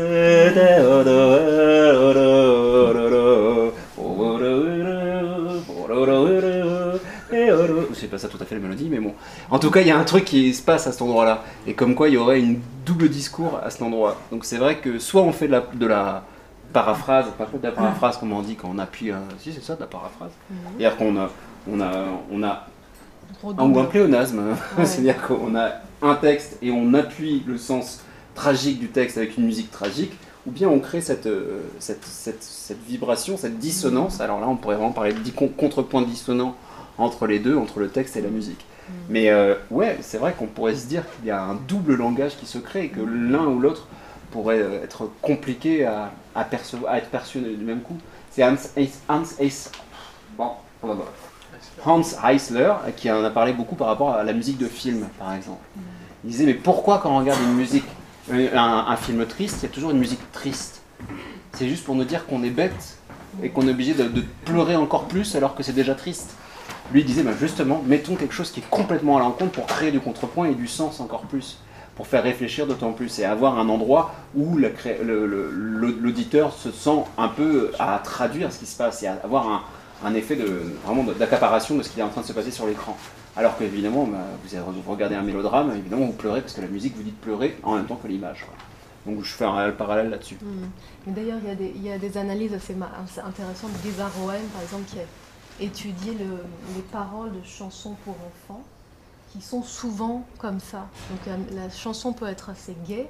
[8.16, 9.12] Pas ça tout à fait la mélodie, mais bon.
[9.50, 11.42] En tout cas, il y a un truc qui se passe à cet endroit-là.
[11.66, 14.16] Et comme quoi, il y aurait une double discours à cet endroit.
[14.30, 16.24] Donc c'est vrai que soit on fait de la, de la
[16.72, 19.10] paraphrase, pas de la paraphrase comme on dit quand on appuie.
[19.10, 20.30] un- Si, c'est ça, de la paraphrase.
[20.78, 21.30] C'est-à-dire qu'on a,
[21.70, 21.92] on a,
[22.30, 22.66] on a
[23.58, 24.38] un ou un pléonasme.
[24.78, 24.84] Ouais.
[24.84, 25.70] C'est-à-dire qu'on a
[26.02, 28.00] un texte et on appuie le sens
[28.34, 30.12] tragique du texte avec une musique tragique,
[30.46, 34.20] ou bien on crée cette, euh, cette, cette, cette vibration, cette dissonance.
[34.20, 36.54] Alors là, on pourrait vraiment parler de contrepoint dissonant
[36.98, 38.64] entre les deux, entre le texte et la musique.
[39.08, 42.36] Mais euh, ouais, c'est vrai qu'on pourrait se dire qu'il y a un double langage
[42.36, 43.88] qui se crée et que l'un ou l'autre
[44.30, 47.98] pourrait euh, être compliqué à, à, percevoir, à être perçu du même coup.
[48.30, 48.54] C'est Hans,
[49.08, 49.22] Hans,
[50.36, 50.50] bon,
[52.96, 55.64] qui en a parlé beaucoup par rapport à la musique de film, par exemple.
[56.24, 57.84] Il disait, mais pourquoi quand on regarde une musique,
[58.32, 60.82] euh, un, un film triste, il y a toujours une musique triste?
[61.52, 62.98] C'est juste pour nous dire qu'on est bête
[63.42, 66.36] et qu'on est obligé de, de pleurer encore plus alors que c'est déjà triste.
[66.92, 70.00] Lui disait, bah, justement, mettons quelque chose qui est complètement à l'encontre pour créer du
[70.00, 71.58] contrepoint et du sens encore plus,
[71.96, 77.72] pour faire réfléchir d'autant plus et avoir un endroit où l'auditeur se sent un peu
[77.78, 79.64] à traduire ce qui se passe et à avoir
[80.04, 82.66] un, effet de, vraiment d'accaparation de ce qui est en train de se passer sur
[82.66, 82.96] l'écran.
[83.36, 87.02] Alors qu'évidemment, bah, vous regardez un mélodrame, évidemment vous pleurez parce que la musique vous
[87.02, 88.46] dit de pleurer en même temps que l'image.
[89.06, 90.36] Donc je fais un parallèle là-dessus.
[91.06, 93.70] Mais D'ailleurs, il y, a des- analyses assez, assez intéressantes.
[93.84, 95.02] Geza Rohem, par exemple, qui a
[95.60, 98.62] étudié le- les paroles de chansons pour enfants,
[99.32, 100.86] qui sont souvent comme ça.
[101.10, 103.08] Donc la, la chanson peut être assez gaie,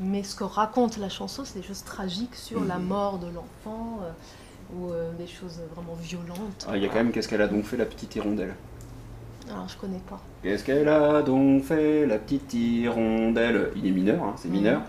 [0.00, 2.86] mais ce que raconte la chanson, c'est des choses tragiques sur la Mhm.
[2.86, 4.10] mort de l'enfant, euh,
[4.76, 6.66] ou euh, des choses vraiment violentes.
[6.68, 8.54] Ah, Il y a quand même qu'est-ce qu'elle a donc fait la petite hirondelle?
[9.50, 10.20] Alors, je connais pas.
[10.42, 13.70] Qu'est-ce qu'elle a donc fait la petite hirondelle?
[13.76, 14.82] Il est mineur, hein, c'est mineur.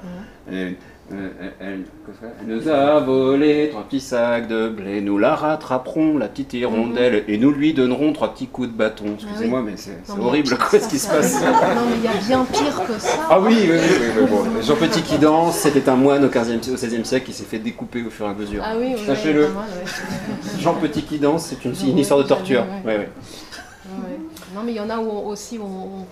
[0.52, 0.76] Et,
[1.12, 1.30] euh,
[1.60, 1.86] elle,
[2.46, 7.38] nous a volé trois petits sacs de blé, nous la rattraperons, la petite hirondelle, et
[7.38, 9.06] nous lui donnerons trois petits coups de bâton.
[9.16, 11.42] Excusez-moi, mais c'est horrible quoi ce qui se passe.
[11.44, 11.50] Non,
[11.90, 13.28] mais il y a bien pire que ça.
[13.30, 14.62] Ah oui, oui, oui, oui, oui, bon.
[14.62, 17.60] Jean Petit qui danse, c'était un moine au, 15e, au 16e siècle qui s'est fait
[17.60, 18.64] découper au fur et à mesure.
[18.66, 19.46] Ah oui, oui, Sachez-le.
[19.46, 19.50] ouais.
[20.60, 22.62] Jean Petit qui danse, c'est une, histoire de torture.
[22.86, 22.98] ouais, Ouais, ouais.
[23.00, 23.10] ouais.
[24.04, 24.20] Ouais.
[24.56, 26.06] Non, mais il y en a où on- aussi où on,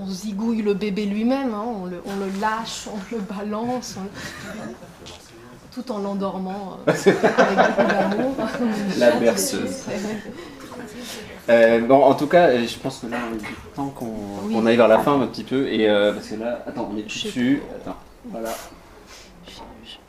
[0.00, 4.70] on zigouille le bébé lui-même, hein, on, le, on le lâche, on le balance, on-
[5.72, 8.34] tout en l'endormant euh, avec beaucoup d'amour.
[8.98, 9.84] La berceuse.
[11.48, 14.06] Euh, bon, en tout cas, euh, je pense que là, il est temps qu'on
[14.44, 14.54] Oui.
[14.54, 15.68] qu'on aille vers la fin un petit peu.
[15.68, 17.62] Et euh, parce que là, attends, on est dessus.
[17.76, 17.96] Attends,
[18.26, 18.50] voilà.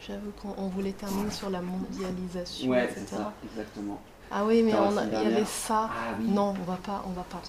[0.07, 3.99] J'avoue qu'on on voulait terminer sur la mondialisation, Ouais, c'est ça, exactement.
[4.31, 5.89] Ah oui, mais on il y avait ça.
[5.91, 6.25] Ah oui.
[6.27, 7.41] Non, on va pas, on va pas.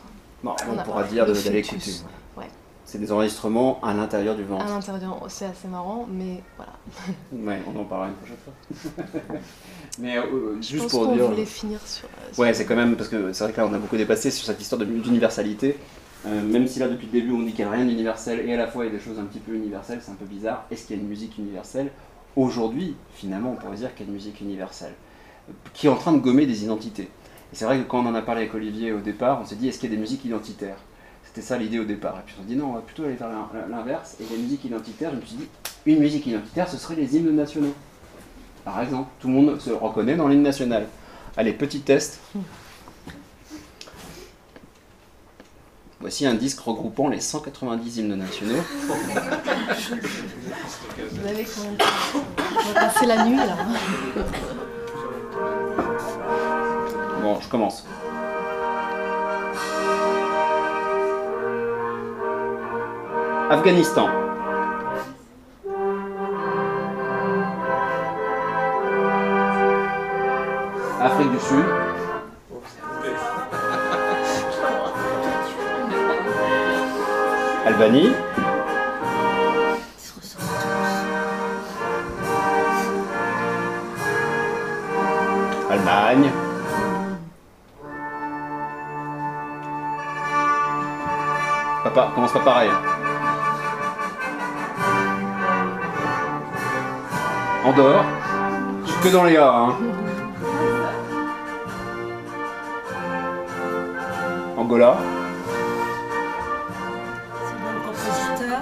[0.45, 2.01] Bon, On on, pourra dire de de- d'aller fœtus.
[2.01, 2.11] écouter.
[2.37, 2.51] Ouais.
[2.85, 4.65] C'est des enregistrements à l'intérieur du ventre.
[4.67, 6.73] À l'intérieur, c'est assez marrant, mais voilà.
[7.33, 9.01] Ouais, on en parlera une prochaine fois.
[9.99, 11.27] Mais euh, euh, Je juste pense pour dire.
[11.27, 12.07] voulait finir sur.
[12.07, 13.97] euh, sur- Ouais, c'est quand même parce que c'est vrai que là on a beaucoup
[13.97, 15.77] dépassé sur cette histoire d'universalité.
[16.27, 18.55] Euh, même si là depuis le début on dit qu'il n'y a rien d'universel et
[18.55, 20.25] à la fois il y a des choses un petit peu universelles, c'est un peu
[20.25, 20.65] bizarre.
[20.71, 21.91] Est-ce qu'il y a une musique universelle?
[22.37, 24.95] Aujourd'hui, finalement, on pourrait dire qu'il y a une musique universelle
[25.49, 27.03] euh, qui est en train de gommer des identités.
[27.53, 29.57] Et c'est vrai que quand on en a parlé avec Olivier au départ, on s'est
[29.57, 30.79] dit est-ce qu'il y a des musiques identitaires?
[31.35, 32.19] C'était ça l'idée au départ.
[32.19, 34.17] Et puis on s'est dit non, on va plutôt aller vers l'in- l'inverse.
[34.21, 35.49] Et les musiques identitaires, je me suis dit
[35.87, 37.73] une musique identitaire, ce serait les hymnes nationaux.
[38.65, 40.87] Par exemple, tout le monde se reconnaît dans l'hymne national.
[41.37, 42.21] Allez, petit test.
[46.01, 48.63] Voici un disque regroupant les 190 hymnes nationaux.
[51.11, 51.47] Vous avez
[52.15, 53.57] On va passer la nuit là.
[57.23, 57.87] Bon, je commence.
[63.53, 64.09] Afghanistan.
[70.99, 71.65] Afrique du Sud.
[77.67, 78.15] Albanie.
[85.71, 86.31] Allemagne.
[91.85, 92.71] Papa, commence pas pareil.
[97.75, 99.49] Je suis que dans les A.
[99.49, 99.77] Hein.
[104.59, 104.99] Angola.
[107.47, 108.61] C'est le compositeur.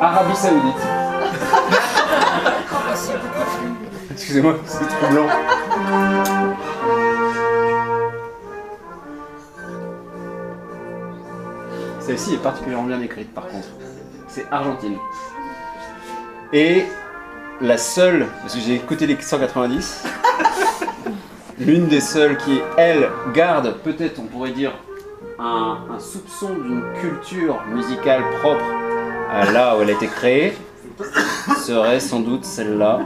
[0.00, 0.82] Arabie Saoudite.
[4.10, 5.06] Excusez-moi, c'est trop
[12.04, 13.68] Celle-ci est particulièrement bien écrite par contre.
[14.28, 14.96] C'est Argentine.
[16.52, 16.84] Et
[17.60, 20.04] la seule, parce que j'ai écouté les 190,
[21.60, 24.72] l'une des seules qui, elle, garde peut-être, on pourrait dire,
[25.38, 28.64] un, un soupçon d'une culture musicale propre
[29.30, 30.54] à là où elle a été créée,
[31.64, 33.00] serait sans doute celle-là.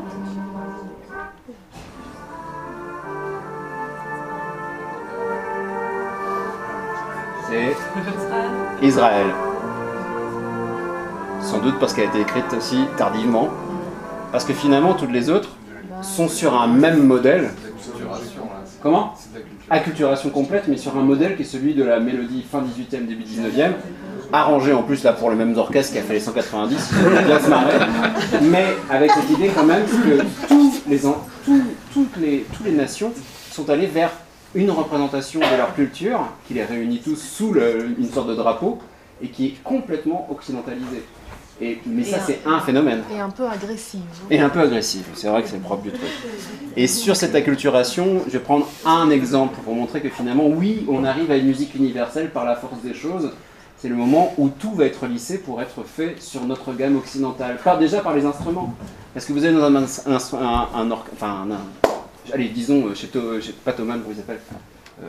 [8.87, 9.27] Israël.
[11.43, 13.49] Sans doute parce qu'elle a été écrite aussi tardivement.
[14.33, 15.51] Parce que finalement, toutes les autres
[16.03, 17.51] sont sur un même modèle.
[18.83, 19.15] Comment?
[19.71, 23.25] Acculturation complète, mais sur un modèle qui est celui de la mélodie fin 18e, début
[23.25, 23.73] 19e,
[24.33, 26.93] arrangé en plus là pour les mêmes orchestres qui a fait les 190,
[27.27, 27.79] bien se marrer,
[28.43, 30.73] mais avec cette idée quand même que tous
[31.93, 32.17] toutes
[32.65, 33.13] les nations
[33.51, 34.11] sont allées vers
[34.57, 38.79] une représentation de leur culture qui les réunit tous sous le- une sorte de drapeau
[39.23, 41.05] et qui est complètement occidentalisée.
[41.61, 43.03] Et, mais ça, Et c'est un phénomène.
[43.15, 44.03] Et un peu agressive.
[44.31, 46.11] Et un peu agressif, c'est vrai que c'est le propre du truc.
[46.77, 51.03] Et sur cette acculturation, je vais prendre un exemple pour montrer que finalement, oui, on
[51.05, 53.31] arrive à une musique universelle par la force des choses.
[53.79, 57.59] C'est le moment où tout va être lissé pour être fait sur notre gamme occidentale.
[57.65, 58.75] Par, déjà par les instruments.
[59.15, 61.86] Parce que vous avez dans un, un, instru- un, un orc- enfin, un-
[62.33, 65.09] allez, disons, euh, chez, To- chez pas Thomann, comment il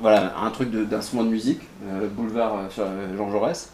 [0.00, 3.70] Voilà, un truc de- d'instrument de, musique, euh, boulevard euh, Jean Jaurès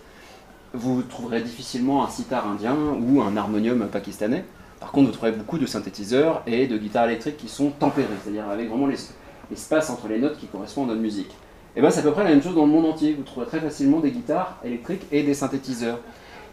[0.77, 4.45] vous trouverez difficilement un sitar indien ou un harmonium pakistanais.
[4.81, 8.49] Par contre, vous trouverez beaucoup de synthétiseurs et de guitares électriques qui sont tempérés, c'est-à-dire
[8.49, 9.13] avec vraiment l'es-
[9.51, 11.31] l'espace entre les notes qui correspond à notre musique.
[11.77, 13.15] Et bien, c'est à peu près la même chose dans le monde entier.
[13.15, 16.01] Vous trouverez très facilement des guitares électriques et des synthétiseurs.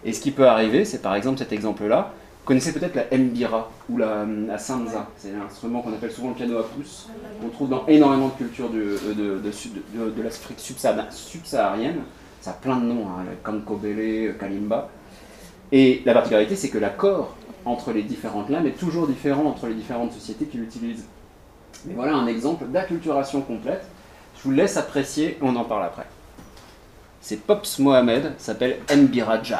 [0.05, 2.13] Et ce qui peut arriver, c'est par exemple cet exemple-là.
[2.43, 5.07] Connaissez peut-être la mbira ou la, la sanza.
[5.17, 7.07] C'est un instrument qu'on appelle souvent le piano à pouce.
[7.45, 12.01] On trouve dans énormément de cultures de, de, de, de- de l'Afrique subsaharienne.
[12.41, 14.89] Ça a plein de noms, hein, le Kankobele, Kalimba.
[15.71, 19.75] Et la particularité, c'est que l'accord entre les différentes lames est toujours différent entre les
[19.75, 21.05] différentes sociétés qui l'utilisent.
[21.85, 23.83] Mais voilà un exemple d'acculturation complète.
[24.37, 26.07] Je vous laisse apprécier, on en parle après.
[27.21, 29.57] C'est Pops Mohamed, s'appelle Mbira Jive.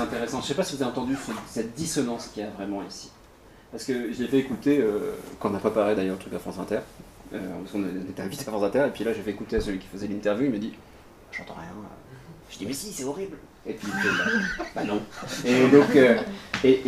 [0.00, 0.38] Intéressant.
[0.38, 2.82] Je ne sais pas si vous avez entendu ce- cette dissonance qu'il y a vraiment
[2.82, 3.10] ici.
[3.70, 6.38] Parce que je fait écouter, euh, quand on n'a pas parlé d'ailleurs, le truc à
[6.38, 6.80] France Inter.
[7.32, 9.60] Euh, parce qu'on était invité à France Inter, et puis là j'ai fait écouter à
[9.60, 10.72] celui qui faisait l'interview, il me dit
[11.30, 11.68] J'entends rien.
[12.50, 13.36] Je dis Mais si, c'est horrible.
[13.66, 14.08] Et puis il fait,
[14.58, 15.00] bah, bah non.
[15.44, 16.18] Et donc, euh,
[16.64, 16.82] et,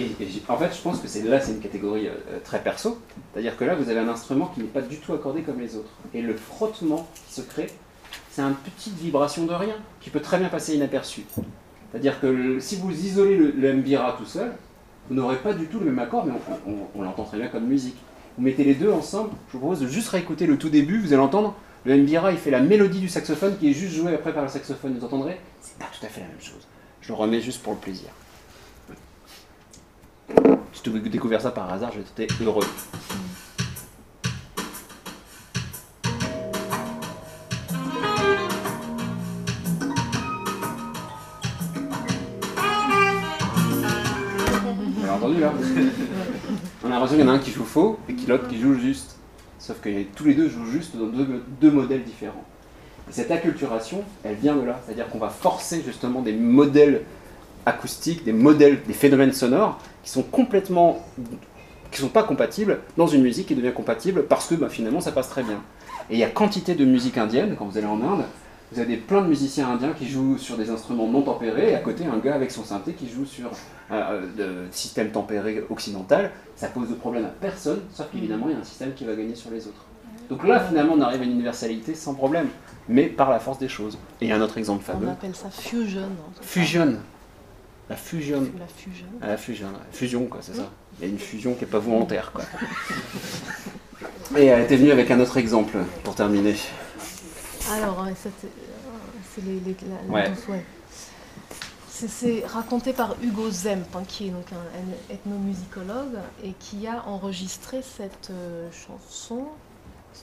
[0.48, 2.98] en fait, je pense que là, c'est une catégorie euh, très perso.
[3.32, 5.76] C'est-à-dire que là, vous avez un instrument qui n'est pas du tout accordé comme les
[5.76, 5.90] autres.
[6.14, 7.68] Et le frottement qui se crée,
[8.30, 11.24] c'est une petite vibration de rien qui peut très bien passer inaperçue.
[11.92, 14.52] C'est-à-dire que si vous isolez le, mbira tout seul,
[15.08, 16.32] vous n'aurez pas du tout le même accord, mais
[16.96, 17.96] on, l'entend très bien comme musique.
[18.38, 21.12] Vous mettez les deux ensemble, je vous propose de juste réécouter le tout début, vous
[21.12, 21.54] allez entendre,
[21.84, 24.48] le mbira il fait la mélodie du saxophone qui est juste jouée après par le
[24.48, 25.38] saxophone, vous entendrez?
[25.60, 26.66] C'est pas tout à fait la même chose.
[27.02, 28.08] Je le remets juste pour le plaisir.
[30.72, 32.64] Si tu découvert ça par hasard, j'étais heureux.
[46.84, 48.60] On a l'impression qu'il y en a un qui joue faux et qu'il l'autre qui
[48.60, 49.16] joue juste.
[49.58, 52.44] Sauf que tous les deux jouent juste dans deux, modèles différents.
[53.08, 54.80] Et cette acculturation, elle vient de là.
[54.84, 57.02] C'est-à-dire qu'on va forcer justement des modèles
[57.64, 61.06] acoustiques, des modèles, des phénomènes sonores qui sont complètement,
[61.92, 65.12] qui sont pas compatibles dans une musique qui devient compatible parce que bah, finalement ça
[65.12, 65.62] passe très bien.
[66.10, 68.24] Et il y a quantité de musique indienne quand vous allez en Inde.
[68.72, 71.80] Vous avez plein de musiciens indiens qui jouent sur des instruments non tempérés, et à
[71.80, 73.50] côté un gars avec son synthé qui joue sur euh,
[73.90, 76.30] euh, de système tempéré occidental.
[76.56, 79.14] Ça pose de problème à personne, sauf qu'évidemment il y a un système qui va
[79.14, 79.84] gagner sur les autres.
[80.30, 82.48] Donc là finalement on arrive à une universalité sans problème,
[82.88, 83.98] mais par la force des choses.
[84.22, 85.08] Et il y a un autre exemple On fameux.
[85.10, 86.08] appelle ça fusion.
[86.40, 86.96] Fusion.
[87.90, 88.40] La fusion.
[88.58, 89.06] La fusion.
[89.20, 90.70] Ah, la fusion, fusion quoi, c'est ça.
[90.98, 92.44] Il y a une fusion qui est pas volontaire quoi.
[94.38, 96.54] Et elle était venue avec un autre exemple pour terminer.
[97.70, 98.28] Alors, ça,
[99.34, 100.28] c'est c'est les, les- la- la Ouais.
[100.28, 100.64] danse, ouais.
[101.88, 106.86] C'est- C'est raconté par Hugo Zemp, hein, qui est donc un, un ethnomusicologue et qui
[106.88, 109.46] a enregistré cette euh, chanson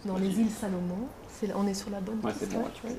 [0.06, 1.08] dans les îles Salomon.
[1.40, 2.96] C'est- On est sur la bonne Ouais, piste, c'est bon, ouais,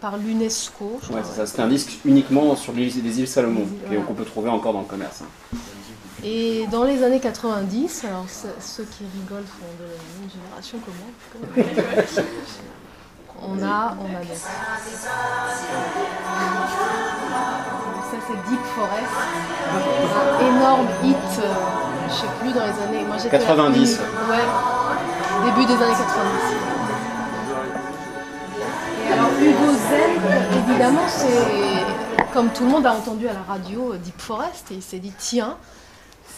[0.01, 1.01] par l'UNESCO.
[1.11, 1.47] Ouais, c'est ça.
[1.47, 4.87] C'était un disque uniquement sur les îles Salomon, et qu'on peut trouver encore dans le
[4.87, 5.23] commerce.
[5.23, 5.57] hein.
[6.25, 10.79] Et dans les années 90, alors ce- ceux qui rigolent sont de la même génération
[10.79, 10.93] cas.
[13.43, 14.37] On a, on a donc.
[18.11, 19.17] Ça c'est Deep Forest,
[19.73, 21.55] un énorme hit, euh,
[22.09, 23.05] je sais plus dans les années.
[23.07, 23.97] Moi j'étais la 90.
[23.97, 24.45] plus- Ouais,
[25.47, 26.55] début des années 90.
[29.09, 33.93] Et alors Hugo Zemp, évidemment, c'est comme tout le monde a entendu à la radio
[33.95, 35.57] euh, Deep Forest et il s'est dit tiens,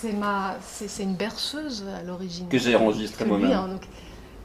[0.03, 2.49] c'est ma, c'est une berceuse à l'origine.
[2.49, 3.53] Que j'ai enregistré Que lui, moi-même.
[3.59, 3.89] hein, donc,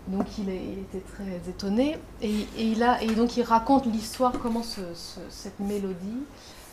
[0.08, 3.86] donc il, est- il était très étonné et, et il a et donc il raconte
[3.88, 6.24] l'histoire comment ce- ce- cette mélodie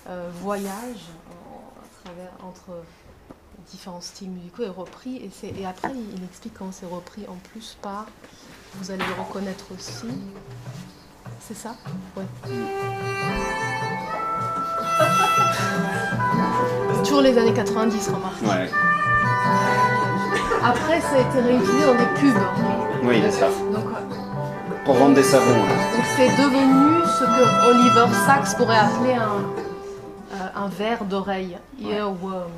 [0.09, 2.70] euh, voyage en- à travers entre
[3.70, 7.77] différents styles musicaux et repris et après il, il explique comment c'est repris en plus
[7.82, 8.06] par
[8.74, 10.06] vous allez le reconnaître aussi
[11.40, 11.74] c'est ça?
[12.16, 12.24] Ouais
[17.15, 18.69] toujours les années 90 remarque Ouais.
[20.65, 22.43] après ça a été réutilisé dans des pubs
[23.05, 23.47] Oui, c'est ça.
[23.73, 25.55] donc euh, Pour vendre des savons.
[25.55, 29.45] Donc c'est devenu ce que Oliver Sacks pourrait appeler un,
[30.35, 32.51] euh, un verre d'oreille, earworm.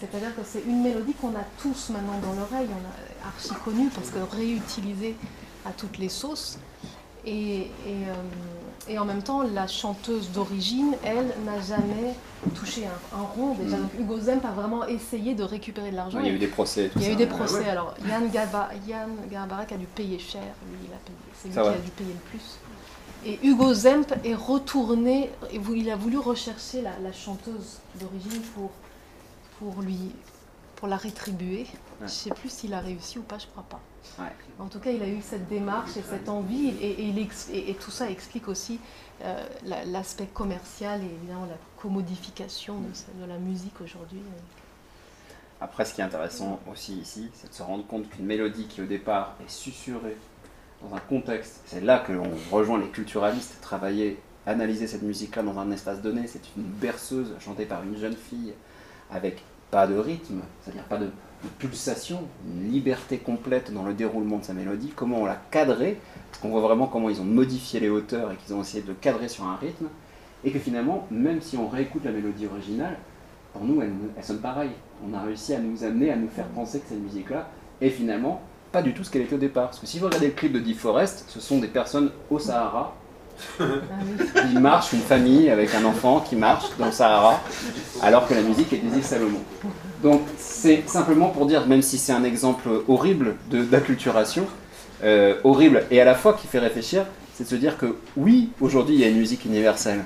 [0.00, 2.84] C'est-à-dire que c'est une mélodie qu'on a tous maintenant dans l'oreille, on
[3.24, 5.14] a archi connue parce que réutilisée
[5.64, 6.58] à toutes les sauces.
[7.24, 7.68] Et, et,
[8.08, 8.14] euh,
[8.88, 12.14] et en même temps, la chanteuse d'origine, elle, n'a jamais
[12.54, 13.54] touché un, un rond.
[13.54, 13.80] Déjà, Mm.
[13.82, 16.18] donc Hugo Zemp a vraiment essayé de récupérer de l'argent.
[16.20, 17.12] Il y a eu des procès tout Il y a ça.
[17.14, 17.58] eu des Ouais, procès.
[17.60, 17.68] ouais.
[17.68, 18.28] Alors, Yann,
[19.30, 20.42] Garbarek a dû payer cher.
[20.68, 21.16] Lui, il a payé.
[21.34, 21.74] C'est lui Ça qui va.
[21.74, 22.58] a dû payer le plus.
[23.24, 28.70] Et Hugo Zemp est retourné, il a voulu rechercher la, la chanteuse d'origine pour,
[29.60, 30.10] pour lui,
[30.82, 31.64] pour la rétribuer.
[32.00, 33.78] Je ne sais plus s'il a réussi ou pas, je crois pas.
[34.58, 37.48] En tout cas, il a eu cette démarche et cette envie, et, et il ex-
[37.52, 38.80] et- et tout ça explique aussi
[39.22, 42.80] euh, la- l'aspect commercial et évidemment la commodification
[43.20, 44.18] de la musique aujourd'hui.
[45.60, 48.82] Après, ce qui est intéressant aussi ici, c'est de se rendre compte qu'une mélodie qui
[48.82, 50.16] au départ est susurrée
[50.82, 55.56] dans un contexte, c'est là que l'on rejoint les culturalistes, travailler, analyser cette musique-là dans
[55.60, 58.52] un espace donné, c'est une berceuse chantée par une jeune fille
[59.12, 61.08] avec pas de rythme, c'est-à-dire pas de,
[61.58, 65.98] pulsation, une liberté complète dans le déroulement de sa mélodie, comment on l'a cadrée,
[66.30, 68.92] parce qu'on voit vraiment comment ils ont modifié les hauteurs et qu'ils ont essayé de
[68.92, 69.86] cadrer sur un rythme,
[70.44, 72.96] et que finalement, même si on réécoute la mélodie originale,
[73.52, 73.92] pour nous, elle,
[74.22, 74.70] sonne pareil.
[75.04, 77.48] On a réussi à nous amener, à nous faire penser que cette musique-là
[77.80, 78.40] est finalement
[78.70, 79.66] pas du tout ce qu'elle était au départ.
[79.66, 82.38] Parce que si vous regardez le clip de Deep Forest, ce sont des personnes au
[82.38, 82.94] Sahara
[83.58, 87.40] qui marchent, une famille avec un enfant qui marche dans le Sahara,
[88.02, 89.40] alors que la musique est des îles Salomon.
[90.02, 94.46] Donc c'est simplement pour dire, même si c'est un exemple horrible d'acculturation,
[95.04, 98.50] euh, horrible et à la fois qui fait réfléchir, c'est de se dire que oui,
[98.60, 100.04] aujourd'hui il y a une musique universelle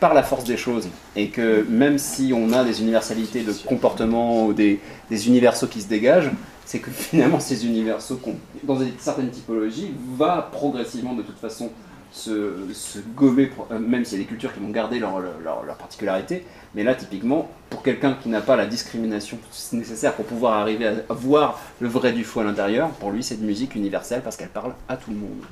[0.00, 4.44] par la force des choses et que même si on a des universalités de comportement
[4.46, 4.80] ou des,
[5.10, 6.30] des universaux qui se dégagent,
[6.64, 8.20] c'est que finalement ces universaux
[8.64, 11.70] dans une certaine typologie va progressivement de toute façon
[12.14, 15.64] se, se gommer, euh, même s'il y a des cultures qui vont garder leur, leur,
[15.64, 19.36] leur particularité, mais là typiquement pour quelqu'un qui n'a pas la discrimination
[19.72, 23.34] nécessaire pour pouvoir arriver à voir le vrai du faux à l'intérieur, pour lui c'est
[23.34, 25.42] une musique universelle parce qu'elle parle à tout le monde.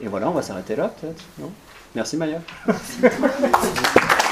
[0.00, 1.50] Et voilà, on va s'arrêter là peut-être, non?
[1.96, 2.40] Merci Maya.